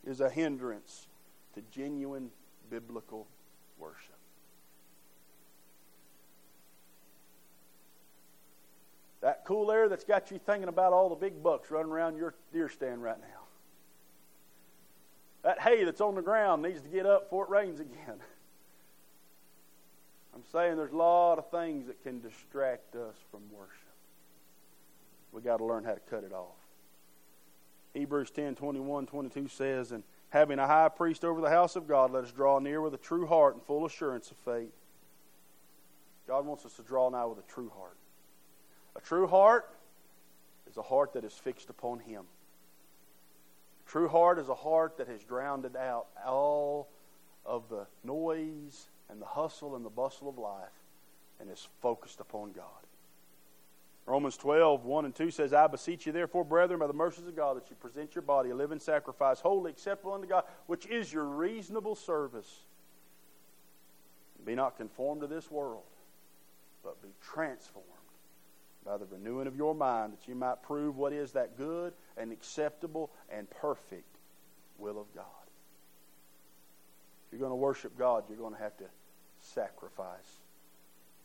is 0.05 0.20
a 0.20 0.30
hindrance 0.30 1.09
to 1.55 1.62
genuine 1.72 2.30
biblical 2.70 3.26
worship. 3.76 4.11
That 9.23 9.45
cool 9.45 9.70
air 9.70 9.89
that's 9.89 10.05
got 10.05 10.31
you 10.31 10.39
thinking 10.39 10.68
about 10.68 10.93
all 10.93 11.09
the 11.09 11.14
big 11.14 11.43
bucks 11.43 11.70
running 11.70 11.93
around 11.93 12.16
your 12.16 12.35
deer 12.53 12.68
stand 12.68 13.03
right 13.03 13.18
now. 13.18 13.27
That 15.43 15.61
hay 15.61 15.85
that's 15.85 16.01
on 16.01 16.16
the 16.16 16.23
ground 16.23 16.62
needs 16.62 16.83
to 16.83 16.89
get 16.89 17.07
up 17.07 17.25
before 17.25 17.45
it 17.45 17.51
rains 17.51 17.81
again. 17.81 17.97
I'm 20.35 20.43
saying 20.51 20.77
there's 20.77 20.93
a 20.93 20.97
lot 20.97 21.39
of 21.39 21.51
things 21.51 21.87
that 21.87 22.03
can 22.03 22.20
distract 22.20 22.97
us 22.97 23.14
from 23.31 23.43
worship. 23.53 23.70
we 25.31 25.41
got 25.41 25.59
to 25.59 25.64
learn 25.64 25.85
how 25.85 25.95
to 25.95 26.01
cut 26.01 26.25
it 26.25 26.33
off. 26.33 26.57
Hebrews 27.95 28.31
10 28.31 28.57
21, 28.57 29.07
22 29.07 29.49
says, 29.49 29.93
And 29.93 30.03
having 30.31 30.59
a 30.59 30.66
high 30.66 30.89
priest 30.89 31.25
over 31.25 31.41
the 31.41 31.51
house 31.51 31.77
of 31.77 31.87
God, 31.87 32.11
let 32.11 32.25
us 32.25 32.33
draw 32.33 32.59
near 32.59 32.81
with 32.81 32.95
a 32.95 32.99
true 32.99 33.27
heart 33.27 33.55
and 33.55 33.62
full 33.62 33.85
assurance 33.85 34.31
of 34.31 34.39
faith. 34.39 34.73
God 36.27 36.47
wants 36.47 36.64
us 36.64 36.73
to 36.75 36.83
draw 36.83 37.11
nigh 37.11 37.27
with 37.27 37.39
a 37.39 37.53
true 37.53 37.70
heart. 37.77 37.97
A 38.97 39.01
true 39.01 39.26
heart 39.26 39.68
is 40.70 40.76
a 40.76 40.82
heart 40.82 41.14
that 41.14 41.24
is 41.24 41.32
fixed 41.32 41.70
upon 41.70 42.01
Him. 42.01 42.24
A 43.86 43.90
true 43.90 44.09
heart 44.09 44.38
is 44.38 44.49
a 44.49 44.55
heart 44.55 44.99
that 44.99 45.09
has 45.09 45.22
drowned 45.22 45.68
out 45.76 46.07
all 46.24 46.88
of 47.45 47.68
the 47.68 47.86
noise 48.05 48.86
and 49.11 49.20
the 49.20 49.26
hustle 49.26 49.76
and 49.76 49.84
the 49.84 49.90
bustle 49.90 50.28
of 50.28 50.38
life 50.38 50.68
and 51.40 51.51
is 51.51 51.68
focused 51.80 52.20
upon 52.20 52.53
God. 52.53 52.66
Romans 54.05 54.36
12, 54.36 54.84
1 54.84 55.05
and 55.05 55.14
2 55.14 55.30
says, 55.30 55.53
I 55.53 55.68
beseech 55.68 56.07
you, 56.07 56.12
therefore, 56.12 56.45
brethren, 56.45 56.80
by 56.80 56.88
the 56.88 56.93
mercies 56.93 57.26
of 57.26 57.36
God, 57.36 57.57
that 57.57 57.70
you 57.70 57.76
present 57.76 58.14
your 58.14 58.22
body 58.22 58.51
a 58.51 58.55
living 58.55 58.80
sacrifice, 58.80 59.38
wholly 59.38 59.70
acceptable 59.70 60.14
unto 60.14 60.26
God, 60.26 60.45
which 60.66 60.86
is 60.86 61.12
your 61.12 61.24
reasonable 61.24 61.95
service. 61.95 62.62
Be 64.45 64.57
not 64.57 64.76
conformed 64.76 65.20
to 65.20 65.28
this 65.28 65.49
world, 65.53 65.84
but 66.82 67.01
be 67.01 67.11
transformed 67.20 67.91
by 68.85 68.97
the 68.97 69.07
renewing 69.07 69.47
of 69.47 69.57
your 69.57 69.74
mind, 69.74 70.12
that 70.12 70.28
you 70.28 70.35
might 70.35 70.62
prove 70.62 70.97
what 70.97 71.12
is 71.12 71.33
that 71.33 71.57
good 71.57 71.93
and 72.16 72.33
acceptable 72.33 73.11
and 73.30 73.49
perfect 73.51 74.16
will 74.78 75.01
of 75.01 75.12
God. 75.14 75.24
If 77.26 77.33
you're 77.33 77.41
going 77.41 77.53
to 77.53 77.57
worship 77.57 77.97
God, 77.97 78.24
you're 78.28 78.39
going 78.39 78.55
to 78.55 78.61
have 78.61 78.76
to 78.78 78.85
sacrifice 79.41 80.41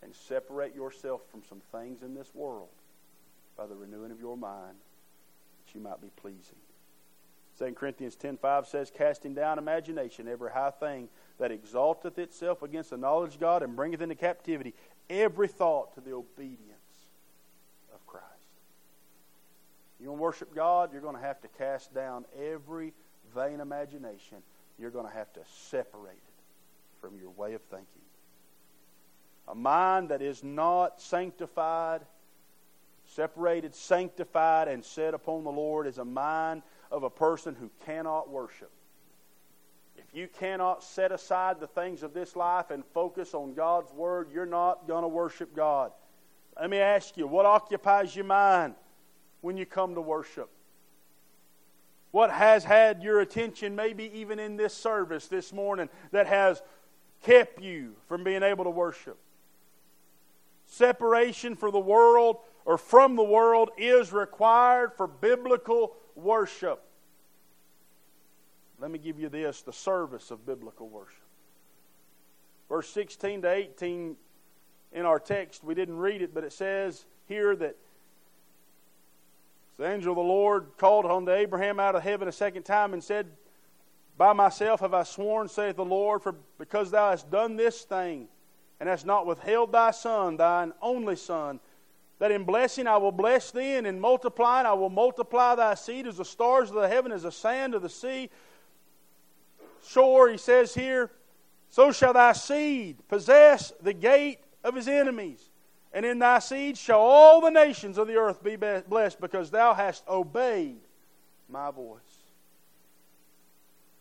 and 0.04 0.14
separate 0.14 0.76
yourself 0.76 1.22
from 1.32 1.42
some 1.50 1.62
things 1.72 2.04
in 2.04 2.14
this 2.14 2.30
world 2.34 2.70
by 3.58 3.66
the 3.66 3.76
renewing 3.76 4.12
of 4.12 4.20
your 4.20 4.38
mind 4.38 4.76
that 5.66 5.76
you 5.76 5.82
might 5.82 6.02
be 6.02 6.12
pleasing. 6.16 6.42
2 7.58 7.74
Corinthians 7.74 8.16
10.5 8.16 8.68
says, 8.68 8.92
Casting 8.96 9.34
down 9.34 9.58
imagination, 9.58 10.28
every 10.28 10.52
high 10.52 10.70
thing 10.70 11.10
that 11.40 11.52
exalteth 11.52 12.20
itself 12.20 12.62
against 12.62 12.92
the 12.92 12.98
knowledge 12.98 13.34
of 13.34 13.40
God 13.40 13.64
and 13.64 13.76
bringeth 13.76 14.02
into 14.02 14.14
captivity 14.14 14.76
every 15.10 15.48
thought 15.48 15.96
to 15.96 16.02
the 16.02 16.14
obedience 16.14 16.78
You 20.00 20.07
want 20.07 20.07
to 20.18 20.22
worship 20.22 20.54
God, 20.54 20.92
you're 20.92 21.02
going 21.02 21.16
to 21.16 21.22
have 21.22 21.42
to 21.42 21.48
cast 21.58 21.94
down 21.94 22.26
every 22.40 22.94
vain 23.34 23.60
imagination. 23.60 24.38
You're 24.80 24.92
going 24.92 25.08
to 25.08 25.14
have 25.14 25.32
to 25.34 25.40
separate 25.70 26.14
it 26.14 27.02
from 27.02 27.18
your 27.20 27.30
way 27.32 27.54
of 27.54 27.62
thinking. 27.64 27.86
A 29.48 29.56
mind 29.56 30.10
that 30.10 30.22
is 30.22 30.44
not 30.44 31.02
sanctified, 31.02 32.02
separated, 33.06 33.74
sanctified, 33.74 34.68
and 34.68 34.84
set 34.84 35.14
upon 35.14 35.44
the 35.44 35.52
Lord 35.52 35.88
is 35.88 35.98
a 35.98 36.06
mind 36.06 36.64
of 36.92 37.04
a 37.04 37.10
person 37.10 37.56
who 37.56 37.70
cannot 37.86 38.30
worship. 38.30 38.72
If 39.96 40.14
you 40.14 40.28
cannot 40.28 40.84
set 40.84 41.12
aside 41.12 41.60
the 41.60 41.68
things 41.68 42.04
of 42.04 42.14
this 42.14 42.36
life 42.36 42.72
and 42.72 42.84
focus 42.94 43.34
on 43.34 43.54
God's 43.54 43.92
Word, 43.94 44.30
you're 44.34 44.46
not 44.46 44.88
going 44.88 45.04
to 45.04 45.08
worship 45.08 45.56
God. 45.56 45.92
Let 46.60 46.70
me 46.70 46.80
ask 46.80 47.18
you, 47.18 47.28
what 47.28 47.46
occupies 47.46 48.16
your 48.16 48.26
mind? 48.26 48.76
When 49.48 49.56
you 49.56 49.66
come 49.66 49.96
to 49.96 50.02
worship? 50.02 50.50
What 52.12 52.32
has 52.32 52.66
had 52.66 53.02
your 53.02 53.22
attention, 53.22 53.78
maybe 53.78 54.12
even 54.14 54.40
in 54.40 54.58
this 54.58 54.74
service 54.74 55.28
this 55.28 55.54
morning, 55.54 55.88
that 56.12 56.28
has 56.28 56.62
kept 57.24 57.62
you 57.62 57.96
from 58.10 58.26
being 58.26 58.44
able 58.44 58.66
to 58.66 58.70
worship? 58.70 59.18
Separation 60.66 61.56
for 61.56 61.72
the 61.72 61.80
world 61.80 62.40
or 62.66 62.78
from 62.78 63.16
the 63.16 63.24
world 63.24 63.70
is 63.78 64.12
required 64.12 64.92
for 64.98 65.08
biblical 65.08 65.96
worship. 66.14 66.84
Let 68.82 68.92
me 68.92 69.00
give 69.00 69.18
you 69.18 69.30
this 69.30 69.62
the 69.62 69.72
service 69.72 70.30
of 70.30 70.46
biblical 70.46 70.90
worship. 70.90 71.24
Verse 72.68 72.90
16 72.90 73.44
to 73.44 73.50
18 73.50 74.18
in 74.92 75.06
our 75.06 75.20
text. 75.20 75.64
We 75.64 75.74
didn't 75.74 76.00
read 76.00 76.22
it, 76.22 76.34
but 76.34 76.44
it 76.44 76.52
says 76.52 77.06
here 77.28 77.56
that 77.56 77.78
the 79.78 79.92
angel 79.92 80.12
of 80.12 80.18
the 80.18 80.24
Lord 80.24 80.72
called 80.78 81.06
unto 81.06 81.32
Abraham 81.32 81.80
out 81.80 81.96
of 81.96 82.04
heaven 82.04 82.28
a 82.28 82.32
second 82.32 82.64
time 82.64 82.94
and 82.94 83.04
said, 83.04 83.28
By 84.18 84.34
myself 84.34 84.80
have 84.80 84.94
I 84.94 85.04
sworn, 85.04 85.48
saith 85.48 85.76
the 85.76 85.86
Lord, 85.86 86.24
for 86.24 86.36
because 86.58 86.92
thou 86.92 87.12
hast 87.12 87.30
done 87.30 87.56
this 87.56 87.84
thing, 87.84 88.28
and 88.80 88.90
hast 88.90 89.06
not 89.06 89.28
withheld 89.28 89.72
thy 89.72 89.92
son, 89.92 90.38
thine 90.38 90.74
only 90.82 91.16
son, 91.16 91.60
that 92.20 92.32
in 92.32 92.44
blessing 92.44 92.88
I 92.88 92.98
will 92.98 93.12
bless 93.12 93.52
thee, 93.52 93.76
and 93.76 93.86
in 93.86 94.00
multiplying 94.00 94.66
I 94.66 94.74
will 94.74 94.90
multiply 94.90 95.54
thy 95.54 95.76
seed 95.76 96.08
as 96.08 96.18
the 96.18 96.26
stars 96.26 96.70
of 96.70 96.76
the 96.76 96.88
heaven, 96.88 97.12
as 97.12 97.24
the 97.24 97.32
sand 97.32 97.76
of 97.76 97.84
the 97.84 97.90
sea. 97.90 98.32
Shore, 99.86 100.30
he 100.30 100.38
says 100.38 100.74
here, 100.74 101.12
so 101.70 101.92
shall 101.92 102.14
thy 102.14 102.34
seed 102.34 102.98
possess 103.08 103.74
the 103.82 103.94
gate 103.94 104.40
of 104.64 104.76
his 104.76 104.88
enemies. 104.88 105.47
And 105.98 106.06
in 106.06 106.20
thy 106.20 106.38
seed 106.38 106.78
shall 106.78 107.00
all 107.00 107.42
the 107.42 107.50
nations 107.50 107.98
of 107.98 108.06
the 108.06 108.18
earth 108.18 108.44
be 108.44 108.56
blessed, 108.56 109.20
because 109.20 109.50
thou 109.50 109.74
hast 109.74 110.08
obeyed 110.08 110.78
my 111.50 111.72
voice. 111.72 111.98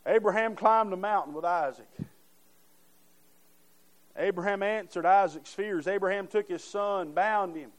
Abraham 0.05 0.57
climbed 0.57 0.93
a 0.93 0.97
mountain 0.99 1.33
with 1.33 1.47
Isaac. 1.47 1.89
Abraham 4.15 4.63
answered 4.63 5.07
Isaac's 5.07 5.55
fears. 5.55 5.87
Abraham 5.87 6.27
took 6.27 6.47
his 6.47 6.63
son, 6.63 7.13
bound 7.13 7.57
him, 7.57 7.71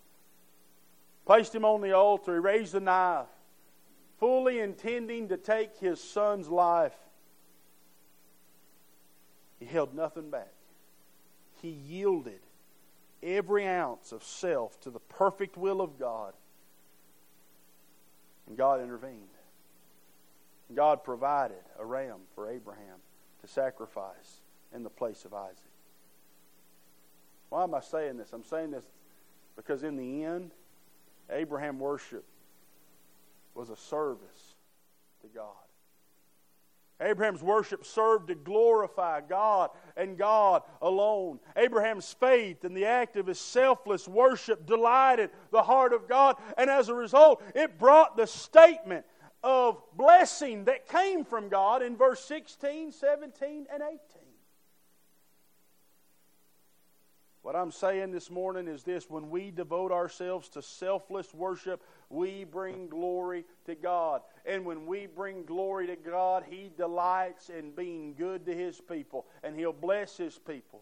placed 1.28 1.54
him 1.54 1.64
on 1.64 1.82
the 1.82 1.92
altar. 1.92 2.34
He 2.34 2.40
raised 2.40 2.74
a 2.74 2.80
knife, 2.80 3.28
fully 4.20 4.62
intending 4.62 5.28
to 5.28 5.38
take 5.38 5.78
his 5.78 6.02
son's 6.02 6.48
life. 6.48 6.98
He 9.60 9.68
held 9.68 9.94
nothing 9.94 10.32
back. 10.32 10.54
He 11.62 11.70
yielded 11.70 12.40
every 13.36 13.68
ounce 13.68 14.12
of 14.12 14.24
self 14.24 14.80
to 14.82 14.90
the 14.90 15.00
perfect 15.00 15.58
will 15.58 15.82
of 15.82 16.00
God. 16.00 16.34
And 18.48 18.58
God 18.58 18.82
intervened. 18.82 19.28
God 20.74 21.04
provided 21.04 21.64
a 21.80 21.86
ram 21.86 22.20
for 22.36 22.50
Abraham 22.50 23.00
to 23.42 23.48
sacrifice 23.48 24.42
in 24.74 24.84
the 24.84 24.90
place 24.90 25.26
of 25.26 25.34
Isaac. 25.34 25.58
Why 27.50 27.64
am 27.64 27.74
I 27.74 27.80
saying 27.80 28.18
this? 28.18 28.34
I'm 28.34 28.44
saying 28.44 28.72
this 28.72 28.86
because 29.56 29.84
in 29.84 29.96
the 29.96 30.24
end, 30.24 30.52
Abraham 31.30 31.80
worship 31.80 32.26
was 33.56 33.70
a 33.70 33.76
service 33.76 34.56
to 35.22 35.28
God. 35.28 35.67
Abraham's 37.00 37.44
worship 37.44 37.86
served 37.86 38.30
to 38.30 38.36
glorify 38.36 39.22
God 39.22 39.70
and 39.96 40.18
God 40.18 40.64
alone. 40.82 41.40
Abraham's 41.56 42.12
faith 42.20 42.64
and 42.64 42.76
the 42.76 42.86
act 42.86 43.18
of 43.18 43.28
his 43.28 43.40
selfless 43.40 44.08
worship 44.08 44.66
delighted 44.66 45.30
the 45.52 45.62
heart 45.62 45.94
of 45.94 46.08
God, 46.08 46.38
and 46.58 46.70
as 46.70 46.90
a 46.90 46.96
result, 46.96 47.44
it 47.54 47.78
brought 47.78 48.18
the 48.18 48.26
statement 48.26 49.06
of 49.44 49.82
blessing 49.96 50.66
that 50.66 50.90
came 50.90 51.24
from 51.24 51.50
God 51.50 51.84
in 51.84 51.96
verse 51.96 52.24
16, 52.26 52.92
17, 52.92 53.68
and 53.72 53.84
18. 53.84 54.00
What 57.48 57.56
I'm 57.56 57.72
saying 57.72 58.12
this 58.12 58.30
morning 58.30 58.68
is 58.68 58.84
this 58.84 59.10
when 59.10 59.30
we 59.30 59.52
devote 59.52 59.94
ourselves 59.94 60.50
to 60.50 60.62
selfless 60.62 61.34
worship, 61.34 61.82
we 62.10 62.44
bring 62.44 62.88
glory 62.88 63.46
to 63.66 63.76
God. 63.76 64.22
And 64.46 64.66
when 64.66 64.86
we 64.86 65.08
bring 65.08 65.44
glory 65.44 65.88
to 65.88 65.96
God, 65.96 66.44
He 66.50 66.72
delights 66.78 67.50
in 67.50 67.72
being 67.72 68.14
good 68.14 68.46
to 68.46 68.56
His 68.56 68.80
people, 68.80 69.26
and 69.44 69.56
He'll 69.56 69.74
bless 69.74 70.18
His 70.18 70.38
people. 70.38 70.82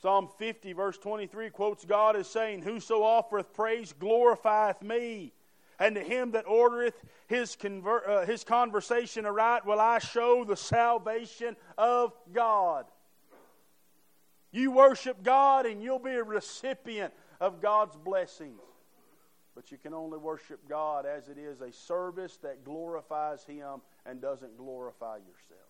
Psalm 0.00 0.28
50, 0.38 0.72
verse 0.72 0.98
23, 0.98 1.50
quotes 1.50 1.84
God 1.84 2.16
as 2.16 2.28
saying, 2.28 2.62
Whoso 2.62 3.04
offereth 3.04 3.52
praise 3.52 3.94
glorifieth 3.98 4.82
me. 4.82 5.32
And 5.78 5.94
to 5.94 6.00
him 6.00 6.32
that 6.32 6.44
ordereth 6.44 6.94
his, 7.28 7.56
conver- 7.56 8.08
uh, 8.08 8.26
his 8.26 8.44
conversation 8.44 9.26
aright 9.26 9.64
will 9.64 9.80
I 9.80 9.98
show 10.00 10.44
the 10.44 10.56
salvation 10.56 11.56
of 11.78 12.12
God. 12.32 12.86
You 14.50 14.72
worship 14.72 15.22
God 15.22 15.66
and 15.66 15.82
you'll 15.82 15.98
be 15.98 16.10
a 16.10 16.22
recipient 16.22 17.12
of 17.40 17.60
God's 17.60 17.96
blessings. 17.96 18.60
But 19.54 19.70
you 19.70 19.78
can 19.78 19.92
only 19.92 20.18
worship 20.18 20.60
God 20.68 21.04
as 21.04 21.28
it 21.28 21.36
is 21.38 21.60
a 21.60 21.72
service 21.72 22.38
that 22.42 22.64
glorifies 22.64 23.44
Him 23.44 23.82
and 24.06 24.20
doesn't 24.20 24.56
glorify 24.56 25.16
yourself. 25.16 25.60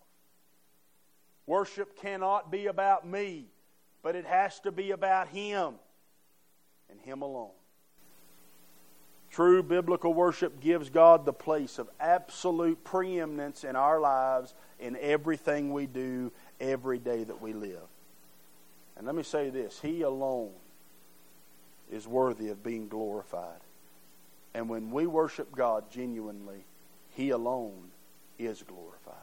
Worship 1.45 1.99
cannot 1.99 2.51
be 2.51 2.67
about 2.67 3.05
me, 3.05 3.45
but 4.01 4.15
it 4.15 4.25
has 4.25 4.59
to 4.61 4.71
be 4.71 4.91
about 4.91 5.27
Him 5.27 5.73
and 6.89 6.99
Him 7.01 7.21
alone. 7.21 7.51
True 9.29 9.63
biblical 9.63 10.13
worship 10.13 10.61
gives 10.61 10.89
God 10.89 11.25
the 11.25 11.33
place 11.33 11.79
of 11.79 11.89
absolute 11.99 12.83
preeminence 12.83 13.63
in 13.63 13.75
our 13.75 13.99
lives 13.99 14.53
in 14.79 14.95
everything 15.01 15.73
we 15.73 15.87
do 15.87 16.31
every 16.61 16.99
day 16.99 17.23
that 17.23 17.41
we 17.41 17.51
live. 17.51 17.81
And 18.95 19.07
let 19.07 19.15
me 19.15 19.23
say 19.23 19.49
this 19.49 19.79
He 19.81 20.03
alone 20.03 20.51
is 21.91 22.07
worthy 22.07 22.49
of 22.49 22.63
being 22.63 22.87
glorified. 22.87 23.59
And 24.53 24.69
when 24.69 24.91
we 24.91 25.07
worship 25.07 25.55
God 25.55 25.85
genuinely, 25.91 26.63
He 27.15 27.31
alone 27.31 27.91
is 28.37 28.63
glorified. 28.63 29.15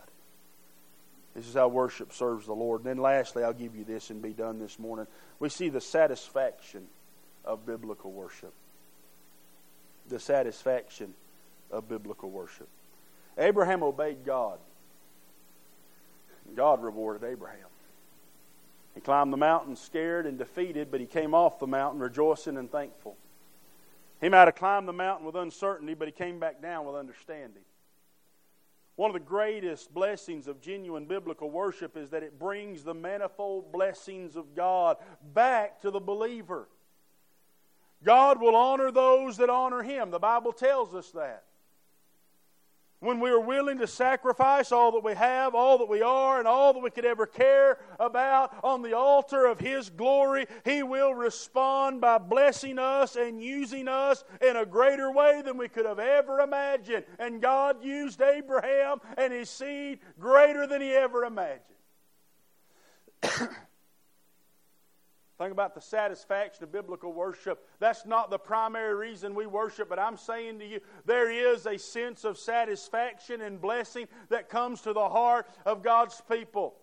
This 1.35 1.47
is 1.47 1.55
how 1.55 1.68
worship 1.68 2.12
serves 2.12 2.47
the 2.47 2.53
Lord. 2.53 2.81
And 2.81 2.91
then 2.91 2.99
lastly, 2.99 3.45
I'll 3.45 3.53
give 3.53 3.76
you 3.76 3.85
this 3.85 4.11
and 4.11 4.20
be 4.20 4.33
done 4.33 4.59
this 4.59 4.78
morning. 4.78 5.07
We 5.39 5.49
see 5.49 5.68
the 5.68 5.81
satisfaction 5.81 6.87
of 7.45 7.64
biblical 7.64 8.11
worship. 8.11 8.53
The 10.09 10.18
satisfaction 10.18 11.14
of 11.70 11.89
biblical 11.89 12.31
worship. 12.31 12.68
Abraham 13.39 13.83
obeyed 13.83 14.24
God. 14.24 14.59
God 16.57 16.83
rewarded 16.83 17.22
Abraham. 17.22 17.59
He 18.95 19.01
climbed 19.01 19.33
the 19.33 19.37
mountain 19.37 19.76
scared 19.76 20.26
and 20.26 20.37
defeated, 20.37 20.91
but 20.91 20.99
he 20.99 21.07
came 21.07 21.33
off 21.33 21.61
the 21.61 21.66
mountain 21.68 22.01
rejoicing 22.01 22.57
and 22.57 22.70
thankful. 22.70 23.16
He 24.21 24.29
might 24.29 24.47
have 24.49 24.55
climbed 24.55 24.87
the 24.87 24.93
mountain 24.93 25.27
with 25.27 25.37
uncertainty, 25.37 25.95
but 25.95 26.09
he 26.09 26.12
came 26.12 26.39
back 26.39 26.61
down 26.61 26.87
with 26.87 26.95
understanding. 26.95 27.62
One 28.97 29.09
of 29.09 29.14
the 29.14 29.21
greatest 29.21 29.95
blessings 29.95 30.47
of 30.47 30.61
genuine 30.61 31.07
biblical 31.07 31.51
worship 31.51 31.97
is 31.97 32.11
that 32.11 32.23
it 32.23 32.39
brings 32.39 32.85
the 32.85 32.93
manifold 32.93 33.73
blessings 33.73 34.37
of 34.37 34.55
God 34.55 34.99
back 35.33 35.81
to 35.81 35.91
the 35.91 36.01
believer. 36.01 36.68
God 38.05 38.41
will 38.41 38.55
honor 38.55 38.91
those 38.91 39.39
that 39.39 39.49
honor 39.49 39.83
Him. 39.83 40.11
The 40.11 40.18
Bible 40.18 40.53
tells 40.53 40.95
us 40.95 41.11
that 41.12 41.45
when 43.01 43.18
we 43.18 43.30
are 43.30 43.40
willing 43.40 43.78
to 43.78 43.86
sacrifice 43.86 44.72
all 44.72 44.92
that 44.92 45.03
we 45.03 45.14
have, 45.14 45.55
all 45.55 45.78
that 45.78 45.88
we 45.88 46.03
are, 46.03 46.38
and 46.38 46.46
all 46.46 46.74
that 46.74 46.82
we 46.82 46.90
could 46.90 47.07
ever 47.07 47.26
care 47.26 47.78
about 47.98 48.55
on 48.62 48.82
the 48.82 48.92
altar 48.94 49.46
of 49.46 49.59
His 49.59 49.88
glory, 49.88 50.46
He 50.64 50.82
will 50.82 51.14
respond 51.14 52.03
by 52.03 52.18
blessing 52.18 52.78
us 52.78 53.16
and 53.16 53.42
using 53.42 53.88
us 53.88 54.22
in 54.46 54.57
a 54.57 54.66
greater 54.66 55.11
way 55.11 55.42
than 55.42 55.57
we 55.57 55.68
could 55.68 55.86
have 55.86 55.98
ever 55.98 56.40
imagined. 56.40 57.05
And 57.18 57.40
God 57.40 57.82
used 57.82 58.20
Abraham 58.20 58.98
and 59.16 59.32
his 59.32 59.48
seed 59.48 60.01
greater 60.18 60.66
than 60.66 60.82
He 60.82 60.92
ever 60.92 61.24
imagined. 61.24 61.64
Think 65.41 65.53
about 65.53 65.74
the 65.74 65.80
satisfaction 65.80 66.64
of 66.64 66.70
biblical 66.70 67.14
worship. 67.14 67.66
That's 67.78 68.05
not 68.05 68.28
the 68.28 68.38
primary 68.38 68.95
reason 68.95 69.34
we 69.34 69.47
worship, 69.47 69.88
but 69.88 69.99
I'm 69.99 70.18
saying 70.18 70.59
to 70.59 70.66
you, 70.66 70.80
there 71.07 71.30
is 71.30 71.64
a 71.64 71.78
sense 71.78 72.24
of 72.24 72.36
satisfaction 72.36 73.41
and 73.41 73.59
blessing 73.59 74.07
that 74.28 74.51
comes 74.51 74.82
to 74.82 74.93
the 74.93 75.09
heart 75.09 75.49
of 75.64 75.82
God's 75.82 76.20
people. 76.30 76.74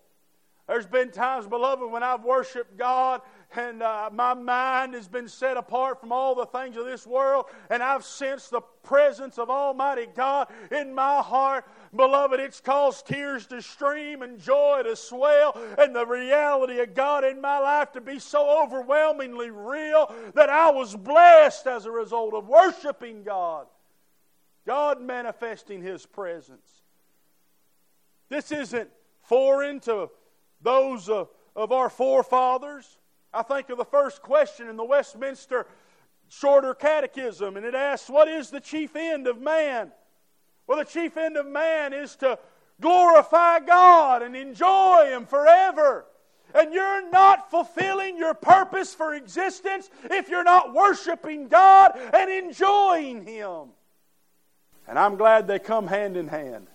There's 0.66 0.88
been 0.88 1.12
times, 1.12 1.46
beloved, 1.46 1.88
when 1.88 2.02
I've 2.02 2.24
worshiped 2.24 2.76
God 2.76 3.20
and 3.56 3.82
uh, 3.82 4.10
my 4.12 4.34
mind 4.34 4.94
has 4.94 5.08
been 5.08 5.28
set 5.28 5.56
apart 5.56 6.00
from 6.00 6.12
all 6.12 6.34
the 6.34 6.46
things 6.46 6.76
of 6.76 6.84
this 6.84 7.06
world, 7.06 7.46
and 7.70 7.82
I've 7.82 8.04
sensed 8.04 8.50
the 8.50 8.60
presence 8.82 9.38
of 9.38 9.48
Almighty 9.48 10.06
God 10.14 10.48
in 10.70 10.94
my 10.94 11.22
heart. 11.22 11.64
Beloved, 11.96 12.40
it's 12.40 12.60
caused 12.60 13.06
tears 13.06 13.46
to 13.46 13.62
stream 13.62 14.22
and 14.22 14.38
joy 14.38 14.82
to 14.84 14.94
swell, 14.94 15.56
and 15.78 15.96
the 15.96 16.06
reality 16.06 16.80
of 16.80 16.94
God 16.94 17.24
in 17.24 17.40
my 17.40 17.58
life 17.58 17.92
to 17.92 18.02
be 18.02 18.18
so 18.18 18.62
overwhelmingly 18.64 19.50
real 19.50 20.14
that 20.34 20.50
I 20.50 20.70
was 20.70 20.94
blessed 20.94 21.66
as 21.66 21.86
a 21.86 21.90
result 21.90 22.34
of 22.34 22.48
worshiping 22.48 23.22
God. 23.22 23.66
God 24.66 25.00
manifesting 25.00 25.82
His 25.82 26.04
presence. 26.04 26.82
This 28.28 28.52
isn't 28.52 28.90
foreign 29.22 29.80
to 29.80 30.10
those 30.60 31.08
uh, 31.08 31.24
of 31.56 31.72
our 31.72 31.88
forefathers. 31.88 32.97
I 33.32 33.42
think 33.42 33.68
of 33.70 33.78
the 33.78 33.84
first 33.84 34.22
question 34.22 34.68
in 34.68 34.76
the 34.76 34.84
Westminster 34.84 35.66
Shorter 36.28 36.74
Catechism, 36.74 37.56
and 37.56 37.64
it 37.64 37.74
asks, 37.74 38.08
What 38.08 38.28
is 38.28 38.50
the 38.50 38.60
chief 38.60 38.96
end 38.96 39.26
of 39.26 39.40
man? 39.40 39.92
Well, 40.66 40.78
the 40.78 40.84
chief 40.84 41.16
end 41.16 41.36
of 41.36 41.46
man 41.46 41.92
is 41.92 42.16
to 42.16 42.38
glorify 42.80 43.60
God 43.60 44.22
and 44.22 44.36
enjoy 44.36 45.08
Him 45.10 45.26
forever. 45.26 46.06
And 46.54 46.72
you're 46.72 47.10
not 47.10 47.50
fulfilling 47.50 48.16
your 48.16 48.34
purpose 48.34 48.94
for 48.94 49.14
existence 49.14 49.90
if 50.04 50.30
you're 50.30 50.44
not 50.44 50.72
worshiping 50.72 51.48
God 51.48 51.92
and 52.14 52.30
enjoying 52.30 53.26
Him. 53.26 53.68
And 54.86 54.98
I'm 54.98 55.16
glad 55.16 55.46
they 55.46 55.58
come 55.58 55.86
hand 55.86 56.16
in 56.16 56.28
hand. 56.28 56.66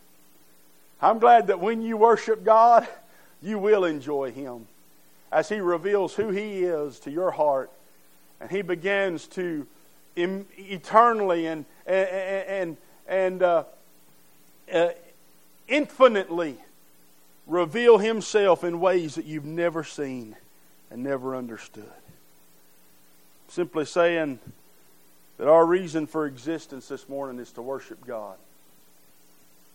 I'm 1.01 1.17
glad 1.17 1.47
that 1.47 1.59
when 1.59 1.81
you 1.81 1.97
worship 1.97 2.43
God, 2.43 2.87
you 3.41 3.57
will 3.57 3.85
enjoy 3.85 4.31
Him 4.31 4.67
as 5.33 5.49
He 5.49 5.59
reveals 5.59 6.13
who 6.13 6.29
He 6.29 6.63
is 6.63 6.99
to 6.99 7.11
your 7.11 7.31
heart. 7.31 7.71
And 8.39 8.49
He 8.51 8.61
begins 8.61 9.27
to 9.29 9.65
eternally 10.15 11.47
and, 11.47 11.65
and, 11.85 12.07
and, 12.07 12.77
and 13.07 13.43
uh, 13.43 13.63
uh, 14.71 14.89
infinitely 15.67 16.57
reveal 17.47 17.97
Himself 17.97 18.63
in 18.63 18.79
ways 18.79 19.15
that 19.15 19.25
you've 19.25 19.45
never 19.45 19.83
seen 19.83 20.35
and 20.91 21.03
never 21.03 21.35
understood. 21.35 21.91
Simply 23.47 23.85
saying 23.85 24.39
that 25.37 25.47
our 25.47 25.65
reason 25.65 26.05
for 26.05 26.27
existence 26.27 26.87
this 26.87 27.09
morning 27.09 27.39
is 27.39 27.51
to 27.53 27.61
worship 27.61 28.05
God. 28.05 28.37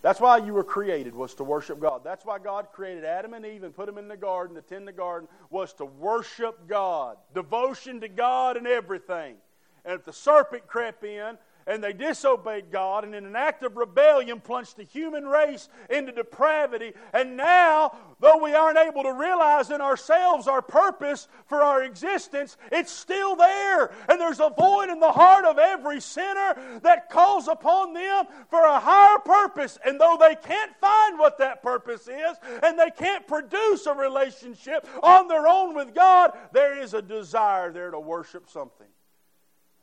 That's 0.00 0.20
why 0.20 0.38
you 0.38 0.54
were 0.54 0.64
created, 0.64 1.14
was 1.14 1.34
to 1.36 1.44
worship 1.44 1.80
God. 1.80 2.02
That's 2.04 2.24
why 2.24 2.38
God 2.38 2.68
created 2.72 3.04
Adam 3.04 3.34
and 3.34 3.44
Eve 3.44 3.64
and 3.64 3.74
put 3.74 3.86
them 3.86 3.98
in 3.98 4.06
the 4.06 4.16
garden 4.16 4.54
to 4.54 4.62
tend 4.62 4.86
the 4.86 4.92
garden, 4.92 5.28
was 5.50 5.72
to 5.74 5.84
worship 5.84 6.68
God. 6.68 7.16
Devotion 7.34 8.00
to 8.00 8.08
God 8.08 8.56
and 8.56 8.66
everything. 8.66 9.36
And 9.84 9.94
if 9.94 10.04
the 10.04 10.12
serpent 10.12 10.66
crept 10.66 11.02
in 11.04 11.36
and 11.68 11.84
they 11.84 11.92
disobeyed 11.92 12.72
God, 12.72 13.04
and 13.04 13.14
in 13.14 13.26
an 13.26 13.36
act 13.36 13.62
of 13.62 13.76
rebellion 13.76 14.40
plunged 14.40 14.76
the 14.78 14.84
human 14.84 15.26
race 15.26 15.68
into 15.90 16.10
depravity. 16.10 16.94
And 17.12 17.36
now, 17.36 17.96
though 18.20 18.42
we 18.42 18.54
aren't 18.54 18.78
able 18.78 19.02
to 19.02 19.12
realize 19.12 19.70
in 19.70 19.80
ourselves 19.80 20.48
our 20.48 20.62
purpose 20.62 21.28
for 21.46 21.62
our 21.62 21.84
existence, 21.84 22.56
it's 22.72 22.90
still 22.90 23.36
there. 23.36 23.92
And 24.08 24.18
there's 24.18 24.40
a 24.40 24.50
void 24.58 24.88
in 24.88 24.98
the 24.98 25.12
heart 25.12 25.44
of 25.44 25.58
every 25.58 26.00
sinner 26.00 26.80
that 26.82 27.10
calls 27.10 27.48
upon 27.48 27.92
them 27.92 28.24
for 28.48 28.64
a 28.64 28.80
higher 28.80 29.18
purpose. 29.18 29.78
And 29.84 30.00
though 30.00 30.16
they 30.18 30.36
can't 30.36 30.72
find 30.80 31.18
what 31.18 31.38
that 31.38 31.62
purpose 31.62 32.08
is, 32.08 32.36
and 32.62 32.78
they 32.78 32.90
can't 32.90 33.26
produce 33.26 33.86
a 33.86 33.92
relationship 33.92 34.88
on 35.02 35.28
their 35.28 35.46
own 35.46 35.74
with 35.74 35.94
God, 35.94 36.32
there 36.52 36.80
is 36.80 36.94
a 36.94 37.02
desire 37.02 37.70
there 37.72 37.90
to 37.90 38.00
worship 38.00 38.48
something. 38.48 38.86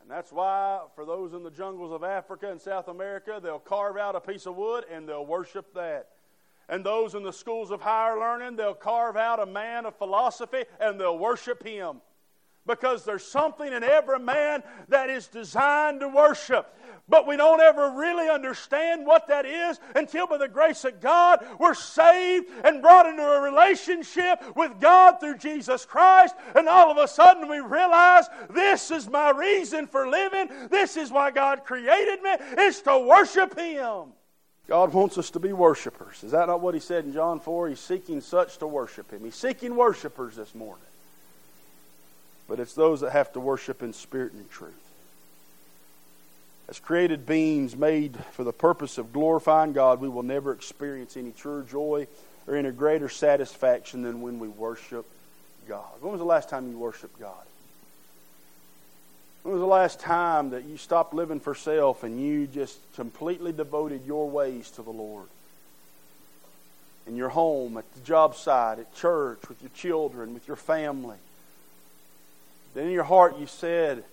And 0.05 0.11
that's 0.11 0.31
why, 0.31 0.81
for 0.93 1.03
those 1.03 1.33
in 1.33 1.41
the 1.41 1.49
jungles 1.49 1.91
of 1.91 2.03
Africa 2.03 2.51
and 2.51 2.61
South 2.61 2.89
America, 2.89 3.39
they'll 3.41 3.57
carve 3.57 3.97
out 3.97 4.15
a 4.15 4.21
piece 4.21 4.45
of 4.45 4.55
wood 4.55 4.85
and 4.91 5.09
they'll 5.09 5.25
worship 5.25 5.73
that. 5.73 6.09
And 6.69 6.85
those 6.85 7.15
in 7.15 7.23
the 7.23 7.33
schools 7.33 7.71
of 7.71 7.81
higher 7.81 8.19
learning, 8.19 8.55
they'll 8.55 8.75
carve 8.75 9.17
out 9.17 9.39
a 9.39 9.47
man 9.47 9.87
of 9.87 9.95
philosophy 9.95 10.65
and 10.79 11.01
they'll 11.01 11.17
worship 11.17 11.63
him. 11.63 12.01
Because 12.65 13.05
there's 13.05 13.25
something 13.25 13.71
in 13.71 13.83
every 13.83 14.19
man 14.19 14.63
that 14.89 15.09
is 15.09 15.27
designed 15.27 15.99
to 15.99 16.07
worship 16.07 16.75
but 17.07 17.27
we 17.27 17.37
don't 17.37 17.61
ever 17.61 17.91
really 17.91 18.29
understand 18.29 19.05
what 19.05 19.27
that 19.27 19.45
is 19.45 19.79
until, 19.95 20.25
by 20.25 20.37
the 20.37 20.47
grace 20.47 20.85
of 20.85 20.99
God, 20.99 21.45
we're 21.59 21.75
saved 21.75 22.49
and 22.63 22.81
brought 22.81 23.05
into 23.05 23.23
a 23.23 23.41
relationship 23.41 24.41
with 24.55 24.79
God 24.79 25.19
through 25.19 25.37
Jesus 25.37 25.85
Christ. 25.85 26.35
And 26.55 26.67
all 26.67 26.89
of 26.89 26.97
a 26.97 27.07
sudden, 27.07 27.47
we 27.47 27.59
realize 27.59 28.25
this 28.49 28.89
is 28.89 29.07
my 29.07 29.29
reason 29.29 29.85
for 29.85 30.07
living. 30.07 30.49
This 30.69 30.97
is 30.97 31.11
why 31.11 31.29
God 31.29 31.63
created 31.63 32.23
me, 32.23 32.31
it's 32.57 32.81
to 32.81 32.97
worship 32.97 33.57
Him. 33.57 34.13
God 34.67 34.93
wants 34.93 35.19
us 35.19 35.29
to 35.31 35.39
be 35.39 35.53
worshipers. 35.53 36.23
Is 36.23 36.31
that 36.31 36.47
not 36.47 36.59
what 36.59 36.73
He 36.73 36.79
said 36.79 37.05
in 37.05 37.13
John 37.13 37.39
4? 37.39 37.69
He's 37.69 37.79
seeking 37.79 38.19
such 38.19 38.57
to 38.57 38.67
worship 38.67 39.11
Him. 39.11 39.23
He's 39.23 39.35
seeking 39.35 39.75
worshipers 39.75 40.35
this 40.35 40.55
morning. 40.55 40.87
But 42.47 42.59
it's 42.59 42.73
those 42.73 43.01
that 43.01 43.11
have 43.11 43.33
to 43.33 43.39
worship 43.39 43.81
in 43.81 43.93
spirit 43.93 44.33
and 44.33 44.49
truth 44.49 44.85
as 46.67 46.79
created 46.79 47.25
beings 47.25 47.75
made 47.75 48.17
for 48.31 48.43
the 48.43 48.53
purpose 48.53 48.97
of 48.97 49.13
glorifying 49.13 49.73
God, 49.73 50.01
we 50.01 50.09
will 50.09 50.23
never 50.23 50.51
experience 50.51 51.15
any 51.15 51.31
truer 51.31 51.63
joy 51.63 52.07
or 52.47 52.55
any 52.55 52.71
greater 52.71 53.09
satisfaction 53.09 54.01
than 54.01 54.21
when 54.21 54.39
we 54.39 54.47
worship 54.47 55.05
God. 55.67 55.85
When 55.99 56.11
was 56.11 56.19
the 56.19 56.25
last 56.25 56.49
time 56.49 56.69
you 56.69 56.77
worshiped 56.77 57.19
God? 57.19 57.33
When 59.43 59.53
was 59.53 59.61
the 59.61 59.67
last 59.67 59.99
time 59.99 60.51
that 60.51 60.65
you 60.65 60.77
stopped 60.77 61.13
living 61.13 61.39
for 61.39 61.53
self 61.53 62.03
and 62.03 62.19
you 62.19 62.47
just 62.47 62.79
completely 62.95 63.51
devoted 63.51 64.05
your 64.07 64.27
ways 64.27 64.71
to 64.71 64.81
the 64.81 64.91
Lord? 64.91 65.27
In 67.05 67.15
your 67.15 67.29
home, 67.29 67.77
at 67.77 67.93
the 67.93 67.99
job 67.99 68.35
site, 68.35 68.79
at 68.79 68.95
church, 68.95 69.37
with 69.47 69.61
your 69.61 69.69
children, 69.75 70.33
with 70.33 70.47
your 70.47 70.57
family. 70.57 71.17
Then 72.75 72.85
in 72.85 72.91
your 72.91 73.03
heart 73.03 73.39
you 73.39 73.47
said, 73.47 74.03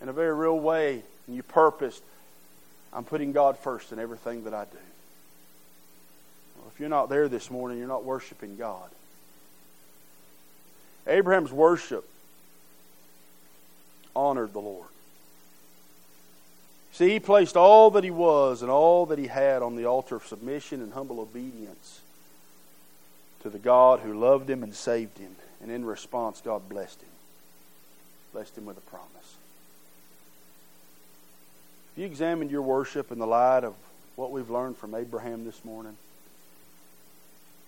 in 0.00 0.08
a 0.08 0.12
very 0.12 0.32
real 0.32 0.60
way, 0.60 1.02
and 1.26 1.34
you 1.34 1.42
purposed, 1.42 2.02
I'm 2.92 3.04
putting 3.04 3.32
God 3.32 3.58
first 3.58 3.92
in 3.92 3.98
everything 3.98 4.44
that 4.44 4.54
I 4.54 4.64
do. 4.64 4.78
Well, 6.56 6.70
if 6.72 6.78
you're 6.78 6.88
not 6.88 7.08
there 7.08 7.28
this 7.28 7.50
morning, 7.50 7.78
you're 7.78 7.88
not 7.88 8.04
worshiping 8.04 8.56
God. 8.56 8.88
Abraham's 11.06 11.50
worship 11.50 12.08
honored 14.14 14.52
the 14.52 14.60
Lord. 14.60 14.86
See, 16.92 17.10
he 17.10 17.20
placed 17.20 17.56
all 17.56 17.92
that 17.92 18.04
he 18.04 18.10
was 18.10 18.60
and 18.60 18.70
all 18.70 19.06
that 19.06 19.18
he 19.18 19.28
had 19.28 19.62
on 19.62 19.76
the 19.76 19.86
altar 19.86 20.16
of 20.16 20.26
submission 20.26 20.82
and 20.82 20.92
humble 20.92 21.20
obedience 21.20 22.00
to 23.42 23.48
the 23.48 23.58
God 23.58 24.00
who 24.00 24.12
loved 24.12 24.50
him 24.50 24.62
and 24.62 24.74
saved 24.74 25.16
him. 25.16 25.36
And 25.62 25.70
in 25.70 25.84
response, 25.84 26.42
God 26.44 26.68
blessed 26.68 27.00
him. 27.00 27.08
Blessed 28.32 28.56
him 28.56 28.66
with 28.66 28.78
a 28.78 28.82
promise 28.82 29.36
If 31.92 31.98
you 31.98 32.06
examined 32.06 32.50
your 32.50 32.62
worship 32.62 33.10
in 33.10 33.18
the 33.18 33.26
light 33.26 33.64
of 33.64 33.74
what 34.16 34.30
we've 34.30 34.50
learned 34.50 34.76
from 34.76 34.94
Abraham 34.94 35.44
this 35.44 35.64
morning? 35.64 35.96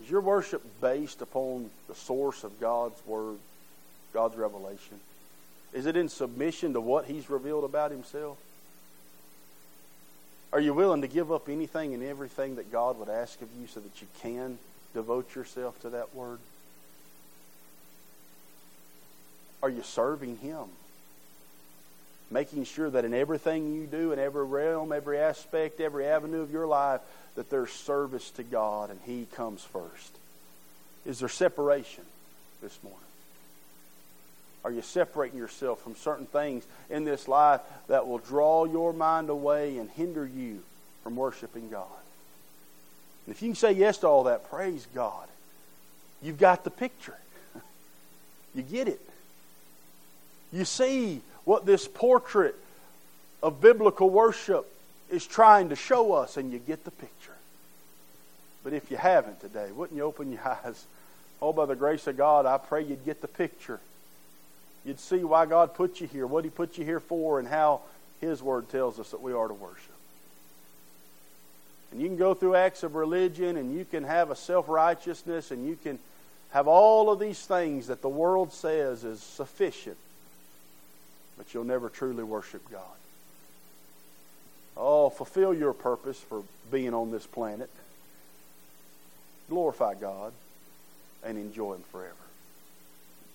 Is 0.02 0.10
your 0.10 0.20
worship 0.20 0.62
based 0.80 1.22
upon 1.22 1.70
the 1.88 1.94
source 1.94 2.44
of 2.44 2.60
God's 2.60 3.04
Word, 3.06 3.38
God's 4.12 4.36
revelation? 4.36 5.00
Is 5.72 5.86
it 5.86 5.96
in 5.96 6.08
submission 6.08 6.74
to 6.74 6.80
what 6.80 7.06
He's 7.06 7.30
revealed 7.30 7.64
about 7.64 7.90
Himself? 7.90 8.38
Are 10.52 10.60
you 10.60 10.74
willing 10.74 11.00
to 11.00 11.08
give 11.08 11.32
up 11.32 11.48
anything 11.48 11.94
and 11.94 12.02
everything 12.02 12.56
that 12.56 12.70
God 12.70 12.98
would 12.98 13.08
ask 13.08 13.40
of 13.40 13.48
you 13.58 13.66
so 13.66 13.80
that 13.80 14.02
you 14.02 14.06
can 14.20 14.58
devote 14.92 15.34
yourself 15.34 15.80
to 15.82 15.90
that 15.90 16.14
Word? 16.14 16.38
Are 19.62 19.70
you 19.70 19.82
serving 19.82 20.38
Him? 20.38 20.66
making 22.32 22.64
sure 22.64 22.90
that 22.90 23.04
in 23.04 23.14
everything 23.14 23.74
you 23.74 23.86
do, 23.86 24.12
in 24.12 24.18
every 24.18 24.44
realm, 24.44 24.92
every 24.92 25.18
aspect, 25.18 25.80
every 25.80 26.06
avenue 26.06 26.40
of 26.40 26.50
your 26.50 26.66
life, 26.66 27.00
that 27.36 27.50
there's 27.50 27.70
service 27.70 28.30
to 28.32 28.42
God 28.42 28.90
and 28.90 28.98
He 29.04 29.26
comes 29.34 29.62
first. 29.62 30.16
Is 31.04 31.20
there 31.20 31.28
separation 31.28 32.04
this 32.62 32.78
morning? 32.82 33.00
Are 34.64 34.70
you 34.70 34.82
separating 34.82 35.38
yourself 35.38 35.82
from 35.82 35.96
certain 35.96 36.26
things 36.26 36.64
in 36.88 37.04
this 37.04 37.26
life 37.26 37.60
that 37.88 38.06
will 38.06 38.18
draw 38.18 38.64
your 38.64 38.92
mind 38.92 39.28
away 39.28 39.78
and 39.78 39.90
hinder 39.90 40.24
you 40.24 40.62
from 41.02 41.16
worshiping 41.16 41.68
God? 41.68 41.86
And 43.26 43.34
if 43.34 43.42
you 43.42 43.48
can 43.48 43.56
say 43.56 43.72
yes 43.72 43.98
to 43.98 44.08
all 44.08 44.24
that, 44.24 44.48
praise 44.48 44.86
God. 44.94 45.28
You've 46.22 46.38
got 46.38 46.62
the 46.62 46.70
picture. 46.70 47.16
you 48.54 48.62
get 48.62 48.86
it. 48.86 49.00
You 50.52 50.64
see 50.64 51.22
what 51.44 51.64
this 51.64 51.88
portrait 51.88 52.54
of 53.42 53.60
biblical 53.60 54.10
worship 54.10 54.66
is 55.10 55.26
trying 55.26 55.70
to 55.70 55.76
show 55.76 56.12
us, 56.12 56.36
and 56.36 56.52
you 56.52 56.58
get 56.58 56.84
the 56.84 56.90
picture. 56.90 57.34
But 58.62 58.72
if 58.72 58.90
you 58.90 58.96
haven't 58.96 59.40
today, 59.40 59.72
wouldn't 59.72 59.96
you 59.96 60.04
open 60.04 60.30
your 60.30 60.40
eyes? 60.64 60.86
Oh, 61.40 61.52
by 61.52 61.66
the 61.66 61.74
grace 61.74 62.06
of 62.06 62.16
God, 62.16 62.46
I 62.46 62.58
pray 62.58 62.84
you'd 62.84 63.04
get 63.04 63.20
the 63.20 63.28
picture. 63.28 63.80
You'd 64.84 65.00
see 65.00 65.24
why 65.24 65.46
God 65.46 65.74
put 65.74 66.00
you 66.00 66.06
here, 66.06 66.26
what 66.26 66.44
He 66.44 66.50
put 66.50 66.78
you 66.78 66.84
here 66.84 67.00
for, 67.00 67.38
and 67.38 67.48
how 67.48 67.80
His 68.20 68.42
Word 68.42 68.68
tells 68.68 69.00
us 69.00 69.10
that 69.10 69.20
we 69.20 69.32
are 69.32 69.48
to 69.48 69.54
worship. 69.54 69.78
And 71.90 72.00
you 72.00 72.08
can 72.08 72.16
go 72.16 72.32
through 72.34 72.54
acts 72.54 72.82
of 72.82 72.94
religion, 72.94 73.56
and 73.56 73.74
you 73.74 73.84
can 73.84 74.04
have 74.04 74.30
a 74.30 74.36
self 74.36 74.68
righteousness, 74.68 75.50
and 75.50 75.66
you 75.66 75.76
can 75.82 75.98
have 76.50 76.68
all 76.68 77.10
of 77.10 77.18
these 77.18 77.44
things 77.44 77.88
that 77.88 78.02
the 78.02 78.08
world 78.08 78.52
says 78.52 79.04
is 79.04 79.20
sufficient 79.20 79.96
but 81.42 81.52
you'll 81.52 81.64
never 81.64 81.88
truly 81.88 82.22
worship 82.22 82.62
God. 82.70 82.82
Oh, 84.76 85.10
fulfill 85.10 85.52
your 85.52 85.72
purpose 85.72 86.16
for 86.16 86.44
being 86.70 86.94
on 86.94 87.10
this 87.10 87.26
planet. 87.26 87.68
Glorify 89.50 89.94
God 89.94 90.32
and 91.24 91.36
enjoy 91.36 91.74
Him 91.74 91.82
forever. 91.90 92.14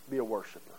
Be 0.09 0.17
a 0.17 0.23
worshiper. 0.23 0.71